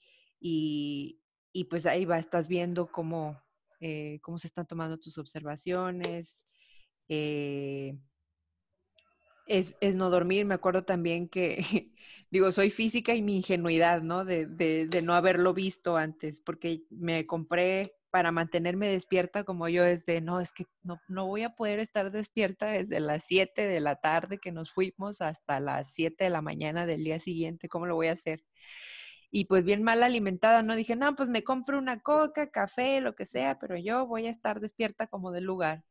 pues 1.71 1.87
ahí 1.87 2.05
va, 2.05 2.19
estás 2.19 2.49
viendo 2.49 2.87
cómo, 2.91 3.41
eh, 3.81 4.21
cómo 4.23 4.39
se 4.39 4.47
están 4.47 4.67
tomando 4.67 4.99
tus 4.99 5.19
observaciones. 5.19 6.45
Eh, 7.09 7.99
es, 9.49 9.77
no 9.95 10.11
dormir, 10.11 10.45
me 10.45 10.55
acuerdo 10.55 10.85
también 10.85 11.29
que, 11.29 11.59
digo, 12.31 12.53
soy 12.53 12.71
física 12.71 13.15
y 13.15 13.23
mi 13.23 13.37
ingenuidad, 13.39 14.03
¿no? 14.03 14.25
De, 14.25 14.47
de, 14.47 14.87
de 14.89 15.03
no 15.03 15.15
haberlo 15.15 15.55
visto 15.55 15.97
antes, 15.97 16.41
porque 16.41 16.83
me 16.91 17.27
compré 17.27 17.93
para 18.11 18.33
mantenerme 18.33 18.89
despierta 18.89 19.45
como 19.45 19.69
yo 19.69 19.85
es 19.85 20.07
de, 20.07 20.21
no, 20.23 20.41
es 20.41 20.53
que 20.53 20.65
no, 20.83 20.99
no 21.09 21.27
voy 21.27 21.43
a 21.43 21.51
poder 21.57 21.79
estar 21.79 22.11
despierta 22.11 22.67
desde 22.67 23.01
las 23.01 23.25
7 23.27 23.67
de 23.67 23.81
la 23.81 23.97
tarde 23.97 24.39
que 24.39 24.53
nos 24.53 24.73
fuimos 24.73 25.21
hasta 25.21 25.61
las 25.61 25.93
7 25.93 26.25
de 26.25 26.31
la 26.31 26.41
mañana 26.43 26.87
del 26.87 27.05
día 27.05 27.21
siguiente, 27.21 27.69
¿cómo 27.69 27.87
lo 27.87 27.97
voy 27.97 28.09
a 28.09 28.13
hacer? 28.13 28.43
Y 29.31 29.45
pues 29.47 29.65
bien 29.65 29.83
mal 29.83 30.03
alimentada, 30.03 30.63
¿no? 30.63 30.75
Dije, 30.77 30.97
no, 30.97 31.15
pues 31.17 31.29
me 31.29 31.45
compro 31.45 31.79
una 31.79 32.01
coca, 32.01 32.51
café, 32.51 33.01
lo 33.01 33.15
que 33.15 33.27
sea, 33.27 33.59
pero 33.59 33.77
yo 33.77 34.07
voy 34.07 34.27
a 34.27 34.31
estar 34.31 34.61
despierta 34.61 35.07
como 35.07 35.33
del 35.33 35.45
lugar. 35.45 35.85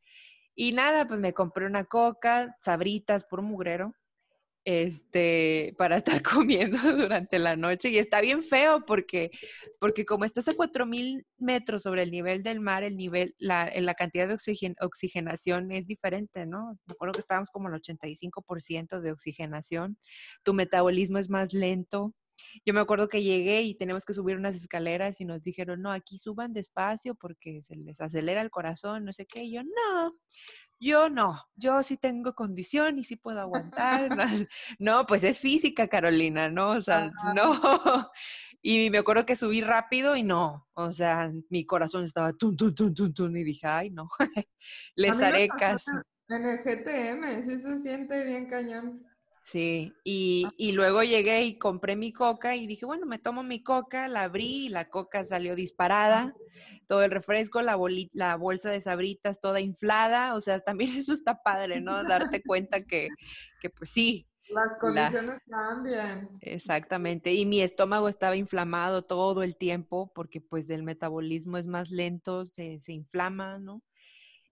Y 0.60 0.72
nada, 0.72 1.06
pues 1.06 1.20
me 1.20 1.34
compré 1.34 1.66
una 1.66 1.84
coca, 1.84 2.56
sabritas, 2.58 3.24
por 3.24 3.42
mugrero, 3.42 3.94
este, 4.64 5.72
para 5.78 5.98
estar 5.98 6.20
comiendo 6.22 6.78
durante 6.96 7.38
la 7.38 7.54
noche. 7.54 7.90
Y 7.90 7.98
está 7.98 8.20
bien 8.20 8.42
feo 8.42 8.84
porque, 8.84 9.30
porque 9.78 10.04
como 10.04 10.24
estás 10.24 10.48
a 10.48 10.54
4.000 10.54 11.24
metros 11.36 11.84
sobre 11.84 12.02
el 12.02 12.10
nivel 12.10 12.42
del 12.42 12.58
mar, 12.58 12.82
el 12.82 12.96
nivel, 12.96 13.36
la, 13.38 13.70
la 13.72 13.94
cantidad 13.94 14.26
de 14.26 14.36
oxigenación 14.80 15.70
es 15.70 15.86
diferente, 15.86 16.44
¿no? 16.44 16.72
Me 16.88 16.92
acuerdo 16.92 17.12
que 17.12 17.20
estábamos 17.20 17.50
como 17.50 17.68
al 17.68 17.74
85% 17.80 19.00
de 19.00 19.12
oxigenación. 19.12 19.96
Tu 20.42 20.54
metabolismo 20.54 21.18
es 21.18 21.30
más 21.30 21.52
lento. 21.52 22.14
Yo 22.64 22.74
me 22.74 22.80
acuerdo 22.80 23.08
que 23.08 23.22
llegué 23.22 23.62
y 23.62 23.74
tenemos 23.74 24.04
que 24.04 24.14
subir 24.14 24.36
unas 24.36 24.56
escaleras 24.56 25.20
y 25.20 25.24
nos 25.24 25.42
dijeron, 25.42 25.82
no, 25.82 25.90
aquí 25.90 26.18
suban 26.18 26.52
despacio 26.52 27.14
porque 27.14 27.62
se 27.62 27.76
les 27.76 28.00
acelera 28.00 28.40
el 28.40 28.50
corazón, 28.50 29.04
no 29.04 29.12
sé 29.12 29.26
qué. 29.26 29.44
Y 29.44 29.52
yo, 29.52 29.62
no, 29.62 30.14
yo 30.80 31.08
no, 31.08 31.42
yo 31.56 31.82
sí 31.82 31.96
tengo 31.96 32.34
condición 32.34 32.98
y 32.98 33.04
sí 33.04 33.16
puedo 33.16 33.40
aguantar. 33.40 34.10
no, 34.78 35.06
pues 35.08 35.24
es 35.24 35.38
física, 35.38 35.88
Carolina, 35.88 36.48
¿no? 36.50 36.70
O 36.70 36.80
sea, 36.80 37.10
no. 37.34 37.60
Y 38.60 38.90
me 38.90 38.98
acuerdo 38.98 39.24
que 39.24 39.36
subí 39.36 39.60
rápido 39.60 40.16
y 40.16 40.24
no, 40.24 40.66
o 40.74 40.92
sea, 40.92 41.30
mi 41.48 41.64
corazón 41.64 42.04
estaba 42.04 42.32
tun, 42.32 42.56
tun, 42.56 42.74
tun, 42.74 42.92
tun, 42.92 43.14
tun, 43.14 43.36
y 43.36 43.44
dije, 43.44 43.68
ay, 43.68 43.90
no, 43.90 44.08
les 44.96 45.22
haré 45.22 45.46
caso. 45.48 45.92
En 46.28 46.44
el 46.44 46.58
GTM, 46.58 47.40
sí 47.40 47.56
se 47.58 47.78
siente 47.78 48.24
bien 48.24 48.46
cañón. 48.48 49.07
Sí, 49.48 49.94
y, 50.04 50.46
y, 50.58 50.72
luego 50.72 51.02
llegué 51.02 51.42
y 51.44 51.56
compré 51.56 51.96
mi 51.96 52.12
coca 52.12 52.54
y 52.54 52.66
dije, 52.66 52.84
bueno, 52.84 53.06
me 53.06 53.18
tomo 53.18 53.42
mi 53.42 53.62
coca, 53.62 54.06
la 54.06 54.24
abrí 54.24 54.66
y 54.66 54.68
la 54.68 54.90
coca 54.90 55.24
salió 55.24 55.54
disparada, 55.54 56.34
todo 56.86 57.02
el 57.02 57.10
refresco, 57.10 57.62
la, 57.62 57.78
la 58.12 58.36
bolsa 58.36 58.70
de 58.70 58.82
sabritas 58.82 59.40
toda 59.40 59.60
inflada, 59.60 60.34
o 60.34 60.42
sea, 60.42 60.60
también 60.60 60.90
eso 60.98 61.14
está 61.14 61.42
padre, 61.42 61.80
¿no? 61.80 62.04
Darte 62.04 62.42
cuenta 62.42 62.82
que, 62.82 63.08
que 63.58 63.70
pues 63.70 63.88
sí. 63.88 64.26
Las 64.50 64.78
condiciones 64.78 65.40
cambian. 65.48 66.28
Exactamente, 66.42 67.32
y 67.32 67.46
mi 67.46 67.62
estómago 67.62 68.10
estaba 68.10 68.36
inflamado 68.36 69.00
todo 69.00 69.42
el 69.42 69.56
tiempo 69.56 70.12
porque 70.14 70.42
pues 70.42 70.68
el 70.68 70.82
metabolismo 70.82 71.56
es 71.56 71.66
más 71.66 71.90
lento, 71.90 72.44
se, 72.44 72.80
se 72.80 72.92
inflama, 72.92 73.58
¿no? 73.58 73.80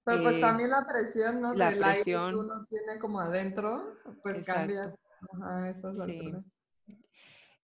Pero 0.07 0.23
pues 0.23 0.37
eh, 0.37 0.41
también 0.41 0.71
la 0.71 0.87
presión, 0.87 1.41
¿no? 1.41 1.53
La 1.53 1.71
presión. 1.71 2.31
que 2.31 2.37
uno 2.37 2.65
tiene 2.67 2.99
como 3.01 3.19
adentro, 3.19 3.97
pues 4.23 4.45
cambia. 4.45 4.95
Ajá, 5.33 5.69
esas 5.69 5.97
sí. 6.05 6.33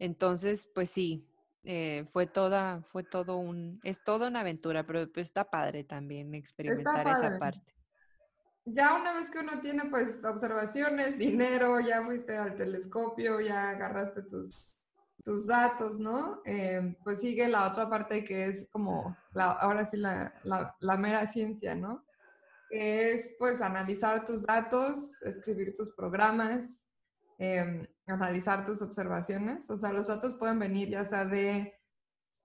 Entonces, 0.01 0.69
pues 0.75 0.91
sí, 0.91 1.25
eh, 1.63 2.05
fue 2.09 2.27
toda, 2.27 2.83
fue 2.83 3.05
todo 3.05 3.37
un, 3.37 3.79
es 3.85 4.03
toda 4.03 4.27
una 4.27 4.41
aventura, 4.41 4.85
pero 4.85 5.09
pues 5.13 5.27
está 5.29 5.49
padre 5.49 5.85
también 5.85 6.35
experimentar 6.35 7.07
esa 7.07 7.39
parte. 7.39 7.73
Ya 8.65 8.97
una 8.97 9.13
vez 9.13 9.31
que 9.31 9.39
uno 9.39 9.61
tiene 9.61 9.85
pues 9.85 10.21
observaciones, 10.25 11.19
dinero, 11.19 11.79
ya 11.79 12.03
fuiste 12.03 12.37
al 12.37 12.57
telescopio, 12.57 13.41
ya 13.41 13.71
agarraste 13.71 14.23
tus, 14.23 14.75
tus 15.25 15.47
datos, 15.47 16.01
¿no? 16.01 16.43
Eh, 16.45 16.97
pues 17.05 17.21
sigue 17.21 17.47
la 17.47 17.69
otra 17.69 17.89
parte 17.89 18.25
que 18.25 18.47
es 18.47 18.69
como, 18.73 19.17
la, 19.33 19.53
ahora 19.53 19.85
sí, 19.85 19.97
la, 19.97 20.35
la, 20.43 20.75
la 20.81 20.97
mera 20.97 21.25
ciencia, 21.29 21.77
¿no? 21.77 22.05
Es 22.73 23.35
pues 23.39 23.61
analizar 23.61 24.25
tus 24.25 24.45
datos, 24.45 25.21
escribir 25.23 25.75
tus 25.75 25.91
programas, 25.95 26.87
em, 27.39 27.87
analizar 28.07 28.65
tus 28.65 28.81
observaciones. 28.81 29.69
O 29.71 29.77
sea, 29.77 29.93
los 29.93 30.07
datos 30.07 30.35
pueden 30.35 30.59
venir 30.59 30.89
ya 30.89 31.05
sea 31.05 31.27
de 31.27 31.79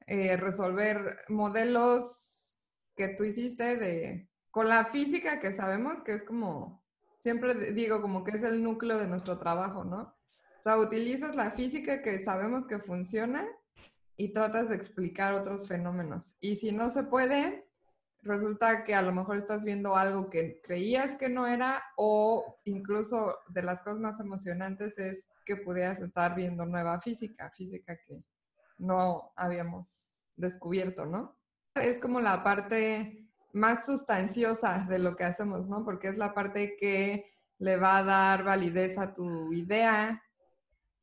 eh, 0.06 0.36
resolver 0.36 1.18
modelos 1.30 2.60
que 2.96 3.10
tú 3.10 3.24
hiciste 3.24 3.78
de, 3.78 4.30
con 4.52 4.68
la 4.68 4.86
física 4.86 5.40
que 5.40 5.54
sabemos 5.54 6.02
que 6.02 6.14
es 6.14 6.24
como, 6.24 6.84
siempre 7.24 7.72
digo 7.72 8.02
como 8.02 8.24
que 8.24 8.32
es 8.32 8.44
el 8.44 8.62
núcleo 8.62 8.98
de 8.98 9.08
nuestro 9.08 9.40
trabajo, 9.40 9.86
¿no? 9.86 10.02
O 10.60 10.62
sea, 10.62 10.78
utilizas 10.78 11.36
la 11.36 11.52
física 11.52 12.02
que 12.02 12.20
sabemos 12.20 12.66
que 12.66 12.80
funciona 12.80 13.48
y 14.18 14.34
tratas 14.34 14.70
de 14.70 14.76
explicar 14.76 15.36
otros 15.36 15.68
fenómenos. 15.68 16.36
Y 16.42 16.56
si 16.56 16.72
no 16.72 16.90
se 16.90 17.04
puede, 17.04 17.67
resulta 18.28 18.84
que 18.84 18.94
a 18.94 19.02
lo 19.02 19.12
mejor 19.12 19.38
estás 19.38 19.64
viendo 19.64 19.96
algo 19.96 20.30
que 20.30 20.62
creías 20.62 21.16
que 21.16 21.30
no 21.30 21.48
era 21.48 21.84
o 21.96 22.60
incluso 22.66 23.38
de 23.48 23.64
las 23.64 23.82
cosas 23.82 24.00
más 24.00 24.20
emocionantes 24.20 25.00
es 25.00 25.28
que 25.46 25.56
pudieras 25.56 26.02
estar 26.02 26.36
viendo 26.36 26.66
nueva 26.66 27.00
física, 27.02 27.50
física 27.52 27.98
que 28.06 28.24
no 28.78 29.32
habíamos 29.36 30.12
descubierto, 30.36 31.06
¿no? 31.06 31.38
Es 31.76 32.00
como 32.00 32.22
la 32.22 32.44
parte 32.44 33.28
más 33.54 33.86
sustanciosa 33.86 34.86
de 34.88 35.00
lo 35.00 35.16
que 35.16 35.24
hacemos, 35.24 35.68
¿no? 35.68 35.84
Porque 35.84 36.10
es 36.10 36.18
la 36.18 36.34
parte 36.34 36.76
que 36.78 37.26
le 37.60 37.78
va 37.78 37.98
a 37.98 38.04
dar 38.04 38.44
validez 38.44 38.98
a 38.98 39.14
tu 39.14 39.54
idea. 39.54 40.22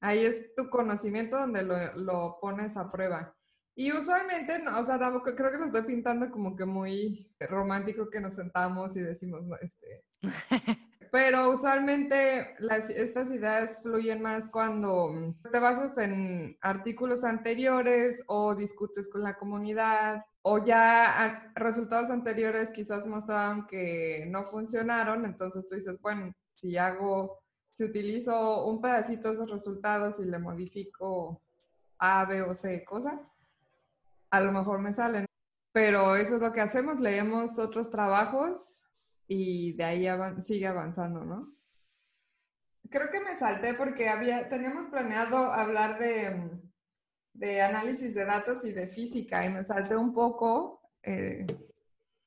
Ahí 0.01 0.25
es 0.25 0.55
tu 0.55 0.69
conocimiento 0.69 1.39
donde 1.39 1.63
lo, 1.63 1.77
lo 1.97 2.39
pones 2.41 2.77
a 2.77 2.89
prueba. 2.91 3.35
Y 3.77 3.93
usualmente, 3.93 4.61
no, 4.61 4.79
o 4.79 4.85
sea, 4.85 4.99
creo 4.99 5.51
que 5.51 5.59
lo 5.59 5.65
estoy 5.67 5.83
pintando 5.83 6.31
como 6.31 6.55
que 6.55 6.65
muy 6.65 7.29
romántico 7.41 8.09
que 8.09 8.21
nos 8.21 8.35
sentamos 8.35 8.97
y 8.97 9.01
decimos, 9.01 9.45
no, 9.45 9.57
este... 9.57 10.05
Pero 11.11 11.51
usualmente 11.51 12.57
las, 12.59 12.91
estas 12.91 13.31
ideas 13.31 13.81
fluyen 13.83 14.21
más 14.21 14.49
cuando 14.49 15.37
te 15.53 15.61
basas 15.61 15.97
en 15.99 16.59
artículos 16.61 17.23
anteriores 17.23 18.25
o 18.27 18.57
discutes 18.57 19.09
con 19.09 19.23
la 19.23 19.37
comunidad 19.37 20.25
o 20.43 20.65
ya 20.65 21.53
resultados 21.55 22.11
anteriores 22.11 22.73
quizás 22.73 23.07
mostraron 23.07 23.65
que 23.69 24.27
no 24.29 24.43
funcionaron, 24.45 25.25
entonces 25.25 25.69
tú 25.69 25.77
dices, 25.77 26.01
bueno, 26.01 26.33
si 26.57 26.77
hago, 26.77 27.39
si 27.71 27.85
utilizo 27.85 28.67
un 28.67 28.81
pedacito 28.81 29.29
de 29.29 29.35
esos 29.35 29.51
resultados 29.51 30.19
y 30.19 30.25
le 30.25 30.41
modifico 30.41 31.41
A, 31.99 32.25
B 32.25 32.43
o 32.43 32.57
C 32.57 32.85
cosa, 32.85 33.21
a 34.37 34.41
lo 34.41 34.53
mejor 34.53 34.81
me 34.81 34.93
salen. 34.93 35.27
Pero 35.73 36.17
eso 36.17 36.37
es 36.37 36.43
lo 36.43 36.53
que 36.53 36.61
hacemos, 36.61 37.01
leemos 37.01 37.59
otros 37.59 37.91
trabajos 37.91 38.85
y 39.27 39.75
de 39.75 39.85
ahí 39.85 40.09
sigue 40.41 40.67
avanzando, 40.67 41.25
¿no? 41.25 41.53
Creo 42.91 43.11
que 43.11 43.21
me 43.21 43.37
salté 43.37 43.75
porque 43.75 44.09
había, 44.09 44.49
teníamos 44.49 44.89
planeado 44.89 45.53
hablar 45.53 45.99
de, 45.99 46.51
de 47.33 47.63
análisis 47.63 48.15
de 48.15 48.25
datos 48.25 48.65
y 48.65 48.73
de 48.73 48.89
física 48.89 49.45
y 49.45 49.51
me 49.51 49.65
salté 49.65 49.97
un 49.97 50.13
poco 50.13 50.81
eh, 51.03 51.47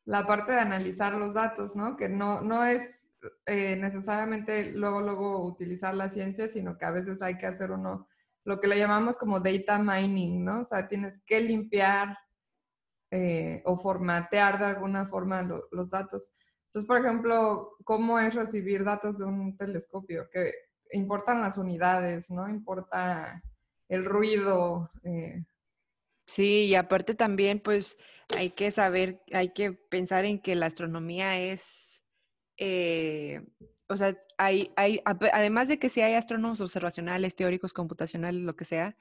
la 0.05 0.25
parte 0.25 0.53
de 0.53 0.59
analizar 0.59 1.13
los 1.13 1.33
datos, 1.33 1.75
¿no? 1.75 1.95
Que 1.95 2.09
no, 2.09 2.41
no 2.41 2.65
es 2.65 3.05
eh, 3.45 3.77
necesariamente 3.77 4.71
luego, 4.71 5.01
luego 5.01 5.45
utilizar 5.45 5.95
la 5.95 6.09
ciencia, 6.09 6.47
sino 6.47 6.77
que 6.77 6.85
a 6.85 6.91
veces 6.91 7.21
hay 7.21 7.37
que 7.37 7.45
hacer 7.45 7.71
uno 7.71 8.07
lo 8.47 8.61
que 8.61 8.69
le 8.69 8.79
llamamos 8.79 9.17
como 9.17 9.41
data 9.41 9.77
mining, 9.77 10.45
¿no? 10.45 10.61
O 10.61 10.63
sea, 10.63 10.87
tienes 10.87 11.21
que 11.25 11.41
limpiar 11.41 12.17
eh, 13.11 13.61
o 13.65 13.75
formatear 13.75 14.57
de 14.57 14.65
alguna 14.65 15.05
forma 15.05 15.41
los 15.41 15.89
datos. 15.89 16.31
Entonces, 16.67 16.87
por 16.87 16.97
ejemplo, 16.97 17.75
¿cómo 17.83 18.17
es 18.19 18.33
recibir 18.35 18.85
datos 18.85 19.17
de 19.17 19.25
un 19.25 19.57
telescopio? 19.57 20.29
Que 20.31 20.53
importan 20.91 21.41
las 21.41 21.57
unidades, 21.57 22.31
¿no? 22.31 22.47
Importa 22.47 23.43
el 23.89 24.05
ruido. 24.05 24.91
Eh. 25.03 25.43
Sí, 26.25 26.67
y 26.67 26.75
aparte 26.75 27.15
también, 27.15 27.59
pues, 27.59 27.97
hay 28.37 28.51
que 28.51 28.71
saber, 28.71 29.21
hay 29.33 29.49
que 29.49 29.73
pensar 29.73 30.23
en 30.23 30.41
que 30.41 30.55
la 30.55 30.67
astronomía 30.67 31.37
es... 31.37 32.01
Eh, 32.55 33.45
o 33.89 33.95
sea, 33.95 34.17
hay, 34.37 34.71
hay, 34.75 35.01
además 35.05 35.67
de 35.67 35.79
que 35.79 35.89
sí 35.89 36.01
hay 36.01 36.13
astrónomos 36.13 36.59
observacionales, 36.59 37.35
teóricos, 37.35 37.73
computacionales, 37.73 38.41
lo 38.41 38.55
que 38.55 38.65
sea, 38.65 38.97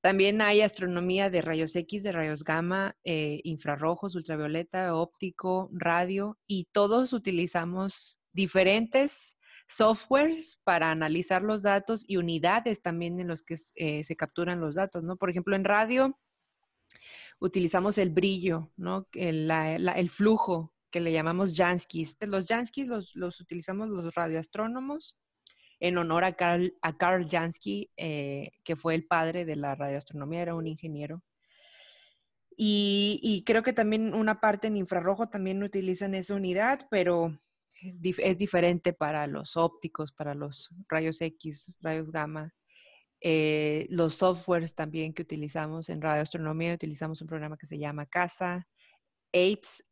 también 0.00 0.40
hay 0.40 0.62
astronomía 0.62 1.30
de 1.30 1.42
rayos 1.42 1.74
X, 1.74 2.02
de 2.02 2.12
rayos 2.12 2.44
gamma, 2.44 2.96
eh, 3.04 3.40
infrarrojos, 3.44 4.14
ultravioleta, 4.14 4.94
óptico, 4.94 5.68
radio, 5.72 6.38
y 6.46 6.68
todos 6.72 7.12
utilizamos 7.12 8.18
diferentes 8.32 9.36
softwares 9.68 10.58
para 10.64 10.90
analizar 10.90 11.42
los 11.42 11.62
datos 11.62 12.04
y 12.06 12.16
unidades 12.16 12.82
también 12.82 13.20
en 13.20 13.28
los 13.28 13.42
que 13.42 13.56
eh, 13.74 14.04
se 14.04 14.16
capturan 14.16 14.60
los 14.60 14.74
datos, 14.74 15.04
¿no? 15.04 15.16
Por 15.16 15.30
ejemplo, 15.30 15.54
en 15.56 15.64
radio 15.64 16.18
utilizamos 17.40 17.98
el 17.98 18.10
brillo, 18.10 18.72
¿no? 18.76 19.08
El, 19.12 19.50
el 19.50 20.10
flujo 20.10 20.72
que 20.90 21.00
le 21.00 21.12
llamamos 21.12 21.56
Janskis. 21.56 22.16
Los 22.20 22.46
Janskis 22.46 22.86
los, 22.86 23.40
utilizamos 23.40 23.88
los 23.88 24.14
radioastrónomos 24.14 25.16
en 25.78 25.96
honor 25.96 26.24
a 26.24 26.32
Carl, 26.32 26.74
a 26.82 26.96
Carl 26.96 27.26
Jansky, 27.26 27.90
eh, 27.96 28.50
que 28.64 28.76
fue 28.76 28.94
el 28.94 29.06
padre 29.06 29.44
de 29.44 29.56
la 29.56 29.74
radioastronomía, 29.74 30.42
era 30.42 30.54
un 30.54 30.66
ingeniero. 30.66 31.22
Y, 32.62 33.42
creo 33.46 33.62
que 33.62 33.72
también 33.72 34.12
una 34.12 34.38
parte 34.38 34.66
en 34.66 34.76
infrarrojo 34.76 35.30
también 35.30 35.62
utilizan 35.62 36.14
esa 36.14 36.34
unidad, 36.34 36.88
pero 36.90 37.40
es 38.18 38.36
diferente 38.36 38.92
para 38.92 39.26
los 39.26 39.56
ópticos, 39.56 40.12
para 40.12 40.34
los 40.34 40.68
rayos 40.86 41.22
X, 41.22 41.72
rayos 41.80 42.12
gamma. 42.12 42.54
Eh, 43.22 43.86
los 43.88 44.16
softwares 44.16 44.74
también 44.74 45.14
que 45.14 45.22
utilizamos 45.22 45.88
en 45.88 46.02
radioastronomía, 46.02 46.74
utilizamos 46.74 47.22
un 47.22 47.28
programa 47.28 47.56
que 47.56 47.66
se 47.66 47.78
llama 47.78 48.04
CASA, 48.04 48.68
APES 49.32 49.82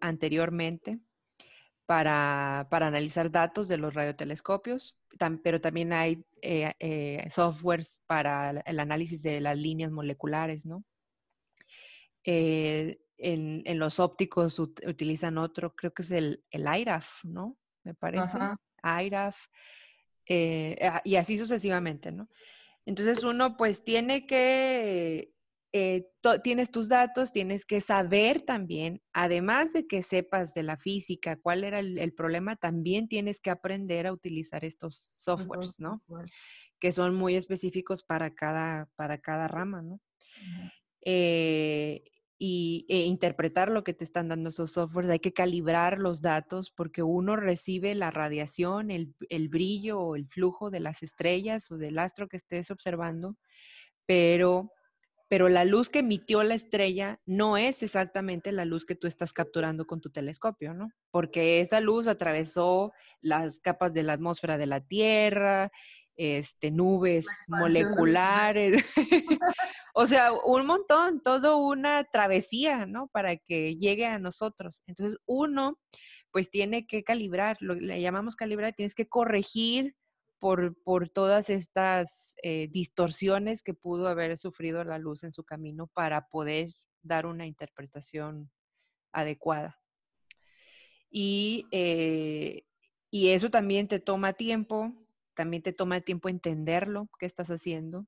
anteriormente 0.00 1.00
para, 1.86 2.60
analizar 2.70 3.30
datos 3.30 3.66
de 3.66 3.76
los 3.76 3.94
radiotelescopios, 3.94 4.96
pero 5.42 5.60
también 5.60 5.92
hay 5.92 6.24
eh, 6.40 6.72
eh, 6.78 7.28
softwares 7.30 8.00
para 8.06 8.50
el 8.64 8.78
análisis 8.78 9.22
de 9.22 9.40
las 9.40 9.58
líneas 9.58 9.90
moleculares, 9.90 10.64
¿no? 10.64 10.84
Eh, 12.22 13.00
en, 13.18 13.78
los 13.78 13.98
ópticos 13.98 14.58
utilizan 14.58 15.36
otro, 15.36 15.74
creo 15.74 15.92
que 15.92 16.02
es 16.02 16.10
el, 16.12 16.44
el 16.50 16.66
IRAF, 16.72 17.08
¿no? 17.24 17.56
Me 17.82 17.94
parece. 17.94 18.38
IRAF. 18.84 19.36
Ah, 20.80 21.02
y 21.04 21.16
así 21.16 21.36
sucesivamente, 21.36 22.12
¿no? 22.12 22.28
Entonces 22.86 23.24
uno 23.24 23.56
pues 23.56 23.82
tiene 23.82 24.26
que 24.26 25.32
eh, 25.72 26.08
tienes 26.42 26.70
tus 26.70 26.88
datos, 26.88 27.32
tienes 27.32 27.64
que 27.64 27.80
saber 27.80 28.42
también, 28.42 29.00
además 29.12 29.72
de 29.72 29.86
que 29.86 30.02
sepas 30.02 30.52
de 30.52 30.64
la 30.64 30.76
física, 30.76 31.36
cuál 31.36 31.62
era 31.62 31.78
el, 31.78 32.12
problema, 32.12 32.56
también 32.56 33.06
tienes 33.06 33.40
que 33.40 33.50
aprender 33.50 34.06
a 34.08 34.12
utilizar 34.12 34.64
estos 34.64 35.12
softwares, 35.14 35.78
¿no? 35.78 36.02
Que 36.80 36.90
son 36.90 37.14
muy 37.14 37.36
específicos 37.36 38.02
para 38.02 38.34
cada, 38.34 38.88
para 38.96 39.18
cada 39.18 39.46
rama, 39.46 39.82
¿no? 39.82 40.00
Eh, 41.04 42.02
y 42.36 42.86
e 42.88 43.04
interpretar 43.04 43.70
lo 43.70 43.84
que 43.84 43.92
te 43.92 44.02
están 44.02 44.28
dando 44.28 44.48
esos 44.48 44.72
softwares. 44.72 45.10
Hay 45.10 45.20
que 45.20 45.34
calibrar 45.34 45.98
los 45.98 46.20
datos 46.20 46.72
porque 46.72 47.02
uno 47.02 47.36
recibe 47.36 47.94
la 47.94 48.10
radiación, 48.10 48.90
el, 48.90 49.14
el 49.28 49.48
brillo 49.48 50.00
o 50.00 50.16
el 50.16 50.26
flujo 50.26 50.70
de 50.70 50.80
las 50.80 51.02
estrellas 51.02 51.70
o 51.70 51.76
del 51.76 51.98
astro 51.98 52.28
que 52.28 52.38
estés 52.38 52.70
observando, 52.70 53.36
pero 54.06 54.72
pero 55.30 55.48
la 55.48 55.64
luz 55.64 55.90
que 55.90 56.00
emitió 56.00 56.42
la 56.42 56.56
estrella 56.56 57.20
no 57.24 57.56
es 57.56 57.84
exactamente 57.84 58.50
la 58.50 58.64
luz 58.64 58.84
que 58.84 58.96
tú 58.96 59.06
estás 59.06 59.32
capturando 59.32 59.86
con 59.86 60.00
tu 60.00 60.10
telescopio, 60.10 60.74
¿no? 60.74 60.90
Porque 61.12 61.60
esa 61.60 61.78
luz 61.78 62.08
atravesó 62.08 62.92
las 63.20 63.60
capas 63.60 63.94
de 63.94 64.02
la 64.02 64.14
atmósfera 64.14 64.58
de 64.58 64.66
la 64.66 64.80
Tierra, 64.80 65.70
este, 66.16 66.72
nubes 66.72 67.26
moleculares, 67.46 68.84
o 69.94 70.08
sea, 70.08 70.32
un 70.32 70.66
montón, 70.66 71.22
todo 71.22 71.58
una 71.58 72.02
travesía, 72.02 72.86
¿no? 72.86 73.06
Para 73.06 73.36
que 73.36 73.76
llegue 73.76 74.06
a 74.06 74.18
nosotros. 74.18 74.82
Entonces, 74.88 75.16
uno, 75.26 75.78
pues 76.32 76.50
tiene 76.50 76.88
que 76.88 77.04
calibrar, 77.04 77.56
lo 77.60 77.76
le 77.76 78.00
llamamos 78.00 78.34
calibrar, 78.34 78.72
tienes 78.72 78.96
que 78.96 79.06
corregir 79.06 79.94
por, 80.40 81.08
todas 81.10 81.50
estas 81.50 82.34
eh, 82.42 82.68
distorsiones 82.72 83.62
que 83.62 83.74
pudo 83.74 84.08
haber 84.08 84.36
sufrido 84.38 84.82
la 84.84 84.98
luz 84.98 85.22
en 85.22 85.32
su 85.32 85.44
camino 85.44 85.86
para 85.86 86.28
poder 86.28 86.72
dar 87.02 87.26
una 87.26 87.46
interpretación 87.46 88.50
adecuada. 89.12 89.78
Y, 91.10 91.66
eh, 91.72 92.64
y 93.10 93.28
eso 93.28 93.50
también 93.50 93.86
te 93.86 94.00
toma 94.00 94.32
tiempo, 94.32 94.94
también 95.34 95.62
te 95.62 95.74
toma 95.74 96.00
tiempo 96.00 96.28
entenderlo, 96.28 97.10
qué 97.18 97.26
estás 97.26 97.50
haciendo. 97.50 98.06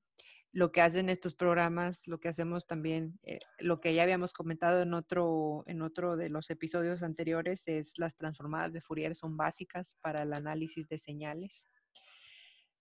Lo 0.51 0.71
que 0.71 0.81
hacen 0.81 1.09
estos 1.09 1.35
programas, 1.35 2.07
lo 2.07 2.19
que 2.19 2.29
hacemos 2.29 2.65
también, 2.65 3.19
eh, 3.23 3.39
lo 3.59 3.79
que 3.79 3.93
ya 3.93 4.03
habíamos 4.03 4.33
comentado 4.33 4.81
en 4.81 4.93
otro, 4.93 5.63
en 5.67 5.81
otro 5.81 6.15
de 6.15 6.29
los 6.29 6.49
episodios 6.49 7.03
anteriores, 7.03 7.67
es 7.67 7.93
las 7.97 8.15
transformadas 8.15 8.73
de 8.73 8.81
Fourier 8.81 9.15
son 9.15 9.37
básicas 9.37 9.97
para 10.01 10.23
el 10.23 10.33
análisis 10.33 10.87
de 10.87 10.97
señales 10.97 11.67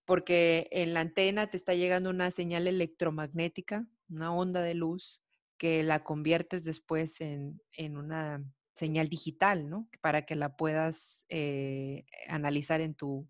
porque 0.05 0.69
en 0.71 0.95
la 0.95 1.01
antena 1.01 1.49
te 1.49 1.57
está 1.57 1.75
llegando 1.75 2.11
una 2.11 2.31
señal 2.31 2.67
electromagnética, 2.67 3.87
una 4.09 4.35
onda 4.35 4.63
de 4.63 4.75
luz, 4.75 5.23
que 5.59 5.83
la 5.83 6.03
conviertes 6.03 6.65
después 6.65 7.21
en, 7.21 7.61
una 7.97 8.45
señal 8.75 9.09
digital, 9.09 9.69
¿no? 9.69 9.89
Para 10.01 10.27
que 10.27 10.35
la 10.35 10.57
puedas 10.57 11.25
eh, 11.29 12.05
analizar 12.29 12.81
en 12.81 12.95
tu, 12.95 13.29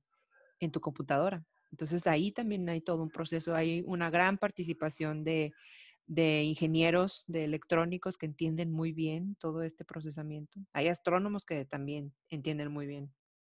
en 0.59 0.73
tu 0.73 0.81
computadora. 0.81 1.45
Entonces 1.71 2.07
ahí 2.07 2.33
también 2.33 2.69
hay 2.69 2.81
todo 2.81 3.03
un 3.03 3.11
proceso, 3.11 3.55
hay 3.55 3.83
una 3.87 4.09
gran 4.11 4.39
participación 4.39 5.25
de, 5.25 5.53
de 6.07 6.43
ingenieros, 6.45 7.25
de 7.27 7.45
electrónicos 7.45 8.17
que 8.17 8.27
entienden 8.27 8.71
muy 8.71 8.93
bien 8.93 9.37
todo 9.39 9.63
este 9.63 9.85
procesamiento. 9.85 10.59
Hay 10.73 10.89
astrónomos 10.89 11.45
que 11.45 11.65
también 11.65 12.15
entienden 12.31 12.73
muy 12.73 12.87
bien 12.87 13.13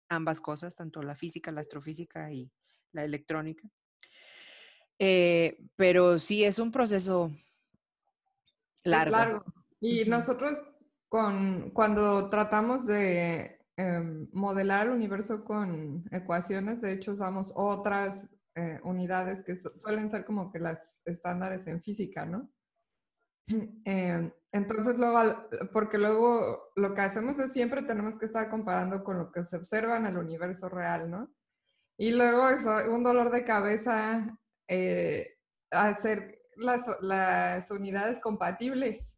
ambas 0.09 0.41
cosas, 0.41 0.75
tanto 0.75 1.01
la 1.01 1.15
física, 1.15 1.51
la 1.51 1.61
astrofísica 1.61 2.31
y, 2.31 2.51
la 2.93 3.03
electrónica. 3.03 3.67
Eh, 4.99 5.57
pero 5.75 6.19
sí, 6.19 6.43
es 6.43 6.59
un 6.59 6.71
proceso 6.71 7.31
largo. 8.83 9.43
Y 9.79 10.05
nosotros 10.05 10.63
con, 11.09 11.71
cuando 11.71 12.29
tratamos 12.29 12.85
de 12.85 13.59
em, 13.75 14.29
modelar 14.31 14.87
el 14.87 14.93
universo 14.93 15.43
con 15.43 16.05
ecuaciones, 16.11 16.81
de 16.81 16.93
hecho 16.93 17.11
usamos 17.11 17.51
otras 17.55 18.29
eh, 18.55 18.79
unidades 18.83 19.43
que 19.43 19.55
suelen 19.55 20.09
ser 20.09 20.25
como 20.25 20.51
que 20.51 20.59
las 20.59 21.01
estándares 21.05 21.67
en 21.67 21.81
física, 21.81 22.25
¿no? 22.25 22.49
Em, 23.85 24.31
entonces, 24.53 24.97
luego, 24.99 25.49
porque 25.73 25.97
luego 25.97 26.71
lo 26.75 26.93
que 26.93 27.01
hacemos 27.01 27.39
es 27.39 27.51
siempre 27.51 27.81
tenemos 27.81 28.17
que 28.17 28.25
estar 28.25 28.49
comparando 28.49 29.03
con 29.03 29.17
lo 29.17 29.31
que 29.31 29.43
se 29.43 29.57
observa 29.57 29.97
en 29.97 30.05
el 30.05 30.17
universo 30.17 30.69
real, 30.69 31.09
¿no? 31.09 31.33
Y 31.97 32.11
luego 32.11 32.49
es 32.49 32.65
un 32.89 33.03
dolor 33.03 33.31
de 33.31 33.43
cabeza 33.43 34.25
eh, 34.67 35.37
hacer 35.71 36.35
las, 36.55 36.89
las, 37.01 37.69
unidades 37.71 38.19
compatibles. 38.19 39.17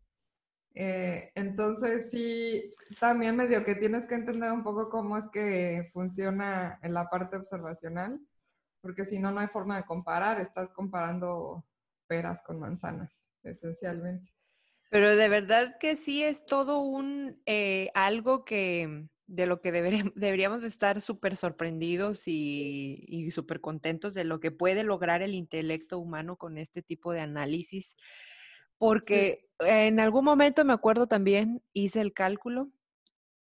Eh, 0.73 1.31
entonces 1.35 2.11
sí, 2.11 2.69
también 2.99 3.37
medio 3.37 3.63
que 3.63 3.75
tienes 3.75 4.05
que 4.05 4.15
entender 4.15 4.51
un 4.51 4.63
poco 4.63 4.89
cómo 4.89 5.17
es 5.17 5.27
que 5.27 5.87
funciona 5.93 6.77
en 6.81 6.93
la 6.93 7.09
parte 7.09 7.37
observacional, 7.37 8.19
porque 8.81 9.05
si 9.05 9.19
no, 9.19 9.31
no 9.31 9.39
hay 9.39 9.47
forma 9.47 9.77
de 9.77 9.85
comparar, 9.85 10.41
estás 10.41 10.69
comparando 10.71 11.65
peras 12.07 12.41
con 12.41 12.59
manzanas, 12.59 13.31
esencialmente. 13.43 14.31
Pero 14.89 15.15
de 15.15 15.29
verdad 15.29 15.77
que 15.79 15.95
sí 15.95 16.23
es 16.23 16.45
todo 16.45 16.79
un 16.79 17.41
eh, 17.45 17.89
algo 17.95 18.45
que 18.45 19.07
de 19.27 19.47
lo 19.47 19.61
que 19.61 19.71
deberíamos, 19.71 20.63
estar 20.63 21.01
súper 21.01 21.35
sorprendidos 21.35 22.23
y, 22.27 23.29
súper 23.31 23.61
contentos 23.61 24.13
de 24.13 24.23
lo 24.23 24.39
que 24.39 24.51
puede 24.51 24.83
lograr 24.83 25.21
el 25.21 25.33
intelecto 25.33 25.99
humano 25.99 26.37
con 26.37 26.57
este 26.57 26.81
tipo 26.81 27.11
de 27.11 27.21
análisis, 27.21 27.95
porque 28.77 29.47
en 29.59 29.99
algún 29.99 30.25
momento 30.25 30.63
me 30.65 30.73
acuerdo 30.73 31.07
también, 31.07 31.63
hice 31.73 32.01
el 32.01 32.13
cálculo, 32.13 32.71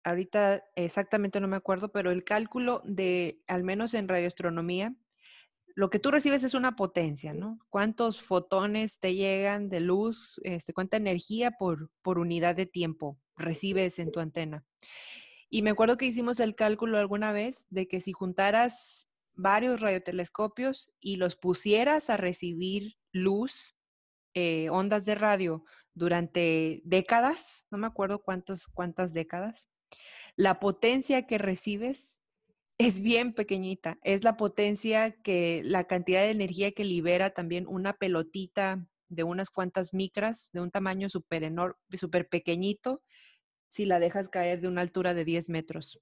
ahorita 0.04 0.64
exactamente 0.74 1.40
no 1.40 1.48
me 1.48 1.56
acuerdo, 1.56 1.92
pero 1.92 2.10
el 2.10 2.24
cálculo 2.24 2.82
de, 2.84 3.40
al 3.46 3.62
menos 3.62 3.94
en 3.94 4.08
radioastronomía, 4.08 4.94
lo 5.74 5.88
que 5.88 5.98
tú 5.98 6.10
recibes 6.10 6.44
es 6.44 6.52
una 6.52 6.76
potencia, 6.76 7.32
¿no? 7.32 7.58
¿Cuántos 7.70 8.20
fotones 8.20 9.00
te 9.00 9.14
llegan 9.14 9.70
de 9.70 9.80
luz? 9.80 10.38
Este, 10.44 10.74
¿Cuánta 10.74 10.98
energía 10.98 11.52
por, 11.52 11.90
por 12.02 12.18
unidad 12.18 12.54
de 12.56 12.66
tiempo 12.66 13.18
recibes 13.36 13.98
en 13.98 14.12
tu 14.12 14.20
antena? 14.20 14.66
Y 15.54 15.60
me 15.60 15.68
acuerdo 15.68 15.98
que 15.98 16.06
hicimos 16.06 16.40
el 16.40 16.54
cálculo 16.54 16.96
alguna 16.96 17.30
vez 17.30 17.66
de 17.68 17.86
que 17.86 18.00
si 18.00 18.12
juntaras 18.12 19.06
varios 19.34 19.82
radiotelescopios 19.82 20.90
y 20.98 21.16
los 21.16 21.36
pusieras 21.36 22.08
a 22.08 22.16
recibir 22.16 22.96
luz, 23.12 23.76
eh, 24.32 24.70
ondas 24.70 25.04
de 25.04 25.14
radio, 25.14 25.62
durante 25.92 26.80
décadas, 26.86 27.66
no 27.70 27.76
me 27.76 27.86
acuerdo 27.86 28.22
cuántos, 28.22 28.66
cuántas 28.66 29.12
décadas, 29.12 29.68
la 30.36 30.58
potencia 30.58 31.26
que 31.26 31.36
recibes 31.36 32.18
es 32.78 33.00
bien 33.00 33.34
pequeñita. 33.34 33.98
Es 34.04 34.24
la 34.24 34.38
potencia 34.38 35.10
que, 35.10 35.60
la 35.66 35.84
cantidad 35.84 36.22
de 36.22 36.30
energía 36.30 36.72
que 36.72 36.84
libera 36.84 37.28
también 37.28 37.66
una 37.66 37.92
pelotita 37.92 38.88
de 39.10 39.22
unas 39.22 39.50
cuantas 39.50 39.92
micras, 39.92 40.48
de 40.54 40.62
un 40.62 40.70
tamaño 40.70 41.10
súper 41.10 41.44
enorme, 41.44 41.76
súper 41.98 42.30
pequeñito, 42.30 43.02
si 43.72 43.86
la 43.86 43.98
dejas 43.98 44.28
caer 44.28 44.60
de 44.60 44.68
una 44.68 44.82
altura 44.82 45.14
de 45.14 45.24
10 45.24 45.48
metros. 45.48 45.98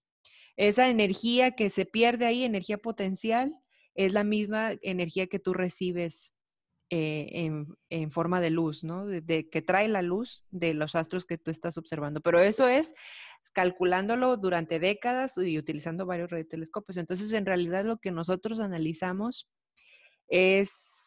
Esa 0.56 0.88
energía 0.88 1.52
que 1.52 1.70
se 1.70 1.86
pierde 1.86 2.26
ahí, 2.26 2.44
energía 2.44 2.78
potencial, 2.78 3.54
es 3.94 4.12
la 4.12 4.24
misma 4.24 4.72
energía 4.82 5.26
que 5.26 5.38
tú 5.38 5.54
recibes 5.54 6.34
eh, 6.90 7.48
en, 7.88 8.10
forma 8.10 8.40
de 8.40 8.50
luz, 8.50 8.82
¿no? 8.82 9.06
De, 9.06 9.48
que 9.48 9.62
trae 9.62 9.86
la 9.88 10.02
luz 10.02 10.44
de 10.50 10.74
los 10.74 10.96
astros 10.96 11.24
que 11.24 11.38
tú 11.38 11.50
estás 11.52 11.78
observando. 11.78 12.20
Pero 12.20 12.40
eso 12.40 12.66
es 12.66 12.92
calculándolo 13.52 14.36
durante 14.36 14.80
décadas 14.80 15.38
y 15.38 15.56
utilizando 15.56 16.04
varios 16.04 16.30
radiotelescopios. 16.30 16.96
Entonces, 16.96 17.32
en 17.32 17.46
realidad 17.46 17.84
lo 17.84 17.98
que 17.98 18.10
nosotros 18.10 18.58
analizamos 18.58 19.48
es 20.28 20.99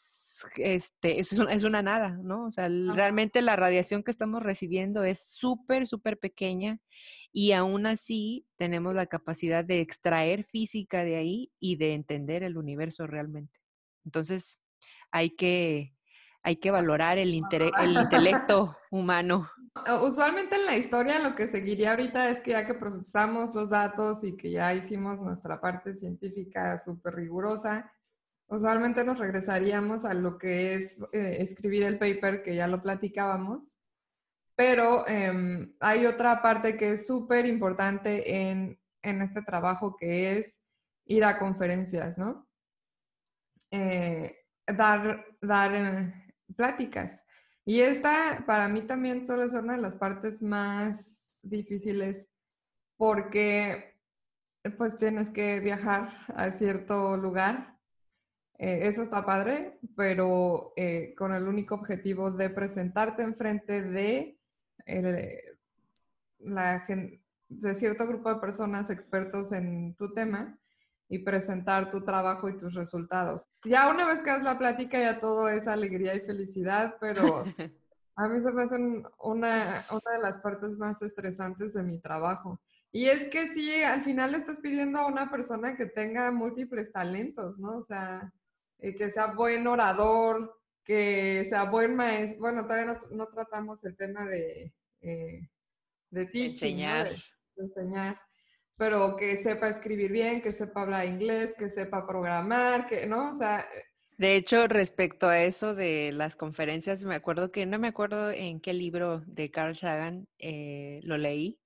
este, 0.57 1.19
es, 1.19 1.31
es 1.31 1.63
una 1.63 1.81
nada, 1.81 2.17
¿no? 2.21 2.45
O 2.45 2.51
sea, 2.51 2.67
realmente 2.69 3.41
la 3.41 3.55
radiación 3.55 4.03
que 4.03 4.11
estamos 4.11 4.43
recibiendo 4.43 5.03
es 5.03 5.25
súper, 5.25 5.87
súper 5.87 6.17
pequeña 6.17 6.79
y 7.31 7.51
aún 7.51 7.85
así 7.85 8.45
tenemos 8.57 8.93
la 8.93 9.07
capacidad 9.07 9.65
de 9.65 9.81
extraer 9.81 10.43
física 10.43 11.03
de 11.03 11.15
ahí 11.15 11.51
y 11.59 11.77
de 11.77 11.93
entender 11.93 12.43
el 12.43 12.57
universo 12.57 13.07
realmente. 13.07 13.59
Entonces, 14.05 14.59
hay 15.11 15.31
que, 15.31 15.95
hay 16.43 16.57
que 16.57 16.71
valorar 16.71 17.17
el, 17.17 17.29
el 17.29 17.91
intelecto 17.97 18.75
humano. 18.91 19.43
Usualmente 20.03 20.55
en 20.55 20.65
la 20.67 20.77
historia 20.77 21.19
lo 21.19 21.33
que 21.33 21.47
seguiría 21.47 21.91
ahorita 21.91 22.29
es 22.29 22.41
que 22.41 22.51
ya 22.51 22.65
que 22.65 22.75
procesamos 22.75 23.55
los 23.55 23.71
datos 23.71 24.23
y 24.23 24.37
que 24.37 24.51
ya 24.51 24.73
hicimos 24.73 25.19
nuestra 25.19 25.59
parte 25.59 25.95
científica 25.95 26.77
súper 26.77 27.15
rigurosa, 27.15 27.91
usualmente 28.47 29.03
nos 29.03 29.19
regresaríamos 29.19 30.05
a 30.05 30.13
lo 30.13 30.37
que 30.37 30.75
es 30.75 30.99
eh, 31.11 31.37
escribir 31.39 31.83
el 31.83 31.97
paper, 31.97 32.43
que 32.43 32.55
ya 32.55 32.67
lo 32.67 32.81
platicábamos. 32.81 33.77
Pero 34.55 35.07
em, 35.07 35.75
hay 35.79 36.05
otra 36.05 36.41
parte 36.41 36.77
que 36.77 36.91
es 36.91 37.07
súper 37.07 37.45
importante 37.45 38.49
en, 38.49 38.79
en, 39.01 39.21
este 39.21 39.41
trabajo, 39.41 39.95
que 39.95 40.37
es 40.37 40.61
ir 41.05 41.23
a 41.25 41.39
conferencias, 41.39 42.17
¿no? 42.17 42.47
Eh, 43.71 44.35
dar 44.67 45.25
dar 45.41 45.75
eh, 45.75 46.13
pláticas. 46.55 47.25
Y 47.65 47.81
esta 47.81 48.43
para 48.45 48.67
mí 48.67 48.81
también 48.81 49.25
suele 49.25 49.49
ser 49.49 49.63
una 49.63 49.75
de 49.75 49.81
las 49.81 49.95
partes 49.95 50.41
más 50.41 51.31
difíciles 51.41 52.29
porque 52.97 53.99
pues 54.77 54.97
tienes 54.97 55.29
que 55.29 55.59
viajar 55.59 56.25
a 56.35 56.49
cierto 56.51 57.17
lugar. 57.17 57.72
Eh, 58.63 58.87
eso 58.87 59.01
está 59.01 59.25
padre, 59.25 59.77
pero 59.93 60.71
eh, 60.77 61.13
con 61.17 61.33
el 61.33 61.49
único 61.49 61.75
objetivo 61.75 62.31
de 62.31 62.49
presentarte 62.49 63.21
enfrente 63.21 63.81
de, 63.81 64.39
la, 66.39 66.85
de 67.49 67.75
cierto 67.75 68.07
grupo 68.07 68.33
de 68.33 68.39
personas 68.39 68.89
expertos 68.89 69.51
en 69.51 69.95
tu 69.95 70.13
tema 70.13 70.57
y 71.09 71.19
presentar 71.19 71.89
tu 71.89 72.05
trabajo 72.05 72.47
y 72.47 72.55
tus 72.55 72.73
resultados. 72.73 73.43
Ya 73.65 73.89
una 73.89 74.05
vez 74.05 74.21
que 74.21 74.29
das 74.29 74.43
la 74.43 74.57
plática, 74.57 74.97
ya 74.97 75.19
todo 75.19 75.49
es 75.49 75.67
alegría 75.67 76.15
y 76.15 76.21
felicidad, 76.21 76.95
pero 77.01 77.43
a 78.15 78.29
mí 78.29 78.39
se 78.39 78.53
me 78.53 78.63
hace 78.63 78.77
una, 78.77 79.11
una 79.91 80.11
de 80.13 80.21
las 80.21 80.37
partes 80.37 80.77
más 80.77 81.01
estresantes 81.01 81.73
de 81.73 81.83
mi 81.83 81.99
trabajo. 81.99 82.61
Y 82.93 83.07
es 83.07 83.27
que 83.27 83.45
sí, 83.47 83.83
al 83.83 84.03
final 84.03 84.35
estás 84.35 84.61
pidiendo 84.61 84.99
a 84.99 85.07
una 85.07 85.29
persona 85.29 85.75
que 85.75 85.85
tenga 85.85 86.31
múltiples 86.31 86.93
talentos, 86.93 87.59
¿no? 87.59 87.79
O 87.79 87.83
sea, 87.83 88.31
eh, 88.83 88.95
que 88.95 89.09
sea 89.09 89.27
buen 89.27 89.65
orador, 89.65 90.59
que 90.83 91.47
sea 91.49 91.63
buen 91.63 91.95
maestro. 91.95 92.39
Bueno, 92.39 92.63
todavía 92.63 92.99
no, 93.11 93.27
tratamos 93.27 93.83
el 93.83 93.95
tema 93.95 94.25
de, 94.27 94.73
eh, 95.01 95.49
de 96.09 96.25
teaching, 96.27 96.79
enseñar. 96.79 97.15
de 97.55 97.63
enseñar 97.63 98.17
pero 98.77 99.15
que 99.15 99.37
sepa 99.37 99.69
escribir 99.69 100.11
bien, 100.11 100.41
que 100.41 100.51
sepa 100.51 100.81
hablar 100.81 101.07
inglés, 101.07 101.53
que 101.57 101.69
sepa 101.69 102.05
programar, 102.07 102.87
que, 102.87 103.05
¿no? 103.05 103.31
O 103.31 103.35
sea... 103.35 103.61
Eh, 103.61 103.83
de 104.17 104.35
hecho, 104.35 104.67
respecto 104.67 105.27
a 105.27 105.41
eso 105.41 105.73
de 105.73 106.11
las 106.13 106.35
conferencias, 106.35 107.03
me 107.03 107.15
acuerdo 107.15 107.51
que 107.51 107.65
no 107.65 107.79
me 107.79 107.87
acuerdo 107.87 108.31
en 108.31 108.59
qué 108.59 108.73
libro 108.73 109.23
de 109.25 109.49
Carl 109.51 109.75
Sagan 109.75 110.27
eh, 110.37 110.99
lo 111.03 111.17
leí, 111.17 111.59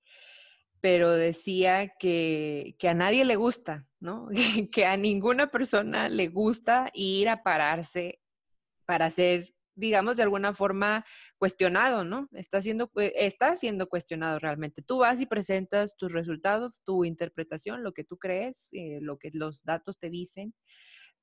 pero 0.82 1.12
decía 1.12 1.94
que, 2.00 2.76
que, 2.80 2.90
a 2.90 2.94
nadie 2.94 3.26
le 3.26 3.36
gusta, 3.36 3.88
¿no? 4.00 4.30
que 4.72 4.86
a 4.86 4.98
ninguna 4.98 5.48
persona 5.52 6.10
le 6.10 6.28
gusta 6.28 6.92
ir 6.94 7.30
a 7.30 7.44
pararse 7.44 8.22
para 8.86 9.06
hacer 9.06 9.54
digamos, 9.78 10.16
de 10.18 10.24
alguna 10.24 10.54
forma 10.54 11.06
cuestionado, 11.38 12.04
¿no? 12.04 12.28
Está 12.34 12.62
siendo, 12.62 12.92
está 12.96 13.56
siendo 13.56 13.88
cuestionado 13.88 14.40
realmente. 14.40 14.82
Tú 14.82 14.98
vas 14.98 15.22
y 15.22 15.28
presentas 15.28 15.96
tus 15.96 16.12
resultados, 16.12 16.82
tu 16.84 17.06
interpretación, 17.06 17.84
lo 17.84 17.94
que 17.94 18.04
tú 18.04 18.18
crees, 18.18 18.70
eh, 18.72 19.00
lo 19.02 19.20
que 19.20 19.30
los 19.34 19.64
datos 19.64 20.00
te 20.00 20.10
dicen, 20.10 20.54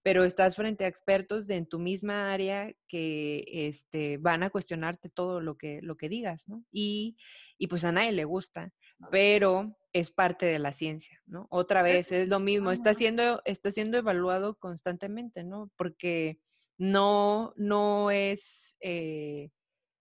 pero 0.04 0.22
estás 0.24 0.54
frente 0.54 0.84
a 0.84 0.88
expertos 0.88 1.46
de 1.46 1.56
en 1.56 1.66
tu 1.66 1.78
misma 1.80 2.32
área 2.32 2.72
que 2.88 3.44
este, 3.48 4.18
van 4.18 4.44
a 4.44 4.50
cuestionarte 4.50 5.08
todo 5.10 5.40
lo 5.40 5.56
que, 5.56 5.80
lo 5.82 5.96
que 5.96 6.08
digas, 6.08 6.46
¿no? 6.46 6.64
Y, 6.70 7.16
y 7.58 7.66
pues 7.66 7.84
a 7.84 7.92
nadie 7.92 8.12
le 8.12 8.24
gusta, 8.24 8.72
pero 9.10 9.76
es 9.92 10.10
parte 10.10 10.46
de 10.46 10.58
la 10.58 10.72
ciencia, 10.72 11.22
¿no? 11.26 11.46
Otra 11.50 11.82
vez 11.82 12.10
es 12.10 12.28
lo 12.28 12.40
mismo, 12.40 12.72
está 12.72 12.94
siendo, 12.94 13.40
está 13.44 13.70
siendo 13.70 13.96
evaluado 13.96 14.56
constantemente, 14.58 15.44
¿no? 15.44 15.70
Porque 15.76 16.40
no, 16.78 17.52
no 17.56 18.10
es, 18.10 18.76
eh, 18.80 19.50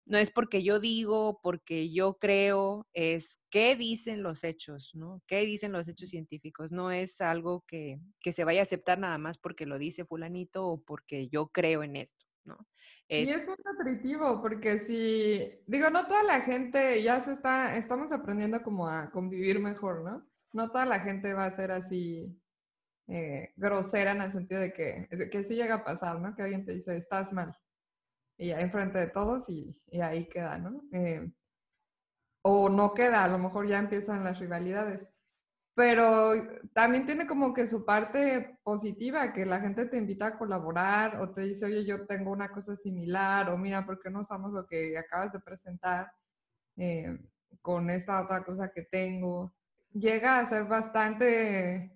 no 0.06 0.18
es 0.18 0.32
porque 0.32 0.64
yo 0.64 0.80
digo, 0.80 1.40
porque 1.42 1.92
yo 1.92 2.18
creo, 2.18 2.88
es 2.94 3.42
qué 3.52 3.76
dicen 3.76 4.24
los 4.24 4.44
hechos, 4.44 4.92
¿no? 4.96 5.22
¿Qué 5.28 5.42
dicen 5.46 5.72
los 5.72 5.88
hechos 5.88 6.10
científicos? 6.10 6.72
No 6.72 6.92
es 6.92 7.22
algo 7.22 7.64
que, 7.68 8.00
que 8.22 8.34
se 8.34 8.44
vaya 8.44 8.62
a 8.62 8.64
aceptar 8.64 9.00
nada 9.00 9.20
más 9.20 9.38
porque 9.38 9.68
lo 9.68 9.78
dice 9.78 10.06
fulanito 10.06 10.68
o 10.68 10.82
porque 10.82 11.28
yo 11.30 11.48
creo 11.50 11.84
en 11.84 11.96
esto, 11.96 12.26
¿no? 12.46 12.68
Y 13.08 13.30
es 13.30 13.46
muy 13.48 13.56
nutritivo 13.64 14.42
porque 14.42 14.80
si, 14.80 15.62
digo, 15.68 15.90
no 15.92 16.08
toda 16.08 16.24
la 16.24 16.42
gente 16.42 17.04
ya 17.04 17.22
se 17.22 17.34
está, 17.34 17.78
estamos 17.78 18.12
aprendiendo 18.12 18.64
como 18.64 18.88
a 18.88 19.12
convivir 19.12 19.60
mejor, 19.60 20.04
¿no? 20.04 20.28
No 20.54 20.72
toda 20.72 20.86
la 20.86 21.00
gente 21.00 21.34
va 21.34 21.46
a 21.46 21.52
ser 21.52 21.72
así 21.72 22.42
eh, 23.08 23.54
grosera 23.56 24.12
en 24.12 24.22
el 24.22 24.32
sentido 24.32 24.62
de 24.62 24.74
que, 24.74 25.08
que 25.32 25.44
sí 25.44 25.56
llega 25.56 25.76
a 25.76 25.84
pasar, 25.84 26.20
¿no? 26.20 26.36
Que 26.36 26.44
alguien 26.44 26.66
te 26.66 26.74
dice, 26.74 26.98
estás 26.98 27.32
mal. 27.32 27.56
Y 28.38 28.52
ahí 28.52 28.64
enfrente 28.64 28.98
de 28.98 29.08
todos 29.08 29.50
y, 29.50 29.76
y 29.88 30.02
ahí 30.02 30.28
queda, 30.28 30.58
¿no? 30.58 30.82
Eh, 30.92 31.32
o 32.42 32.70
no 32.70 32.94
queda, 32.94 33.24
a 33.24 33.28
lo 33.28 33.38
mejor 33.38 33.68
ya 33.68 33.78
empiezan 33.78 34.24
las 34.24 34.40
rivalidades. 34.40 35.10
Pero 35.76 36.34
también 36.74 37.06
tiene 37.06 37.28
como 37.28 37.54
que 37.54 37.68
su 37.68 37.84
parte 37.86 38.60
positiva, 38.64 39.34
que 39.34 39.46
la 39.46 39.60
gente 39.60 39.86
te 39.86 39.98
invita 39.98 40.28
a 40.28 40.38
colaborar 40.38 41.20
o 41.20 41.32
te 41.32 41.42
dice, 41.42 41.66
oye, 41.66 41.86
yo 41.86 42.08
tengo 42.08 42.32
una 42.32 42.50
cosa 42.50 42.78
similar, 42.78 43.50
o 43.50 43.58
mira, 43.58 43.86
¿por 43.86 44.00
qué 44.00 44.10
no 44.10 44.22
usamos 44.22 44.54
lo 44.54 44.66
que 44.66 44.98
acabas 44.98 45.34
de 45.34 45.42
presentar 45.42 46.10
eh, 46.78 47.20
con 47.62 47.90
esta 47.90 48.24
otra 48.24 48.44
cosa 48.46 48.72
que 48.72 48.84
tengo? 48.84 49.54
Llega 49.92 50.40
a 50.40 50.46
ser 50.46 50.64
bastante 50.64 51.92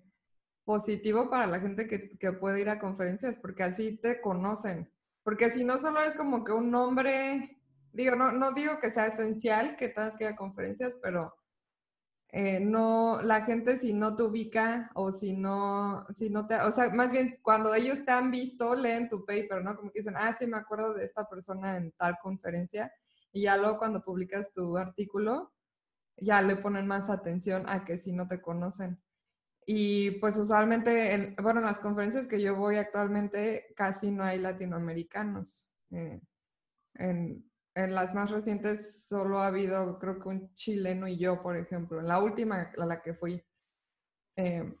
positivo 0.64 1.30
para 1.30 1.46
la 1.46 1.60
gente 1.60 1.88
que, 1.88 2.18
que, 2.18 2.32
puede 2.32 2.60
ir 2.60 2.68
a 2.68 2.78
conferencias, 2.78 3.38
porque 3.38 3.62
así 3.62 3.96
te 3.96 4.20
conocen. 4.20 4.92
Porque 5.22 5.50
si 5.50 5.64
no 5.64 5.78
solo 5.78 6.00
es 6.02 6.14
como 6.16 6.44
que 6.44 6.52
un 6.52 6.70
nombre, 6.70 7.58
digo, 7.92 8.14
no, 8.14 8.30
no 8.32 8.52
digo 8.52 8.78
que 8.78 8.90
sea 8.90 9.06
esencial 9.06 9.76
que 9.76 9.88
tengas 9.88 10.16
que 10.16 10.24
ir 10.24 10.30
a 10.30 10.36
conferencias, 10.36 10.98
pero 11.02 11.34
eh, 12.32 12.60
no, 12.60 13.20
la 13.22 13.42
gente 13.42 13.76
si 13.76 13.92
no 13.92 14.14
te 14.14 14.22
ubica 14.22 14.90
o 14.94 15.12
si 15.12 15.32
no, 15.32 16.06
si 16.14 16.30
no 16.30 16.46
te, 16.46 16.56
o 16.60 16.70
sea, 16.70 16.90
más 16.90 17.10
bien 17.10 17.38
cuando 17.42 17.74
ellos 17.74 18.04
te 18.04 18.12
han 18.12 18.30
visto, 18.30 18.74
leen 18.74 19.08
tu 19.08 19.24
paper, 19.24 19.64
¿no? 19.64 19.76
Como 19.76 19.90
que 19.90 20.00
dicen, 20.00 20.14
ah, 20.16 20.34
sí, 20.38 20.46
me 20.46 20.56
acuerdo 20.56 20.94
de 20.94 21.04
esta 21.04 21.28
persona 21.28 21.76
en 21.76 21.92
tal 21.92 22.16
conferencia, 22.22 22.92
y 23.32 23.42
ya 23.42 23.56
luego 23.56 23.78
cuando 23.78 24.02
publicas 24.02 24.52
tu 24.52 24.76
artículo, 24.76 25.52
ya 26.16 26.42
le 26.42 26.56
ponen 26.56 26.86
más 26.86 27.10
atención 27.10 27.68
a 27.68 27.84
que 27.84 27.98
si 27.98 28.12
no 28.12 28.28
te 28.28 28.40
conocen. 28.40 29.00
Y 29.66 30.12
pues 30.20 30.36
usualmente, 30.36 31.14
en, 31.14 31.36
bueno, 31.42 31.60
en 31.60 31.66
las 31.66 31.80
conferencias 31.80 32.26
que 32.26 32.40
yo 32.40 32.56
voy 32.56 32.76
actualmente 32.76 33.72
casi 33.76 34.10
no 34.10 34.24
hay 34.24 34.38
latinoamericanos. 34.38 35.70
Eh, 35.92 36.20
en, 36.94 37.49
en, 37.84 37.94
las 37.94 38.14
más 38.14 38.30
recientes 38.30 39.06
solo 39.08 39.40
ha 39.40 39.48
habido, 39.48 39.98
creo 39.98 40.20
que 40.20 40.28
un 40.28 40.54
chileno 40.54 41.08
y 41.08 41.18
yo, 41.18 41.42
por 41.42 41.56
ejemplo. 41.56 42.00
En 42.00 42.08
la 42.08 42.18
última 42.20 42.70
a 42.78 42.86
la 42.86 43.00
que 43.02 43.14
fui. 43.14 43.42
Eh, 44.36 44.76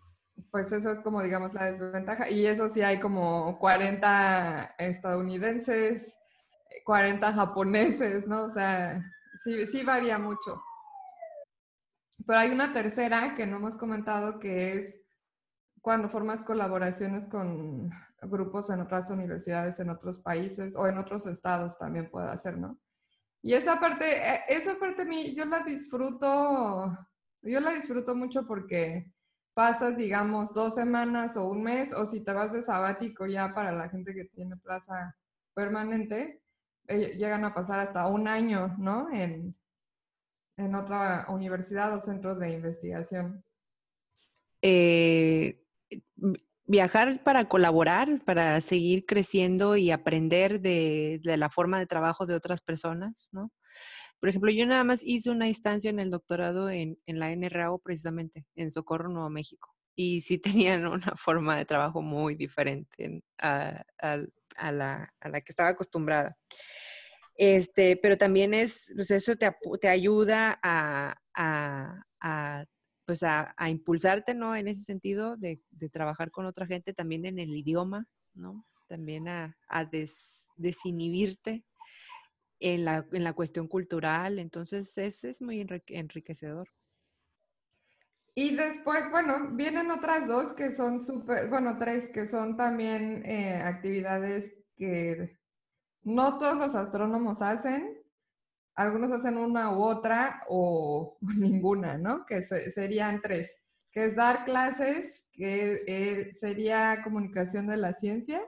pues 0.50 0.72
esa 0.72 0.92
es 0.92 1.00
como, 1.00 1.22
digamos, 1.22 1.52
la 1.54 1.66
desventaja. 1.66 2.30
Y 2.30 2.46
eso 2.46 2.68
sí 2.68 2.82
hay 2.82 3.00
como 3.00 3.58
40 3.58 4.76
estadounidenses, 4.78 6.16
40 6.84 7.32
japoneses, 7.32 8.26
¿no? 8.26 8.44
O 8.44 8.50
sea, 8.50 9.02
sí, 9.44 9.66
sí 9.66 9.84
varía 9.84 10.18
mucho. 10.18 10.62
Pero 12.26 12.38
hay 12.38 12.50
una 12.50 12.72
tercera 12.72 13.34
que 13.34 13.46
no 13.46 13.56
hemos 13.56 13.76
comentado 13.76 14.38
que 14.38 14.74
es 14.78 15.00
cuando 15.80 16.08
formas 16.08 16.42
colaboraciones 16.42 17.26
con 17.26 17.90
grupos 18.22 18.70
en 18.70 18.80
otras 18.80 19.10
universidades, 19.10 19.80
en 19.80 19.90
otros 19.90 20.18
países 20.18 20.76
o 20.76 20.86
en 20.86 20.98
otros 20.98 21.26
estados 21.26 21.78
también 21.78 22.10
puede 22.10 22.28
hacer, 22.28 22.58
¿no? 22.58 22.78
Y 23.42 23.54
esa 23.54 23.80
parte, 23.80 24.04
e, 24.04 24.44
esa 24.48 24.78
parte 24.78 25.04
mí, 25.04 25.34
yo 25.34 25.44
la 25.46 25.60
disfruto, 25.60 26.86
yo 27.42 27.60
la 27.60 27.72
disfruto 27.72 28.14
mucho 28.14 28.46
porque 28.46 29.10
pasas, 29.54 29.96
digamos, 29.96 30.52
dos 30.52 30.74
semanas 30.74 31.36
o 31.36 31.48
un 31.48 31.62
mes, 31.62 31.92
o 31.92 32.04
si 32.04 32.22
te 32.22 32.32
vas 32.32 32.52
de 32.52 32.62
sabático 32.62 33.26
ya 33.26 33.54
para 33.54 33.72
la 33.72 33.88
gente 33.88 34.14
que 34.14 34.24
tiene 34.26 34.56
plaza 34.56 35.16
permanente, 35.54 36.42
eh, 36.86 37.16
llegan 37.16 37.44
a 37.44 37.54
pasar 37.54 37.78
hasta 37.80 38.06
un 38.06 38.28
año, 38.28 38.76
¿no? 38.78 39.10
En, 39.10 39.56
en 40.56 40.74
otra 40.74 41.26
universidad 41.28 41.94
o 41.94 42.00
centro 42.00 42.34
de 42.34 42.50
investigación? 42.50 43.44
Eh, 44.62 45.64
viajar 46.70 47.20
para 47.24 47.46
colaborar, 47.46 48.20
para 48.24 48.60
seguir 48.60 49.04
creciendo 49.04 49.76
y 49.76 49.90
aprender 49.90 50.60
de, 50.60 51.20
la 51.24 51.50
forma 51.50 51.80
de 51.80 51.86
trabajo 51.86 52.26
de 52.26 52.34
otras 52.36 52.60
personas, 52.60 53.28
¿no? 53.32 53.50
Por 54.20 54.28
ejemplo, 54.28 54.52
yo 54.52 54.66
nada 54.66 54.84
más 54.84 55.02
hice 55.02 55.30
una 55.30 55.48
instancia 55.48 55.90
en 55.90 55.98
el 55.98 56.10
doctorado 56.10 56.70
en, 56.70 56.96
la 57.06 57.34
NRAO 57.34 57.80
precisamente, 57.80 58.46
en 58.54 58.70
Socorro, 58.70 59.08
Nuevo 59.08 59.30
México. 59.30 59.74
Y 59.96 60.20
sí 60.22 60.38
tenían 60.68 60.86
una 60.86 61.16
forma 61.16 61.56
de 61.56 61.64
trabajo 61.64 62.02
muy 62.02 62.36
diferente 62.36 63.24
a, 63.38 63.84
la, 64.70 65.12
que 65.20 65.42
estaba 65.48 65.70
acostumbrada. 65.70 66.36
Este, 67.34 67.96
pero 67.96 68.16
también 68.16 68.54
es, 68.54 68.92
pues 68.94 69.10
eso 69.10 69.34
te, 69.34 69.50
te 69.80 69.88
ayuda 69.88 70.60
a 70.62 71.16
pues 73.10 73.24
a, 73.24 73.52
impulsarte, 73.68 74.34
¿no? 74.34 74.54
En 74.54 74.68
ese 74.68 74.84
sentido 74.84 75.36
de, 75.36 75.60
trabajar 75.90 76.30
con 76.30 76.46
otra 76.46 76.64
gente, 76.64 76.94
también 76.94 77.26
en 77.26 77.40
el 77.40 77.56
idioma, 77.56 78.06
¿no? 78.34 78.64
También 78.86 79.26
a, 79.26 79.58
a 79.66 79.84
des, 79.84 80.46
desinhibirte 80.54 81.64
en 82.60 82.84
la, 82.84 83.04
en 83.10 83.24
la 83.24 83.32
cuestión 83.32 83.66
cultural. 83.66 84.38
Entonces, 84.38 84.96
es, 84.96 85.24
es 85.24 85.42
muy 85.42 85.66
enriquecedor. 85.88 86.68
Y 88.36 88.54
después, 88.54 89.10
bueno, 89.10 89.50
vienen 89.54 89.90
otras 89.90 90.28
dos 90.28 90.52
que 90.52 90.72
son 90.72 91.02
súper, 91.02 91.48
bueno, 91.48 91.78
tres 91.80 92.08
que 92.10 92.28
son 92.28 92.56
también 92.56 93.26
eh, 93.26 93.56
actividades 93.56 94.54
que 94.76 95.36
no 96.04 96.38
todos 96.38 96.58
los 96.58 96.76
astrónomos 96.76 97.42
hacen. 97.42 97.99
Algunos 98.74 99.12
hacen 99.12 99.36
una 99.36 99.76
u 99.76 99.82
otra 99.82 100.42
o, 100.48 101.18
ninguna, 101.20 101.98
¿no? 101.98 102.24
Que 102.26 102.42
serían 102.42 103.20
tres, 103.20 103.58
que 103.92 104.06
es 104.06 104.16
dar 104.16 104.44
clases, 104.44 105.26
que 105.32 105.80
eh, 105.86 106.34
sería 106.34 107.02
comunicación 107.02 107.66
de 107.66 107.76
la 107.76 107.92
ciencia, 107.92 108.42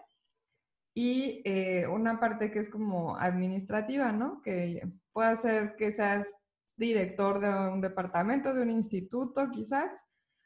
y 0.94 1.40
eh, 1.44 1.86
una 1.86 2.20
parte 2.20 2.50
que 2.50 2.58
es 2.58 2.68
como 2.68 3.16
administrativa, 3.16 4.12
¿no? 4.12 4.42
Que 4.42 4.82
puede 5.12 5.36
ser 5.36 5.74
que 5.76 5.90
seas 5.90 6.28
director 6.76 7.40
de 7.40 7.48
un 7.72 7.80
departamento, 7.80 8.54
de 8.54 8.62
un 8.62 8.70
instituto 8.70 9.50
quizás, 9.50 10.04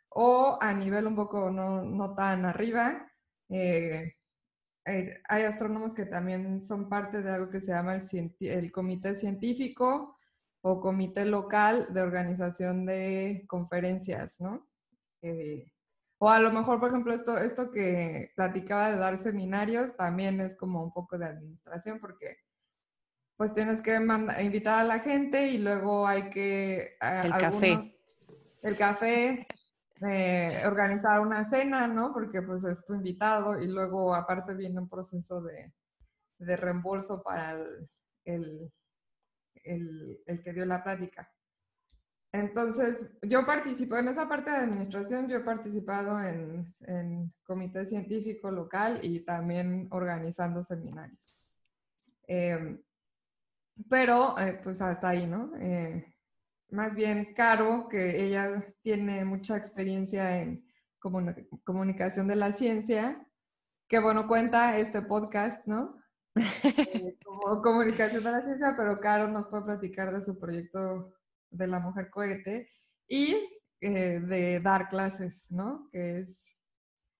o 0.08 0.58
a 0.60 0.72
nivel 0.72 1.06
un 1.06 1.16
poco 1.16 1.50
no, 1.50 1.82
no 1.82 2.14
tan 2.14 2.44
arriba. 2.44 3.10
Eh, 3.48 4.15
eh, 4.86 5.20
hay 5.28 5.42
astrónomos 5.42 5.94
que 5.94 6.06
también 6.06 6.62
son 6.62 6.88
parte 6.88 7.22
de 7.22 7.30
algo 7.30 7.50
que 7.50 7.60
se 7.60 7.72
llama 7.72 7.96
el, 7.96 8.36
el 8.40 8.72
comité 8.72 9.14
científico 9.14 10.16
o 10.62 10.80
comité 10.80 11.24
local 11.24 11.88
de 11.92 12.00
organización 12.00 12.86
de 12.86 13.44
conferencias, 13.48 14.40
¿no? 14.40 14.66
O 16.18 16.30
a 16.30 16.40
lo 16.40 16.50
mejor, 16.50 16.80
por 16.80 16.88
ejemplo, 16.88 17.12
esto, 17.12 17.36
esto 17.36 17.70
que 17.70 18.32
platicaba 18.36 18.90
de 18.90 18.96
dar 18.96 19.18
seminarios 19.18 19.96
también 19.96 20.40
es 20.40 20.56
como 20.56 20.82
un 20.82 20.92
poco 20.92 21.18
de 21.18 21.26
administración 21.26 22.00
porque 22.00 22.38
pues 23.36 23.52
tienes 23.52 23.82
que 23.82 23.94
invitar 24.40 24.78
a 24.78 24.84
la 24.84 24.98
gente 25.00 25.48
y 25.48 25.58
luego 25.58 26.06
hay 26.06 26.30
que... 26.30 26.96
el 27.00 27.30
café. 27.32 27.98
El 28.62 28.76
café, 28.76 29.46
organizar 30.66 31.20
una 31.20 31.44
cena, 31.44 31.86
¿no? 31.86 32.12
Porque 32.12 32.42
pues 32.42 32.64
es 32.64 32.84
tu 32.84 32.94
invitado 32.94 33.60
y 33.60 33.66
luego 33.66 34.14
aparte 34.14 34.54
viene 34.54 34.80
un 34.80 34.88
proceso 34.88 35.40
de, 35.42 35.72
de 36.38 36.56
reembolso 36.56 37.22
para 37.22 37.52
el, 38.24 38.72
el, 39.64 40.22
el 40.26 40.42
que 40.42 40.52
dio 40.52 40.66
la 40.66 40.82
plática. 40.82 41.30
Entonces, 42.32 43.06
yo 43.22 43.46
participo 43.46 43.96
en 43.96 44.08
esa 44.08 44.28
parte 44.28 44.50
de 44.50 44.58
administración, 44.58 45.28
yo 45.28 45.38
he 45.38 45.40
participado 45.40 46.20
en, 46.20 46.66
en 46.86 47.32
comité 47.44 47.86
científico 47.86 48.50
local 48.50 49.00
y 49.02 49.20
también 49.20 49.88
organizando 49.90 50.62
seminarios. 50.62 51.46
Em, 52.26 52.82
pero, 53.88 54.38
eh, 54.38 54.60
pues 54.62 54.82
hasta 54.82 55.10
ahí, 55.10 55.26
¿no? 55.26 55.52
Eh, 55.58 56.15
más 56.70 56.94
bien, 56.96 57.34
Caro, 57.34 57.88
que 57.88 58.24
ella 58.24 58.64
tiene 58.82 59.24
mucha 59.24 59.56
experiencia 59.56 60.42
en 60.42 60.66
comunicación 61.64 62.26
de 62.26 62.36
la 62.36 62.52
ciencia, 62.52 63.24
que 63.88 64.00
bueno, 64.00 64.26
cuenta 64.26 64.76
este 64.78 65.02
podcast, 65.02 65.66
¿no? 65.66 65.96
Eh, 66.92 67.16
como 67.24 67.62
comunicación 67.62 68.22
de 68.22 68.30
la 68.30 68.42
ciencia, 68.42 68.74
pero 68.76 69.00
Caro 69.00 69.28
nos 69.28 69.46
puede 69.46 69.64
platicar 69.64 70.12
de 70.12 70.20
su 70.20 70.38
proyecto 70.38 71.14
de 71.50 71.66
la 71.66 71.80
mujer 71.80 72.10
cohete 72.10 72.68
y 73.08 73.36
eh, 73.80 74.20
de 74.20 74.60
dar 74.60 74.88
clases, 74.88 75.50
¿no? 75.50 75.88
Que 75.92 76.18
es... 76.18 76.54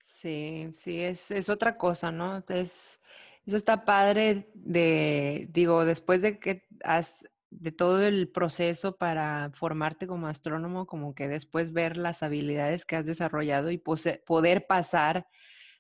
Sí, 0.03 0.71
sí, 0.75 1.01
es, 1.03 1.31
es 1.31 1.49
otra 1.49 1.79
cosa, 1.79 2.13
¿no? 2.13 2.45
Es, 2.49 3.01
eso 3.47 3.57
está 3.57 3.85
padre 3.85 4.51
de, 4.55 5.49
digo, 5.51 5.85
después 5.85 6.21
de 6.21 6.39
que 6.39 6.67
has, 6.83 7.25
de 7.51 7.73
todo 7.73 8.03
el 8.07 8.29
proceso 8.29 8.97
para 8.97 9.51
formarte 9.55 10.07
como 10.07 10.27
astrónomo, 10.27 10.87
como 10.87 11.15
que 11.15 11.29
después 11.29 11.73
ver 11.73 11.97
las 11.97 12.23
habilidades 12.23 12.85
que 12.85 12.97
has 12.97 13.07
desarrollado 13.07 13.71
y 13.71 13.79
poder 13.79 14.67
pasar, 14.67 15.27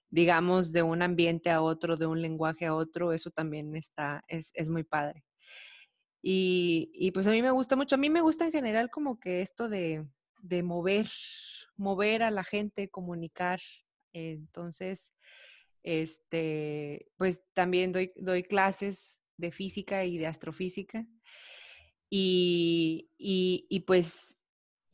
digamos, 0.08 0.72
de 0.72 0.82
un 0.82 1.02
ambiente 1.02 1.50
a 1.50 1.62
otro, 1.62 1.96
de 1.96 2.06
un 2.06 2.22
lenguaje 2.22 2.66
a 2.66 2.74
otro, 2.74 3.12
eso 3.12 3.30
también 3.30 3.74
está, 3.76 4.24
es, 4.28 4.52
es 4.54 4.68
muy 4.68 4.84
padre. 4.84 5.24
Y, 6.28 7.12
pues 7.12 7.26
a 7.28 7.30
mí 7.30 7.40
me 7.40 7.52
gusta 7.52 7.76
mucho, 7.76 7.94
a 7.94 7.98
mí 7.98 8.10
me 8.10 8.20
gusta 8.20 8.46
en 8.46 8.52
general 8.52 8.90
como 8.90 9.20
que 9.20 9.42
esto 9.42 9.68
de, 9.68 10.04
de 10.42 10.64
mover, 10.64 11.06
mover 11.76 12.24
a 12.24 12.32
la 12.32 12.42
gente, 12.42 12.88
comunicar. 12.88 13.60
Entonces, 14.12 15.14
este, 15.84 17.06
pues 17.16 17.44
también 17.54 17.92
doy, 17.92 18.12
doy 18.16 18.42
clases 18.42 19.20
de 19.36 19.52
física 19.52 20.04
y 20.04 20.18
de 20.18 20.26
astrofísica. 20.26 21.06
Y, 22.10 23.10
y, 23.18 23.66
y 23.68 23.80
pues 23.80 24.38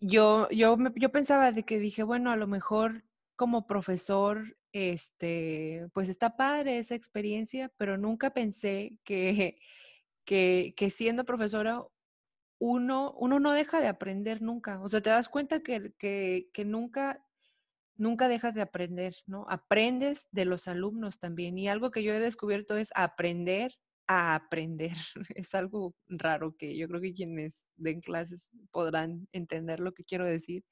yo, 0.00 0.48
yo, 0.50 0.76
yo 0.96 1.12
pensaba 1.12 1.52
de 1.52 1.64
que 1.64 1.78
dije, 1.78 2.02
bueno, 2.02 2.30
a 2.30 2.36
lo 2.36 2.46
mejor 2.46 3.04
como 3.36 3.66
profesor, 3.66 4.56
este, 4.72 5.88
pues 5.92 6.08
está 6.08 6.36
padre 6.36 6.78
esa 6.78 6.94
experiencia, 6.94 7.70
pero 7.76 7.98
nunca 7.98 8.30
pensé 8.30 8.98
que 9.04 9.58
que, 10.24 10.90
siendo 10.94 11.24
profesora 11.24 11.84
uno, 12.58 13.12
uno 13.18 13.40
no 13.40 13.52
deja 13.52 13.80
de 13.80 13.88
aprender 13.88 14.42
nunca. 14.42 14.80
O 14.80 14.88
sea, 14.88 15.00
te 15.00 15.10
das 15.10 15.28
cuenta 15.28 15.60
que, 15.60 15.92
que, 15.98 16.64
nunca, 16.64 17.24
nunca 17.96 18.28
dejas 18.28 18.54
de 18.54 18.62
aprender, 18.62 19.16
¿no? 19.26 19.46
Aprendes 19.48 20.28
de 20.30 20.44
los 20.44 20.68
alumnos 20.68 21.18
también. 21.18 21.58
Y 21.58 21.68
algo 21.68 21.90
que 21.90 22.02
yo 22.02 22.12
he 22.12 22.20
descubierto 22.20 22.76
es 22.76 22.90
aprender 22.94 23.74
a 24.18 24.34
aprender. 24.34 24.92
Es 25.36 25.54
algo 25.54 25.94
raro 26.08 26.56
que 26.56 26.76
yo 26.76 26.88
creo 26.88 27.00
que 27.00 27.14
quienes 27.14 27.66
den 27.76 28.00
clases 28.00 28.50
podrán 28.70 29.28
entender 29.32 29.80
lo 29.80 29.92
que 29.92 30.04
quiero 30.04 30.24
decir. 30.26 30.64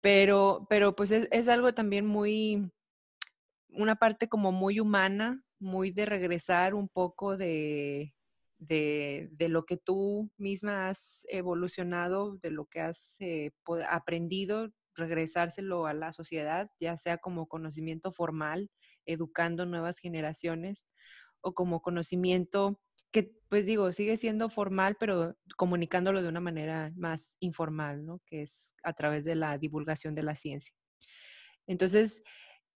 Pero, 0.00 0.66
pero 0.68 0.96
pues 0.96 1.10
es, 1.10 1.28
es 1.30 1.48
algo 1.48 1.74
también 1.74 2.06
muy, 2.06 2.70
una 3.68 3.96
parte 3.96 4.28
como 4.28 4.52
muy 4.52 4.80
humana, 4.80 5.42
muy 5.58 5.90
de 5.92 6.06
regresar 6.06 6.74
un 6.74 6.88
poco 6.88 7.36
de, 7.36 8.14
de, 8.58 9.28
de, 9.32 9.48
lo 9.48 9.64
que 9.64 9.76
tú 9.76 10.30
misma 10.36 10.88
has 10.88 11.24
evolucionado, 11.28 12.36
de 12.38 12.50
lo 12.50 12.66
que 12.66 12.80
has 12.80 13.16
eh, 13.20 13.52
aprendido, 13.88 14.72
regresárselo 14.94 15.86
a 15.86 15.94
la 15.94 16.12
sociedad, 16.12 16.70
ya 16.78 16.96
sea 16.96 17.18
como 17.18 17.46
conocimiento 17.46 18.12
formal, 18.12 18.70
educando 19.06 19.66
nuevas 19.66 19.98
generaciones, 19.98 20.86
o 21.42 21.54
como 21.54 21.82
conocimiento 21.82 22.80
que, 23.12 23.34
pues 23.48 23.66
digo, 23.66 23.92
sigue 23.92 24.16
siendo 24.16 24.48
formal, 24.48 24.96
pero 24.98 25.36
comunicándolo 25.56 26.22
de 26.22 26.28
una 26.28 26.40
manera 26.40 26.92
más 26.96 27.36
informal, 27.40 28.06
¿no? 28.06 28.20
Que 28.26 28.42
es 28.42 28.74
a 28.82 28.94
través 28.94 29.24
de 29.24 29.34
la 29.34 29.58
divulgación 29.58 30.14
de 30.14 30.22
la 30.22 30.34
ciencia. 30.34 30.74
Entonces, 31.66 32.22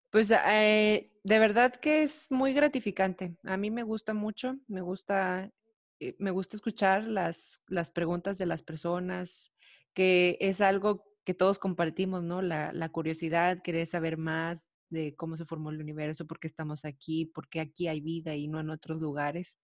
pues 0.09 0.31
eh, 0.31 1.11
de 1.23 1.39
verdad 1.39 1.75
que 1.75 2.03
es 2.03 2.27
muy 2.29 2.53
gratificante. 2.53 3.37
A 3.43 3.57
mí 3.57 3.71
me 3.71 3.83
gusta 3.83 4.13
mucho, 4.13 4.57
me 4.67 4.81
gusta 4.81 5.51
eh, 5.99 6.15
me 6.19 6.31
gusta 6.31 6.57
escuchar 6.57 7.07
las, 7.07 7.61
las 7.67 7.89
preguntas 7.89 8.37
de 8.37 8.45
las 8.45 8.61
personas, 8.61 9.51
que 9.93 10.37
es 10.41 10.61
algo 10.61 11.05
que 11.23 11.33
todos 11.33 11.57
compartimos, 11.59 12.23
¿no? 12.23 12.41
La, 12.41 12.73
la, 12.73 12.89
curiosidad, 12.89 13.61
querer 13.63 13.87
saber 13.87 14.17
más 14.17 14.74
de 14.89 15.15
cómo 15.15 15.37
se 15.37 15.45
formó 15.45 15.71
el 15.71 15.81
universo, 15.81 16.27
por 16.27 16.39
qué 16.39 16.47
estamos 16.47 16.85
aquí, 16.85 17.25
por 17.25 17.49
qué 17.49 17.59
aquí 17.59 17.87
hay 17.87 18.01
vida 18.01 18.35
y 18.35 18.47
no 18.47 18.59
en 18.59 18.69
otros 18.69 18.99
lugares. 19.01 19.57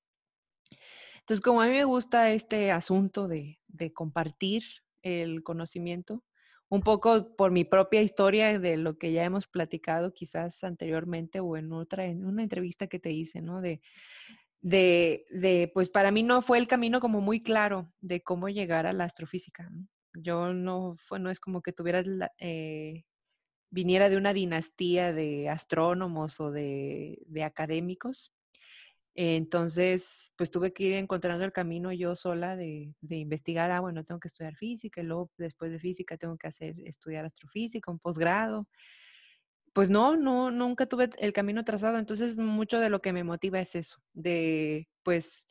Entonces, 1.19 1.41
como 1.41 1.61
a 1.61 1.67
mí 1.67 1.72
me 1.72 1.84
gusta 1.84 2.32
este 2.32 2.72
asunto 2.72 3.28
de, 3.28 3.59
de 3.67 3.93
compartir 3.93 4.63
el 5.01 5.43
conocimiento, 5.43 6.24
un 6.69 6.82
poco 6.82 7.36
por 7.36 7.51
mi 7.51 7.65
propia 7.65 8.01
historia 8.01 8.57
de 8.57 8.78
lo 8.78 8.97
que 8.97 9.11
ya 9.11 9.26
hemos 9.26 9.45
platicado 9.45 10.13
quizás 10.13 10.63
anteriormente 10.63 11.41
o 11.41 11.57
en 11.57 11.74
otra, 11.74 12.05
en 12.05 12.26
una 12.26 12.43
entrevista 12.43 12.88
que 12.88 12.97
te 12.97 13.11
hice, 13.11 13.41
¿no? 13.41 13.59
De, 13.59 13.82
de, 14.61 15.26
de, 15.32 15.69
pues 15.74 15.89
para 15.89 16.11
mí 16.11 16.24
no 16.24 16.41
fue 16.41 16.59
el 16.59 16.67
camino 16.67 17.01
como 17.01 17.19
muy 17.19 17.43
claro 17.43 17.91
de 17.99 18.22
cómo 18.22 18.47
llegar 18.47 18.86
a 18.86 18.93
la 18.93 19.03
astrofísica. 19.03 19.69
Yo 20.13 20.53
no, 20.53 20.95
fue, 20.97 21.19
no 21.19 21.30
es 21.30 21.39
como 21.39 21.61
que 21.61 21.74
tuvieras, 21.74 22.05
eh, 22.38 23.03
viniera 23.72 24.09
de 24.09 24.17
una 24.17 24.34
dinastía 24.34 25.13
de 25.13 25.49
astrónomos 25.49 26.39
o 26.39 26.51
de, 26.51 27.24
de 27.28 27.43
académicos. 27.43 28.32
Entonces, 29.15 30.32
pues 30.38 30.51
tuve 30.51 30.74
que 30.74 30.84
ir 30.84 30.93
encontrando 30.93 31.43
el 31.43 31.51
camino 31.51 31.91
yo 31.91 32.15
sola 32.15 32.55
de, 32.55 32.93
de, 33.01 33.17
investigar, 33.17 33.72
ah, 33.72 33.82
bueno, 33.82 34.05
tengo 34.05 34.19
que 34.19 34.30
estudiar 34.30 34.55
física 34.55 35.01
y 35.01 35.05
luego 35.05 35.32
después 35.38 35.72
de 35.72 35.80
física 35.80 36.17
tengo 36.17 36.38
que 36.38 36.47
hacer, 36.47 36.76
estudiar 36.86 37.26
astrofísica, 37.26 37.91
un 37.91 37.99
posgrado 37.99 38.67
pues 39.74 39.89
no, 39.89 40.17
no, 40.17 40.51
nunca 40.51 40.86
tuve 40.86 41.09
el 41.17 41.34
camino 41.34 41.63
trazado. 41.63 41.97
Entonces, 41.97 42.36
mucho 42.36 42.80
de 42.80 42.89
lo 42.89 43.01
que 43.01 43.13
me 43.13 43.24
motiva 43.24 43.59
es 43.59 43.76
eso, 43.76 43.97
de 44.13 44.89
pues 45.03 45.47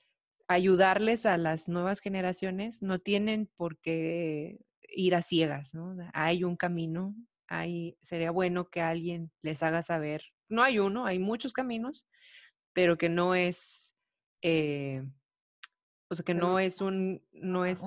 ayudarles 0.49 1.27
a 1.27 1.39
las 1.39 1.69
nuevas 1.69 2.01
generaciones, 2.01 2.83
no 2.83 2.99
tienen 2.99 3.49
por 3.57 3.79
qué 3.79 4.59
ir 4.89 5.15
a 5.15 5.23
ciegas, 5.23 5.75
¿no? 5.75 5.97
Hay 6.13 6.45
un 6.45 6.57
camino, 6.57 7.15
hay, 7.51 7.99
sería 8.01 8.31
bueno 8.31 8.71
que 8.71 8.81
alguien 8.81 9.31
les 9.43 9.63
haga 9.63 9.83
saber, 9.83 10.23
no 10.49 10.63
hay 10.63 10.79
uno, 10.79 11.05
hay 11.05 11.19
muchos 11.19 11.53
caminos, 11.53 12.07
pero 12.73 12.97
que 12.97 13.09
no 13.09 13.35
es, 13.35 13.97
eh, 14.41 15.03
o 16.09 16.15
sea, 16.15 16.25
que 16.25 16.33
no 16.33 16.59
es 16.61 16.81
un, 16.81 17.23
no 17.33 17.65
es, 17.65 17.83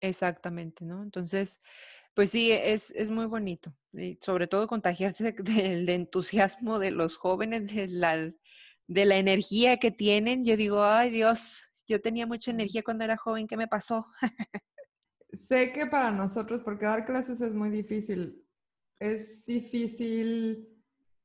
exactamente, 0.00 0.84
¿no? 0.84 1.02
Entonces, 1.02 1.62
pues 2.14 2.30
sí, 2.30 2.50
es, 2.52 2.90
es 2.90 3.10
muy 3.10 3.26
bonito, 3.26 3.74
y 3.92 4.18
sobre 4.20 4.48
todo 4.48 4.66
contagiarse 4.66 5.32
del 5.38 5.88
entusiasmo 5.88 6.80
de 6.80 6.90
los 6.90 7.16
jóvenes, 7.16 7.72
de 7.72 7.86
la, 7.86 8.16
de 8.88 9.04
la 9.06 9.16
energía 9.16 9.78
que 9.78 9.92
tienen. 9.92 10.44
Yo 10.44 10.56
digo, 10.56 10.82
ay 10.82 11.10
Dios, 11.10 11.62
yo 11.86 12.00
tenía 12.00 12.26
mucha 12.26 12.50
energía 12.50 12.82
cuando 12.82 13.04
era 13.04 13.16
joven, 13.16 13.46
¿qué 13.46 13.56
me 13.56 13.68
pasó? 13.68 14.06
sé 15.32 15.72
que 15.72 15.86
para 15.86 16.10
nosotros, 16.10 16.60
porque 16.60 16.86
dar 16.86 17.04
clases 17.04 17.40
es 17.40 17.54
muy 17.54 17.70
difícil, 17.70 18.44
es 18.98 19.44
difícil 19.44 20.68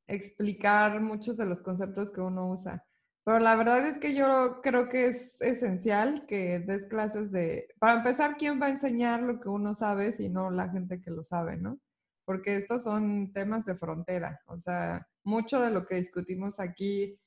explicar 0.08 1.02
muchos 1.02 1.38
de 1.38 1.46
los 1.46 1.62
conceptos 1.62 2.12
que 2.12 2.22
uno 2.22 2.50
usa. 2.50 2.84
Pero 3.24 3.40
la 3.40 3.56
verdad 3.58 3.86
es 3.86 3.98
que 3.98 4.16
yo 4.16 4.62
creo 4.64 4.88
que 4.88 5.08
es 5.08 5.42
esencial 5.42 6.26
que 6.28 6.60
des 6.60 6.86
clases 6.86 7.30
de, 7.30 7.68
para 7.78 7.96
empezar, 7.96 8.38
¿quién 8.38 8.62
va 8.62 8.68
a 8.68 8.70
enseñar 8.70 9.22
lo 9.22 9.42
que 9.42 9.50
uno 9.50 9.74
sabe 9.76 10.14
si 10.14 10.30
no 10.30 10.50
la 10.50 10.70
gente 10.70 11.02
que 11.02 11.12
lo 11.12 11.24
sabe, 11.24 11.58
no? 11.58 11.78
Porque 12.24 12.56
estos 12.56 12.84
son 12.84 13.34
temas 13.34 13.66
de 13.66 13.76
frontera, 13.76 14.42
o 14.48 14.58
sea, 14.58 15.06
mucho 15.24 15.60
de 15.60 15.72
lo 15.72 15.86
que 15.86 15.96
discutimos 15.96 16.60
aquí 16.60 17.20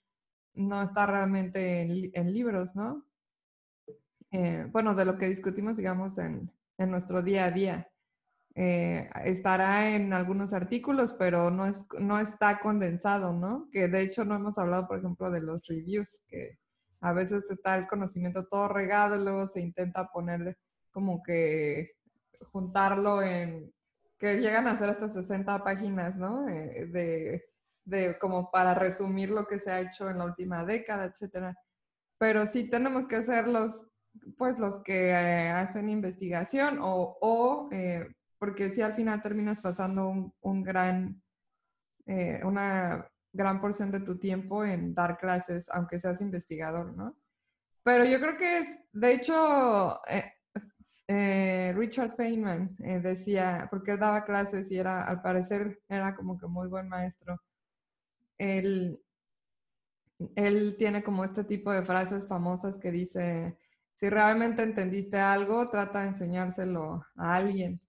no 0.54 0.82
está 0.82 1.06
realmente 1.06 1.82
en, 1.82 2.32
libros, 2.32 2.74
¿no? 2.74 3.04
Eh, 4.30 4.66
bueno, 4.72 4.94
de 4.94 5.04
lo 5.04 5.18
que 5.18 5.28
discutimos, 5.28 5.76
digamos, 5.76 6.16
en, 6.18 6.50
en 6.80 6.90
nuestro 6.90 7.22
día 7.22 7.44
a 7.44 7.50
día. 7.50 7.88
Eh, 8.54 9.08
estará 9.24 9.90
en 9.94 10.12
algunos 10.12 10.52
artículos, 10.52 11.12
pero 11.14 11.50
no, 11.50 11.66
es, 11.66 11.86
no 12.00 12.18
está 12.18 12.58
condensado, 12.58 13.32
¿no? 13.32 13.68
Que 13.70 13.86
de 13.88 14.02
hecho 14.02 14.24
no 14.24 14.34
hemos 14.34 14.58
hablado, 14.58 14.88
por 14.88 14.98
ejemplo, 14.98 15.30
de 15.30 15.42
los 15.42 15.60
reviews, 15.68 16.22
que 16.26 16.58
a 17.00 17.12
veces 17.12 17.48
está 17.50 17.76
el 17.76 17.86
conocimiento 17.86 18.46
todo 18.46 18.68
regado 18.68 19.16
luego 19.18 19.46
se 19.46 19.60
intenta 19.60 20.10
poner 20.10 20.58
como 20.90 21.22
que 21.22 21.92
juntarlo 22.52 23.22
en, 23.22 23.72
que 24.18 24.36
llegan 24.38 24.66
a 24.66 24.76
ser 24.76 24.90
hasta 24.90 25.08
60 25.08 25.62
páginas, 25.62 26.16
¿no? 26.16 26.48
Eh, 26.48 26.86
de, 26.86 27.44
de 27.84 28.18
como 28.18 28.50
para 28.50 28.74
resumir 28.74 29.30
lo 29.30 29.46
que 29.46 29.58
se 29.58 29.70
ha 29.70 29.80
hecho 29.80 30.08
en 30.10 30.18
la 30.18 30.24
última 30.24 30.64
década, 30.64 31.04
etcétera. 31.06 31.54
Pero 32.18 32.46
sí 32.46 32.68
tenemos 32.68 33.06
que 33.06 33.22
ser 33.22 33.48
los, 33.48 33.89
pues 34.36 34.58
los 34.58 34.80
que 34.80 35.10
eh, 35.10 35.48
hacen 35.50 35.88
investigación 35.88 36.78
o, 36.80 37.16
o 37.20 37.68
eh, 37.72 38.06
porque 38.38 38.70
si 38.70 38.82
al 38.82 38.94
final 38.94 39.22
terminas 39.22 39.60
pasando 39.60 40.32
un, 40.40 40.62
gran, 40.62 41.22
eh, 42.06 42.40
una 42.44 43.10
gran 43.32 43.60
porción 43.60 43.90
de 43.90 44.00
tu 44.00 44.18
tiempo 44.18 44.64
en 44.64 44.94
dar 44.94 45.18
clases, 45.18 45.68
aunque 45.70 45.98
seas 45.98 46.20
investigador, 46.20 46.96
¿no? 46.96 47.16
Pero 47.82 48.04
yo 48.04 48.20
creo 48.20 48.36
que 48.36 48.58
es, 48.58 48.78
de 48.92 49.12
hecho, 49.14 50.00
Richard 51.08 52.14
Feynman 52.16 52.76
decía, 53.02 53.68
porque 53.70 53.92
él 53.92 53.98
daba 53.98 54.24
clases 54.24 54.70
y 54.70 54.78
era, 54.78 55.04
al 55.04 55.22
parecer, 55.22 55.80
era 55.88 56.14
como 56.14 56.38
que 56.38 56.46
muy 56.46 56.68
buen 56.68 56.88
maestro 56.88 57.40
él, 58.40 59.00
él 60.34 60.76
tiene 60.78 61.02
como 61.02 61.24
este 61.24 61.44
tipo 61.44 61.70
de 61.70 61.84
frases 61.84 62.26
famosas 62.26 62.78
que 62.78 62.90
dice, 62.90 63.56
si 64.00 64.08
realmente 64.08 64.62
entendiste 64.62 65.18
algo, 65.18 65.68
trata 65.68 66.00
de 66.00 66.06
enseñárselo 66.06 67.04
a 67.16 67.34
alguien, 67.34 67.82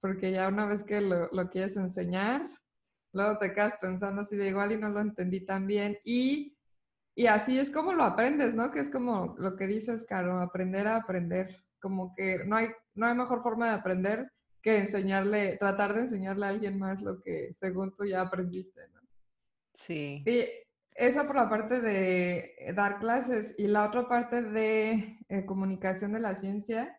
porque 0.00 0.32
ya 0.32 0.48
una 0.48 0.66
vez 0.66 0.82
que 0.82 1.00
lo, 1.00 1.30
quieres 1.50 1.76
enseñar, 1.76 2.50
luego 3.12 3.38
te 3.38 3.52
quedas 3.52 3.74
pensando 3.80 4.22
así 4.22 4.34
de 4.34 4.48
igual 4.48 4.72
y 4.72 4.76
no 4.76 4.88
lo 4.88 4.98
entendí 4.98 5.46
tan 5.46 5.68
bien. 5.68 5.96
Y, 6.02 6.58
y 7.14 7.26
así 7.26 7.60
es 7.60 7.70
como 7.70 7.92
lo 7.92 8.02
aprendes, 8.02 8.54
¿no? 8.54 8.72
Que 8.72 8.80
es 8.80 8.90
como 8.90 9.36
lo 9.38 9.54
que 9.54 9.68
dices, 9.68 10.02
Caro, 10.02 10.40
aprender 10.40 10.88
a 10.88 10.96
aprender. 10.96 11.62
Como 11.78 12.12
que 12.16 12.44
no 12.44 12.56
hay, 12.56 12.70
no 12.96 13.06
hay 13.06 13.14
mejor 13.14 13.44
forma 13.44 13.68
de 13.68 13.74
aprender 13.74 14.32
que 14.62 14.78
enseñarle, 14.78 15.58
tratar 15.58 15.94
de 15.94 16.00
enseñarle 16.00 16.46
a 16.46 16.48
alguien 16.48 16.76
más 16.76 17.02
lo 17.02 17.20
que 17.20 17.54
según 17.54 17.94
tú 17.94 18.04
ya 18.04 18.22
aprendiste, 18.22 18.88
¿no? 18.88 19.00
Sí. 19.74 20.24
Y 20.26 20.44
esa 20.94 21.26
por 21.26 21.36
la 21.36 21.48
parte 21.48 21.80
de 21.80 22.54
eh, 22.58 22.72
dar 22.74 22.98
clases 22.98 23.54
y 23.58 23.66
la 23.66 23.86
otra 23.86 24.08
parte 24.08 24.42
de 24.42 25.18
eh, 25.28 25.44
comunicación 25.46 26.12
de 26.12 26.20
la 26.20 26.34
ciencia, 26.34 26.98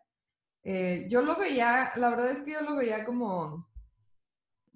eh, 0.62 1.06
yo 1.10 1.22
lo 1.22 1.36
veía, 1.36 1.92
la 1.96 2.10
verdad 2.10 2.30
es 2.30 2.42
que 2.42 2.52
yo 2.52 2.62
lo 2.62 2.76
veía 2.76 3.04
como, 3.04 3.68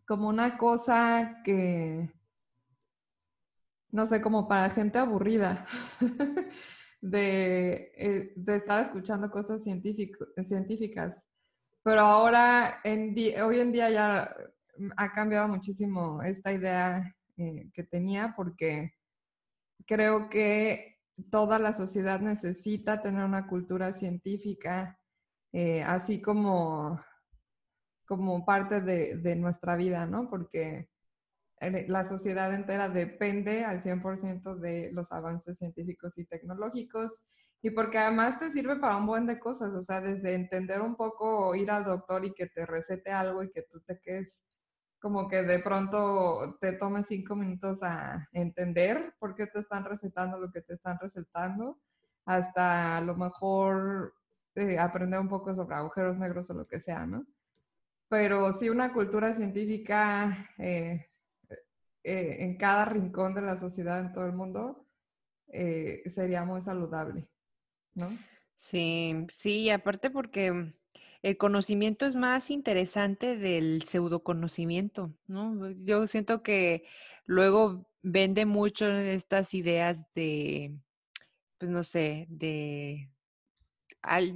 como 0.07 0.29
una 0.29 0.57
cosa 0.59 1.41
que, 1.45 2.09
no 3.91 4.07
sé, 4.07 4.21
como 4.21 4.47
para 4.49 4.71
gente 4.71 4.99
aburrida. 4.99 5.66
de, 7.01 8.33
de, 8.35 8.57
estar 8.57 8.83
escuchando 8.83 9.31
cosas 9.31 9.62
científicas. 9.62 11.29
Pero 11.85 12.01
ahora, 12.01 12.83
hoy 12.85 13.61
en 13.61 13.73
día 13.73 13.89
ya 13.89 14.35
ha 14.97 15.12
cambiado 15.12 15.47
muchísimo 15.47 16.21
esta 16.23 16.53
idea 16.53 17.16
que 17.37 17.85
tenía 17.85 18.35
porque 18.37 18.97
creo 19.87 20.29
que 20.29 20.99
toda 21.31 21.59
la 21.59 21.72
sociedad 21.72 22.20
necesita 22.20 23.03
tener 23.03 23.24
una 23.24 23.47
cultura 23.47 23.93
científica, 23.93 24.99
eh, 25.53 25.83
así 25.83 26.20
como, 26.22 27.01
como 28.07 28.45
parte 28.45 28.81
de, 28.81 29.37
nuestra 29.37 29.76
vida, 29.76 30.07
¿no? 30.07 30.29
Porque 30.31 30.89
eh, 31.61 31.87
la 31.89 32.05
sociedad 32.05 32.55
entera 32.55 32.89
depende 32.89 33.64
al 33.64 33.81
100% 33.81 34.57
de 34.57 34.91
los 34.93 35.12
avances 35.12 35.59
científicos 35.59 36.16
y 36.18 36.24
tecnológicos 36.24 37.22
y 37.61 37.70
porque 37.70 37.99
además 37.99 38.39
te 38.39 38.51
sirve 38.51 38.76
para 38.76 38.97
un 38.97 39.07
buen 39.07 39.26
de 39.26 39.41
cosas, 39.41 39.74
o 39.74 39.83
sea, 39.83 40.01
desde 40.01 40.35
entender 40.35 40.81
un 40.81 40.95
poco, 40.97 41.55
ir 41.57 41.70
al 41.70 41.85
doctor 41.85 42.24
y 42.24 42.33
que 42.33 42.47
te 42.47 42.64
recete 42.66 43.11
algo 43.11 43.43
y 43.43 43.51
que 43.51 43.62
tú 43.62 43.81
te 43.81 43.99
quedes 44.01 44.43
como 45.01 45.28
que 45.28 45.42
de 45.42 45.61
pronto 45.61 46.59
te 46.61 46.72
tome 46.72 47.03
cinco 47.03 47.36
minutos 47.36 47.82
a 47.82 48.26
entender 48.32 49.14
por 49.18 49.34
qué 49.34 49.46
te 49.46 49.61
están 49.61 49.84
recetando 49.84 50.38
lo 50.38 50.51
que 50.51 50.62
te 50.62 50.74
están 50.74 50.99
recetando, 51.01 51.78
hasta 52.24 52.96
a 52.96 53.01
lo 53.01 53.16
mejor 53.16 54.14
eh, 54.55 54.78
aprender 54.78 55.20
un 55.20 55.28
poco 55.28 55.55
sobre 55.55 55.76
agujeros 55.76 56.18
negros 56.18 56.51
o 56.51 56.55
lo 56.55 56.66
que 56.66 56.80
sea, 56.80 57.07
¿no? 57.07 57.24
Pero 58.09 58.53
sí 58.53 58.68
una 58.68 58.92
cultura 58.92 59.32
científica 59.32 60.49
eh, 60.59 61.07
eh, 62.03 62.36
en 62.40 62.57
cada 62.57 62.84
rincón 62.84 63.34
de 63.34 63.42
la 63.42 63.57
sociedad 63.57 64.01
en 64.01 64.12
todo 64.12 64.26
el 64.26 64.32
mundo 64.32 64.84
sería 66.07 66.44
muy 66.44 66.61
saludable, 66.61 67.26
¿no? 67.94 68.11
Sí, 68.55 69.26
sí, 69.30 69.70
aparte 69.70 70.11
porque 70.11 70.74
el 71.23 71.37
conocimiento 71.37 72.07
es 72.07 72.14
más 72.14 72.51
interesante 72.51 73.37
del 73.37 73.83
pseudoconocimiento, 73.83 75.14
¿no? 75.27 75.71
Yo 75.85 76.07
siento 76.07 76.43
que 76.43 76.85
luego 77.27 77.89
vende 78.03 78.47
mucho 78.47 78.91
estas 78.91 79.53
ideas 79.55 80.05
de, 80.14 80.77
pues 81.59 81.71
no 81.71 81.83
sé, 81.83 82.27
de, 82.29 83.11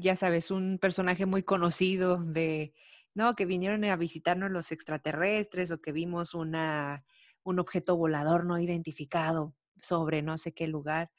ya 0.00 0.16
sabes, 0.16 0.50
un 0.50 0.78
personaje 0.78 1.24
muy 1.24 1.44
conocido 1.44 2.18
de, 2.18 2.74
no, 3.14 3.34
que 3.34 3.46
vinieron 3.46 3.84
a 3.84 3.96
visitarnos 3.96 4.50
los 4.50 4.72
extraterrestres 4.72 5.70
o 5.70 5.80
que 5.80 5.92
vimos 5.92 6.34
una, 6.34 7.04
un 7.44 7.60
objeto 7.60 7.96
volador 7.96 8.44
no 8.44 8.58
identificado 8.58 9.54
sobre 9.80 10.22
no 10.22 10.36
sé 10.36 10.52
qué 10.52 10.66
lugar. 10.66 11.10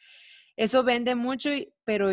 Eso 0.56 0.84
vende 0.84 1.16
mucho, 1.16 1.50
pero 1.84 2.12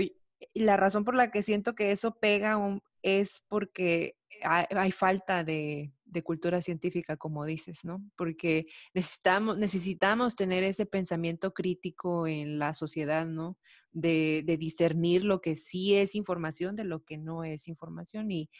la 0.54 0.76
razón 0.76 1.04
por 1.04 1.14
la 1.14 1.30
que 1.30 1.42
siento 1.42 1.74
que 1.74 1.92
eso 1.92 2.16
pega 2.18 2.58
es 3.02 3.42
porque 3.48 4.16
hay, 4.42 4.92
falta 4.92 5.44
de, 5.44 5.92
cultura 6.24 6.60
científica, 6.60 7.16
como 7.16 7.44
dices, 7.44 7.84
¿no? 7.84 8.02
Porque 8.16 8.66
necesitamos, 8.94 9.58
necesitamos 9.58 10.36
tener 10.36 10.64
ese 10.64 10.86
pensamiento 10.86 11.52
crítico 11.54 12.26
en 12.26 12.58
la 12.58 12.74
sociedad, 12.74 13.26
¿no? 13.26 13.58
De, 13.92 14.44
discernir 14.58 15.24
lo 15.24 15.40
que 15.40 15.56
sí 15.56 15.94
es 15.94 16.14
información 16.14 16.76
de 16.76 16.84
lo 16.84 17.04
que 17.04 17.16
no 17.16 17.44
es 17.44 17.68
información 17.68 18.30
y, 18.30 18.50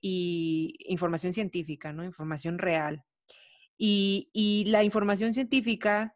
y 0.00 0.76
información 0.86 1.32
científica, 1.32 1.92
¿no? 1.92 2.04
Información 2.04 2.58
real. 2.58 3.04
Y, 3.76 4.30
y 4.32 4.64
la 4.66 4.84
información 4.84 5.34
científica 5.34 6.14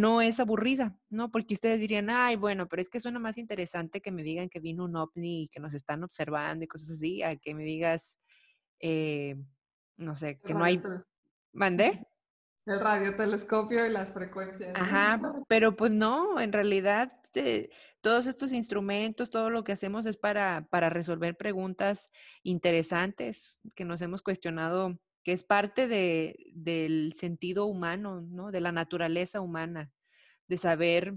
no 0.00 0.22
es 0.22 0.40
aburrida, 0.40 0.98
¿no? 1.10 1.30
Porque 1.30 1.54
ustedes 1.54 1.80
dirían, 1.80 2.10
ay, 2.10 2.36
bueno, 2.36 2.68
pero 2.68 2.82
es 2.82 2.88
que 2.88 3.00
suena 3.00 3.18
más 3.18 3.38
interesante 3.38 4.00
que 4.00 4.12
me 4.12 4.22
digan 4.22 4.48
que 4.48 4.60
vino 4.60 4.84
un 4.84 4.96
ovni 4.96 5.44
y 5.44 5.48
que 5.48 5.60
nos 5.60 5.74
están 5.74 6.04
observando 6.04 6.64
y 6.64 6.68
cosas 6.68 6.90
así, 6.90 7.22
a 7.22 7.36
que 7.36 7.54
me 7.54 7.64
digas, 7.64 8.18
eh, 8.80 9.36
no 9.96 10.14
sé, 10.14 10.38
que 10.44 10.54
no 10.54 10.64
hay... 10.64 10.82
¿Mandé? 11.52 12.06
El 12.66 12.80
radiotelescopio 12.80 13.86
y 13.86 13.90
las 13.90 14.12
frecuencias. 14.12 14.72
Ajá, 14.74 15.20
pero 15.48 15.76
pues 15.76 15.92
no, 15.92 16.40
en 16.40 16.52
realidad 16.52 17.12
este, 17.36 17.70
todos 18.00 18.26
estos 18.26 18.52
instrumentos, 18.52 19.30
todo 19.30 19.50
lo 19.50 19.62
que 19.62 19.72
hacemos 19.72 20.06
es 20.06 20.16
para, 20.16 20.66
para 20.70 20.88
resolver 20.88 21.36
preguntas 21.36 22.08
interesantes 22.42 23.58
que 23.74 23.84
nos 23.84 24.00
hemos 24.00 24.22
cuestionado, 24.22 24.98
que 25.26 25.32
es 25.32 25.42
parte 25.42 25.88
de, 25.88 26.36
del 26.54 27.12
sentido 27.14 27.66
humano, 27.66 28.20
¿no? 28.20 28.52
De 28.52 28.60
la 28.60 28.70
naturaleza 28.70 29.40
humana, 29.40 29.90
de 30.46 30.56
saber 30.56 31.16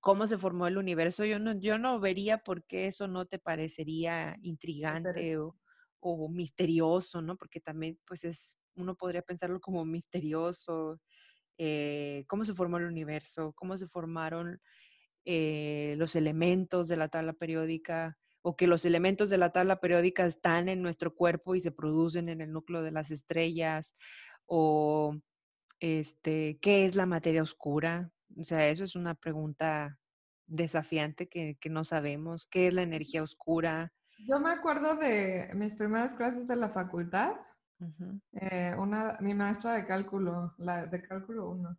cómo 0.00 0.26
se 0.26 0.36
formó 0.36 0.66
el 0.66 0.78
universo. 0.78 1.24
Yo 1.24 1.38
no, 1.38 1.56
yo 1.60 1.78
no 1.78 2.00
vería 2.00 2.38
por 2.38 2.64
qué 2.64 2.88
eso 2.88 3.06
no 3.06 3.26
te 3.26 3.38
parecería 3.38 4.36
intrigante 4.42 5.38
o, 5.38 5.56
o 6.00 6.28
misterioso, 6.28 7.22
¿no? 7.22 7.36
Porque 7.36 7.60
también, 7.60 8.00
pues 8.04 8.24
es, 8.24 8.56
uno 8.74 8.96
podría 8.96 9.22
pensarlo 9.22 9.60
como 9.60 9.84
misterioso, 9.84 11.00
eh, 11.56 12.24
cómo 12.26 12.44
se 12.44 12.54
formó 12.54 12.78
el 12.78 12.86
universo, 12.86 13.52
cómo 13.54 13.78
se 13.78 13.86
formaron 13.86 14.60
eh, 15.24 15.94
los 15.98 16.16
elementos 16.16 16.88
de 16.88 16.96
la 16.96 17.06
tabla 17.06 17.32
periódica, 17.34 18.18
o 18.42 18.56
que 18.56 18.66
los 18.66 18.84
elementos 18.84 19.30
de 19.30 19.38
la 19.38 19.50
tabla 19.50 19.80
periódica 19.80 20.26
están 20.26 20.68
en 20.68 20.82
nuestro 20.82 21.14
cuerpo 21.14 21.54
y 21.54 21.60
se 21.60 21.72
producen 21.72 22.28
en 22.28 22.40
el 22.40 22.52
núcleo 22.52 22.82
de 22.82 22.90
las 22.90 23.10
estrellas, 23.10 23.96
o 24.46 25.16
este, 25.78 26.58
¿qué 26.60 26.84
es 26.84 26.96
la 26.96 27.06
materia 27.06 27.42
oscura? 27.42 28.10
O 28.38 28.44
sea, 28.44 28.68
eso 28.68 28.84
es 28.84 28.96
una 28.96 29.14
pregunta 29.14 29.98
desafiante 30.46 31.28
que, 31.28 31.56
que 31.60 31.70
no 31.70 31.84
sabemos. 31.84 32.46
¿Qué 32.46 32.68
es 32.68 32.74
la 32.74 32.82
energía 32.82 33.22
oscura? 33.22 33.92
Yo 34.26 34.38
me 34.40 34.50
acuerdo 34.50 34.96
de 34.96 35.50
mis 35.54 35.74
primeras 35.74 36.14
clases 36.14 36.46
de 36.46 36.56
la 36.56 36.68
facultad. 36.70 37.36
Eh, 38.32 38.74
una, 38.78 39.16
mi 39.20 39.32
maestra 39.32 39.72
de 39.72 39.86
cálculo, 39.86 40.54
la 40.58 40.86
de 40.86 41.00
cálculo 41.00 41.50
1, 41.50 41.78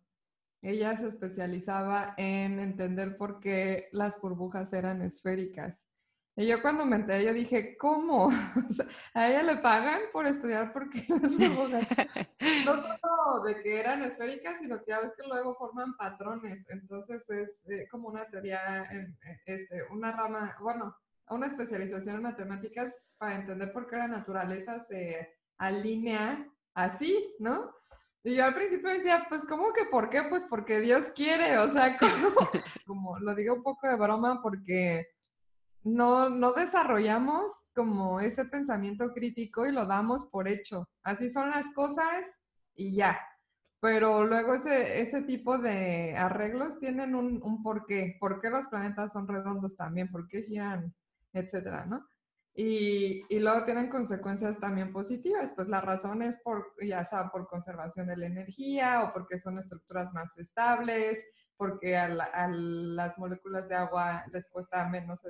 ella 0.62 0.96
se 0.96 1.08
especializaba 1.08 2.14
en 2.16 2.58
entender 2.58 3.16
por 3.16 3.38
qué 3.38 3.88
las 3.92 4.20
burbujas 4.20 4.72
eran 4.72 5.02
esféricas. 5.02 5.86
Y 6.34 6.46
yo 6.46 6.62
cuando 6.62 6.86
me 6.86 6.96
enteré, 6.96 7.26
yo 7.26 7.34
dije, 7.34 7.76
¿cómo? 7.76 8.30
a 9.14 9.28
ella 9.28 9.42
le 9.42 9.56
pagan 9.58 10.00
por 10.12 10.26
estudiar 10.26 10.72
por 10.72 10.88
qué 10.88 11.04
las 11.08 11.36
burbujas. 11.38 11.86
No 12.64 12.72
solo 13.00 13.44
de 13.44 13.62
que 13.62 13.78
eran 13.78 14.02
esféricas, 14.02 14.58
sino 14.58 14.78
que 14.78 14.92
ya 14.92 15.00
ves 15.00 15.12
que 15.14 15.28
luego 15.28 15.54
forman 15.56 15.94
patrones. 15.96 16.66
Entonces 16.70 17.28
es 17.28 17.68
eh, 17.68 17.86
como 17.90 18.08
una 18.08 18.26
teoría, 18.28 18.84
en, 18.90 19.16
este, 19.44 19.82
una 19.90 20.12
rama, 20.12 20.56
bueno, 20.60 20.96
una 21.28 21.46
especialización 21.46 22.16
en 22.16 22.22
matemáticas 22.22 22.94
para 23.18 23.36
entender 23.36 23.70
por 23.72 23.86
qué 23.86 23.96
la 23.96 24.08
naturaleza 24.08 24.80
se 24.80 25.36
alinea 25.58 26.48
así, 26.72 27.34
¿no? 27.38 27.74
Y 28.24 28.36
yo 28.36 28.44
al 28.44 28.54
principio 28.54 28.88
decía, 28.88 29.26
pues, 29.28 29.44
¿cómo 29.44 29.72
que 29.72 29.84
por 29.84 30.08
qué? 30.08 30.22
Pues 30.22 30.44
porque 30.44 30.80
Dios 30.80 31.08
quiere, 31.08 31.58
o 31.58 31.68
sea, 31.68 31.98
como, 31.98 32.50
como 32.86 33.18
lo 33.18 33.34
digo 33.34 33.54
un 33.54 33.62
poco 33.62 33.86
de 33.88 33.96
broma 33.96 34.40
porque 34.40 35.11
no, 35.84 36.28
no 36.28 36.52
desarrollamos 36.52 37.70
como 37.74 38.20
ese 38.20 38.44
pensamiento 38.44 39.12
crítico 39.12 39.66
y 39.66 39.72
lo 39.72 39.86
damos 39.86 40.26
por 40.26 40.48
hecho. 40.48 40.88
Así 41.02 41.30
son 41.30 41.50
las 41.50 41.70
cosas 41.70 42.38
y 42.74 42.94
ya. 42.94 43.18
Pero 43.80 44.24
luego 44.24 44.54
ese, 44.54 45.00
ese 45.00 45.22
tipo 45.22 45.58
de 45.58 46.16
arreglos 46.16 46.78
tienen 46.78 47.14
un, 47.14 47.62
porqué. 47.62 48.16
¿Por 48.20 48.40
qué 48.40 48.48
los 48.50 48.66
planetas 48.68 49.12
son 49.12 49.26
redondos 49.26 49.76
también? 49.76 50.08
¿Por 50.10 50.28
qué 50.28 50.42
giran 50.42 50.94
etcétera, 51.32 51.86
¿no? 51.86 52.06
Y, 52.54 53.24
y, 53.34 53.38
luego 53.40 53.64
tienen 53.64 53.88
consecuencias 53.88 54.58
también 54.58 54.92
positivas, 54.92 55.52
pues 55.56 55.68
la 55.68 55.80
razón 55.80 56.20
es 56.20 56.36
por, 56.36 56.74
ya 56.84 57.02
sea 57.02 57.30
por 57.30 57.48
conservación 57.48 58.06
de 58.08 58.16
la 58.18 58.26
energía 58.26 59.04
o 59.04 59.12
porque 59.14 59.38
son 59.38 59.58
estructuras 59.58 60.12
más 60.12 60.36
estables, 60.36 61.24
porque 61.56 61.96
a, 61.96 62.08
las 62.08 63.16
moléculas 63.18 63.68
de 63.68 63.76
agua 63.76 64.24
les 64.32 64.48
cuesta 64.48 64.86
menos, 64.88 65.24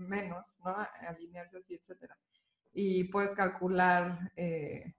menos 0.00 0.58
¿no? 0.64 0.76
Alinearse 1.06 1.58
así, 1.58 1.74
etcétera. 1.74 2.16
Y 2.72 3.04
puedes 3.04 3.32
calcular, 3.32 4.30
eh, 4.36 4.94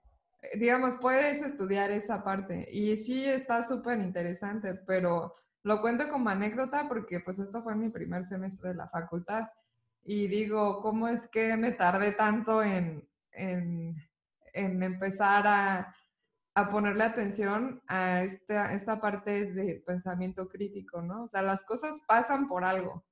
digamos, 0.54 0.96
puedes 0.96 1.42
estudiar 1.42 1.90
esa 1.90 2.22
parte. 2.22 2.66
Y 2.70 2.96
sí 2.96 3.24
está 3.24 3.66
súper 3.66 4.00
interesante, 4.00 4.74
pero 4.74 5.34
lo 5.62 5.80
cuento 5.80 6.08
como 6.08 6.28
anécdota 6.28 6.88
porque 6.88 7.20
pues 7.20 7.38
esto 7.38 7.62
fue 7.62 7.74
mi 7.76 7.88
primer 7.88 8.24
semestre 8.24 8.70
de 8.70 8.74
la 8.74 8.88
facultad 8.88 9.48
y 10.04 10.26
digo, 10.26 10.80
¿cómo 10.80 11.08
es 11.08 11.28
que 11.28 11.56
me 11.56 11.72
tardé 11.72 12.12
tanto 12.12 12.62
en, 12.62 13.08
en, 13.30 13.96
en 14.52 14.82
empezar 14.82 15.46
a, 15.46 15.94
a, 16.54 16.68
ponerle 16.68 17.04
atención 17.04 17.80
a 17.86 18.22
esta, 18.24 18.72
esta 18.74 19.00
parte 19.00 19.52
de 19.52 19.82
pensamiento 19.86 20.48
crítico, 20.48 21.02
¿no? 21.02 21.24
O 21.24 21.28
sea, 21.28 21.42
las 21.42 21.62
cosas 21.62 22.00
pasan 22.06 22.48
por 22.48 22.64
algo. 22.64 23.04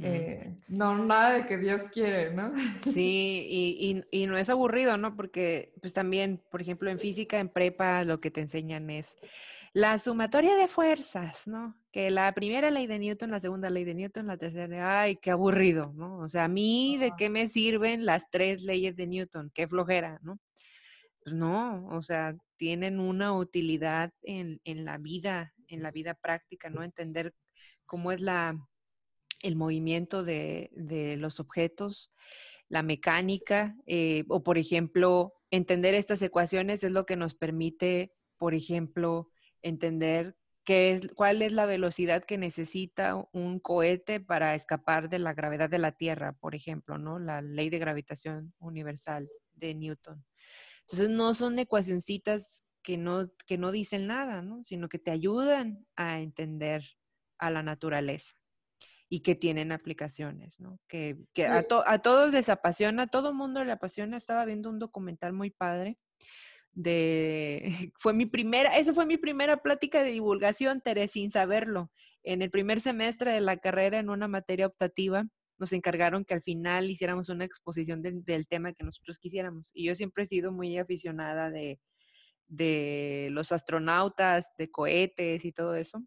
Eh, 0.00 0.56
no 0.66 1.04
nada 1.04 1.34
de 1.34 1.46
que 1.46 1.56
Dios 1.56 1.82
quiere, 1.92 2.32
¿no? 2.32 2.52
Sí, 2.82 3.46
y, 3.48 4.04
y, 4.10 4.22
y, 4.22 4.26
no 4.26 4.36
es 4.36 4.50
aburrido, 4.50 4.96
¿no? 4.96 5.14
Porque 5.14 5.72
pues 5.80 5.92
también, 5.92 6.42
por 6.50 6.60
ejemplo, 6.60 6.90
en 6.90 6.98
física, 6.98 7.38
en 7.38 7.48
prepa, 7.48 8.02
lo 8.04 8.20
que 8.20 8.32
te 8.32 8.40
enseñan 8.40 8.90
es 8.90 9.16
la 9.72 9.98
sumatoria 10.00 10.56
de 10.56 10.66
fuerzas, 10.66 11.46
¿no? 11.46 11.76
Que 11.92 12.10
la 12.10 12.32
primera 12.32 12.72
ley 12.72 12.88
de 12.88 12.98
Newton, 12.98 13.30
la 13.30 13.38
segunda 13.38 13.70
ley 13.70 13.84
de 13.84 13.94
Newton, 13.94 14.26
la 14.26 14.36
tercera, 14.36 15.02
ay, 15.02 15.16
qué 15.16 15.30
aburrido, 15.30 15.92
¿no? 15.94 16.18
O 16.18 16.28
sea, 16.28 16.44
a 16.44 16.48
mí, 16.48 16.96
¿de 16.96 17.12
qué 17.16 17.30
me 17.30 17.46
sirven 17.46 18.04
las 18.04 18.28
tres 18.30 18.62
leyes 18.62 18.96
de 18.96 19.06
Newton? 19.06 19.52
Qué 19.54 19.68
flojera, 19.68 20.18
¿no? 20.22 20.40
Pues 21.22 21.36
no, 21.36 21.86
o 21.88 22.02
sea, 22.02 22.34
tienen 22.56 22.98
una 22.98 23.32
utilidad 23.32 24.12
en, 24.22 24.60
en 24.64 24.84
la 24.84 24.98
vida, 24.98 25.54
en 25.68 25.82
la 25.84 25.92
vida 25.92 26.14
práctica, 26.14 26.68
¿no? 26.68 26.82
Entender 26.82 27.32
cómo 27.86 28.10
es 28.10 28.20
la, 28.20 28.56
el 29.40 29.56
movimiento 29.56 30.24
de, 30.24 30.70
los 31.18 31.40
objetos, 31.40 32.12
la 32.68 32.82
mecánica, 32.82 33.76
eh, 33.86 34.24
o 34.28 34.42
por 34.42 34.58
ejemplo, 34.58 35.32
entender 35.50 35.94
estas 35.94 36.20
ecuaciones 36.22 36.84
es 36.84 36.92
lo 36.92 37.06
que 37.06 37.16
nos 37.16 37.34
permite, 37.34 38.12
por 38.36 38.54
ejemplo, 38.54 39.30
entender 39.62 40.36
qué 40.64 40.92
es, 40.92 41.08
cuál 41.14 41.40
es 41.42 41.52
la 41.52 41.66
velocidad 41.66 42.24
que 42.24 42.36
necesita 42.36 43.26
un 43.32 43.58
cohete 43.58 44.20
para 44.20 44.54
escapar 44.54 45.08
de 45.08 45.18
la 45.18 45.32
gravedad 45.32 45.70
de 45.70 45.78
la 45.78 45.92
Tierra, 45.92 46.34
por 46.34 46.54
ejemplo, 46.54 46.98
¿no? 46.98 47.18
La 47.18 47.40
ley 47.40 47.70
de 47.70 47.78
gravitación 47.78 48.52
universal 48.58 49.30
de 49.54 49.74
Newton. 49.74 50.24
Entonces, 50.82 51.10
no 51.10 51.34
son 51.34 51.58
ecuacioncitas 51.58 52.64
que 52.82 52.98
no, 52.98 53.30
que 53.46 53.58
no 53.58 53.72
dicen 53.72 54.06
nada, 54.06 54.42
¿no? 54.42 54.62
Sino 54.64 54.88
que 54.88 54.98
te 54.98 55.10
ayudan 55.10 55.86
a 55.96 56.20
entender 56.20 56.84
a 57.38 57.50
la 57.50 57.62
naturaleza 57.62 58.34
y 59.08 59.20
que 59.20 59.34
tienen 59.34 59.72
aplicaciones, 59.72 60.60
¿no? 60.60 60.78
Que, 60.88 61.16
que 61.34 61.46
a, 61.46 61.64
a, 61.86 61.98
todos 61.98 62.32
les 62.32 62.48
apasiona, 62.48 63.04
a 63.04 63.06
todo 63.06 63.32
mundo 63.32 63.64
le 63.64 63.72
apasiona. 63.72 64.16
Estaba 64.16 64.44
viendo 64.44 64.68
un 64.68 64.78
documental 64.78 65.32
muy 65.32 65.50
padre 65.50 65.98
de, 66.72 67.92
fue 67.98 68.12
mi 68.12 68.26
primera, 68.26 68.76
esa 68.76 68.94
fue 68.94 69.06
mi 69.06 69.16
primera 69.16 69.62
plática 69.62 70.02
de 70.02 70.12
divulgación, 70.12 70.80
Tere, 70.80 71.08
sin 71.08 71.32
saberlo. 71.32 71.90
En 72.22 72.42
el 72.42 72.50
primer 72.50 72.80
semestre 72.80 73.32
de 73.32 73.40
la 73.40 73.56
carrera, 73.56 73.98
en 73.98 74.10
una 74.10 74.28
materia 74.28 74.66
optativa, 74.66 75.26
nos 75.58 75.72
encargaron 75.72 76.24
que 76.24 76.34
al 76.34 76.42
final 76.42 76.88
hiciéramos 76.88 77.28
una 77.30 77.44
exposición 77.44 78.00
del 78.02 78.46
tema 78.46 78.72
que 78.72 78.84
nosotros 78.84 79.18
quisiéramos. 79.18 79.70
Y 79.74 79.86
yo 79.86 79.94
siempre 79.96 80.22
he 80.22 80.26
sido 80.26 80.52
muy 80.52 80.78
aficionada 80.78 81.50
de, 81.50 81.80
de 82.46 83.28
los 83.32 83.50
astronautas, 83.50 84.52
de 84.56 84.70
cohetes 84.70 85.44
y 85.44 85.52
todo 85.52 85.74
eso. 85.74 86.04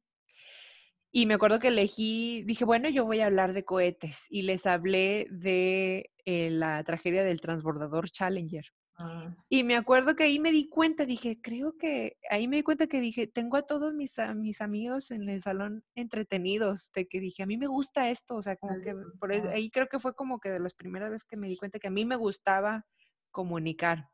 Y 1.12 1.26
me 1.26 1.34
acuerdo 1.34 1.60
que 1.60 1.68
elegí, 1.68 2.44
dije, 2.44 2.64
bueno, 2.64 2.90
yo 2.90 3.06
voy 3.06 3.20
a 3.20 3.26
hablar 3.26 3.52
de 3.52 3.66
cohetes 3.66 4.26
y 4.30 4.44
les 4.44 4.66
hablé 4.66 5.28
de 5.30 6.12
eh, 6.26 6.50
la 6.50 6.84
tragedia 6.86 7.24
del 7.24 7.42
transbordador 7.42 8.10
Challenger. 8.10 8.66
Ah. 8.98 9.36
Y 9.50 9.64
me 9.64 9.76
acuerdo 9.76 10.16
que 10.16 10.24
ahí 10.24 10.40
me 10.40 10.52
di 10.52 10.70
cuenta, 10.70 11.06
dije, 11.06 11.42
creo 11.42 11.76
que 11.78 12.18
ahí 12.30 12.48
me 12.48 12.58
di 12.58 12.64
cuenta 12.64 12.88
que 12.88 13.02
dije, 13.02 13.28
tengo 13.28 13.58
a 13.58 13.64
todos 13.64 13.94
mis, 13.94 14.14
mis 14.36 14.62
amigos 14.62 15.12
en 15.12 15.28
el 15.28 15.42
salón 15.42 15.84
entretenidos, 15.96 16.92
de 16.94 17.08
que 17.08 17.20
dije, 17.20 17.44
a 17.44 17.46
mí 17.46 17.58
me 17.58 17.68
gusta 17.68 18.10
esto, 18.10 18.36
o 18.36 18.42
sea, 18.42 18.56
como 18.56 18.80
que 18.82 18.96
por 19.20 19.34
ahí 19.34 19.70
creo 19.70 19.88
que 19.88 20.00
fue 20.00 20.16
como 20.16 20.40
que 20.40 20.50
de 20.50 20.60
las 20.60 20.74
primeras 20.74 21.10
veces 21.10 21.28
que 21.28 21.38
me 21.38 21.50
di 21.50 21.58
cuenta 21.58 21.80
que 21.80 21.88
a 21.90 21.92
mí 21.92 22.06
me 22.06 22.16
gustaba 22.16 22.86
comunicar. 23.32 24.10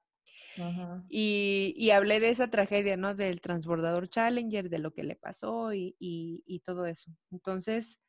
Y, 1.09 1.73
y, 1.77 1.91
hablé 1.91 2.19
de 2.19 2.29
esa 2.29 2.49
tragedia, 2.49 2.97
¿no? 2.97 3.15
Del 3.15 3.41
transbordador 3.41 4.09
Challenger, 4.09 4.69
de 4.69 4.79
lo 4.79 4.93
que 4.93 5.03
le 5.03 5.15
pasó 5.15 5.73
y, 5.73 5.95
y, 5.99 6.59
todo 6.65 6.85
eso. 6.85 7.11
Entonces, 7.31 7.99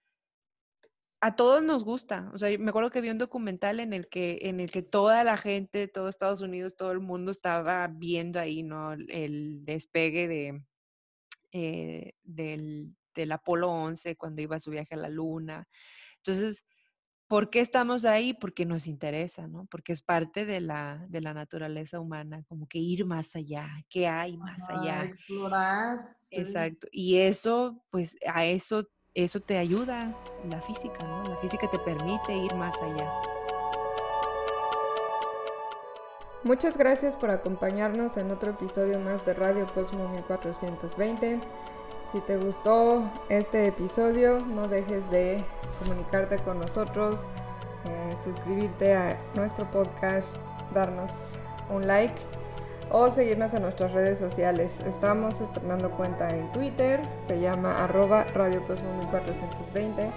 a 1.20 1.36
todos 1.36 1.62
nos 1.62 1.84
gusta. 1.84 2.30
O 2.32 2.38
sea, 2.38 2.56
me 2.58 2.70
acuerdo 2.70 2.90
que 2.90 3.00
vi 3.00 3.10
un 3.10 3.18
documental 3.18 3.80
en 3.80 3.92
el 3.92 4.08
que, 4.08 4.38
en 4.42 4.60
el 4.60 4.70
que 4.70 4.82
toda 4.82 5.24
la 5.24 5.36
gente, 5.36 5.88
todo 5.88 6.08
Estados 6.08 6.40
Unidos, 6.40 6.76
todo 6.76 6.92
el 6.92 7.00
mundo 7.00 7.30
estaba 7.32 7.86
viendo 7.88 8.40
ahí, 8.40 8.62
¿no? 8.62 8.92
El 8.92 9.64
despegue 9.64 10.28
de, 10.28 10.64
eh, 11.52 12.14
del, 12.22 12.96
del 13.14 13.32
Apolo 13.32 13.70
11 13.70 14.16
cuando 14.16 14.42
iba 14.42 14.56
a 14.56 14.60
su 14.60 14.70
viaje 14.70 14.94
a 14.94 14.98
la 14.98 15.08
Luna. 15.08 15.68
Entonces, 16.18 16.66
¿por 17.28 17.50
qué 17.50 17.60
estamos 17.60 18.04
ahí? 18.04 18.34
Porque 18.34 18.64
nos 18.64 18.86
interesa, 18.86 19.46
¿no? 19.46 19.66
Porque 19.66 19.92
es 19.92 20.00
parte 20.00 20.44
de 20.46 20.60
la, 20.60 21.04
de 21.08 21.20
la 21.20 21.34
naturaleza 21.34 22.00
humana, 22.00 22.42
como 22.48 22.66
que 22.66 22.78
ir 22.78 23.04
más 23.04 23.36
allá, 23.36 23.68
¿qué 23.88 24.08
hay 24.08 24.36
más 24.36 24.68
allá? 24.68 25.04
Explorar. 25.04 26.16
Exacto. 26.30 26.88
Y 26.90 27.18
eso, 27.18 27.84
pues 27.90 28.16
a 28.26 28.46
eso 28.46 28.88
eso 29.14 29.40
te 29.40 29.58
ayuda, 29.58 30.14
la 30.48 30.60
física, 30.62 31.04
¿no? 31.04 31.24
La 31.24 31.36
física 31.38 31.68
te 31.68 31.78
permite 31.80 32.36
ir 32.36 32.54
más 32.54 32.76
allá. 32.80 33.12
Muchas 36.44 36.78
gracias 36.78 37.16
por 37.16 37.30
acompañarnos 37.30 38.16
en 38.16 38.30
otro 38.30 38.52
episodio 38.52 39.00
más 39.00 39.26
de 39.26 39.34
Radio 39.34 39.66
Cosmo 39.74 40.08
1420. 40.10 41.40
Si 42.12 42.20
te 42.20 42.38
gustó 42.38 43.02
este 43.28 43.66
episodio, 43.66 44.38
no 44.38 44.66
dejes 44.66 45.08
de 45.10 45.44
comunicarte 45.78 46.38
con 46.38 46.58
nosotros, 46.58 47.20
eh, 47.86 48.14
suscribirte 48.24 48.94
a 48.94 49.20
nuestro 49.34 49.70
podcast, 49.70 50.34
darnos 50.72 51.10
un 51.68 51.86
like 51.86 52.14
o 52.90 53.08
seguirnos 53.10 53.52
en 53.52 53.60
nuestras 53.60 53.92
redes 53.92 54.18
sociales. 54.18 54.72
Estamos 54.86 55.38
estrenando 55.42 55.90
cuenta 55.90 56.30
en 56.30 56.50
Twitter, 56.52 57.02
se 57.26 57.40
llama 57.40 57.76
arroba 57.76 58.24
Radio 58.34 58.66
Cosmo 58.66 58.90
1420. 59.00 60.10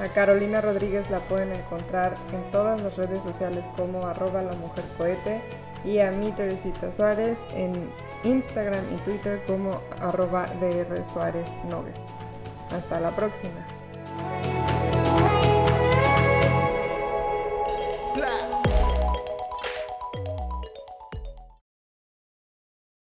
A 0.00 0.08
Carolina 0.08 0.60
Rodríguez 0.60 1.08
la 1.08 1.20
pueden 1.20 1.52
encontrar 1.52 2.14
en 2.32 2.50
todas 2.50 2.82
las 2.82 2.96
redes 2.96 3.22
sociales 3.22 3.64
como 3.76 4.04
arroba 4.04 4.42
la 4.42 4.54
mujer 4.54 4.84
cohete 4.96 5.40
y 5.84 6.00
a 6.00 6.10
mí 6.10 6.32
Teresita 6.32 6.92
Suárez 6.92 7.38
en 7.54 7.90
Instagram 8.24 8.84
y 8.94 8.96
Twitter 9.02 9.40
como 9.46 9.80
arroba 10.00 10.46
Suárez 11.12 11.48
Nogues. 11.70 12.00
Hasta 12.70 13.00
la 13.00 13.10
próxima. 13.10 13.66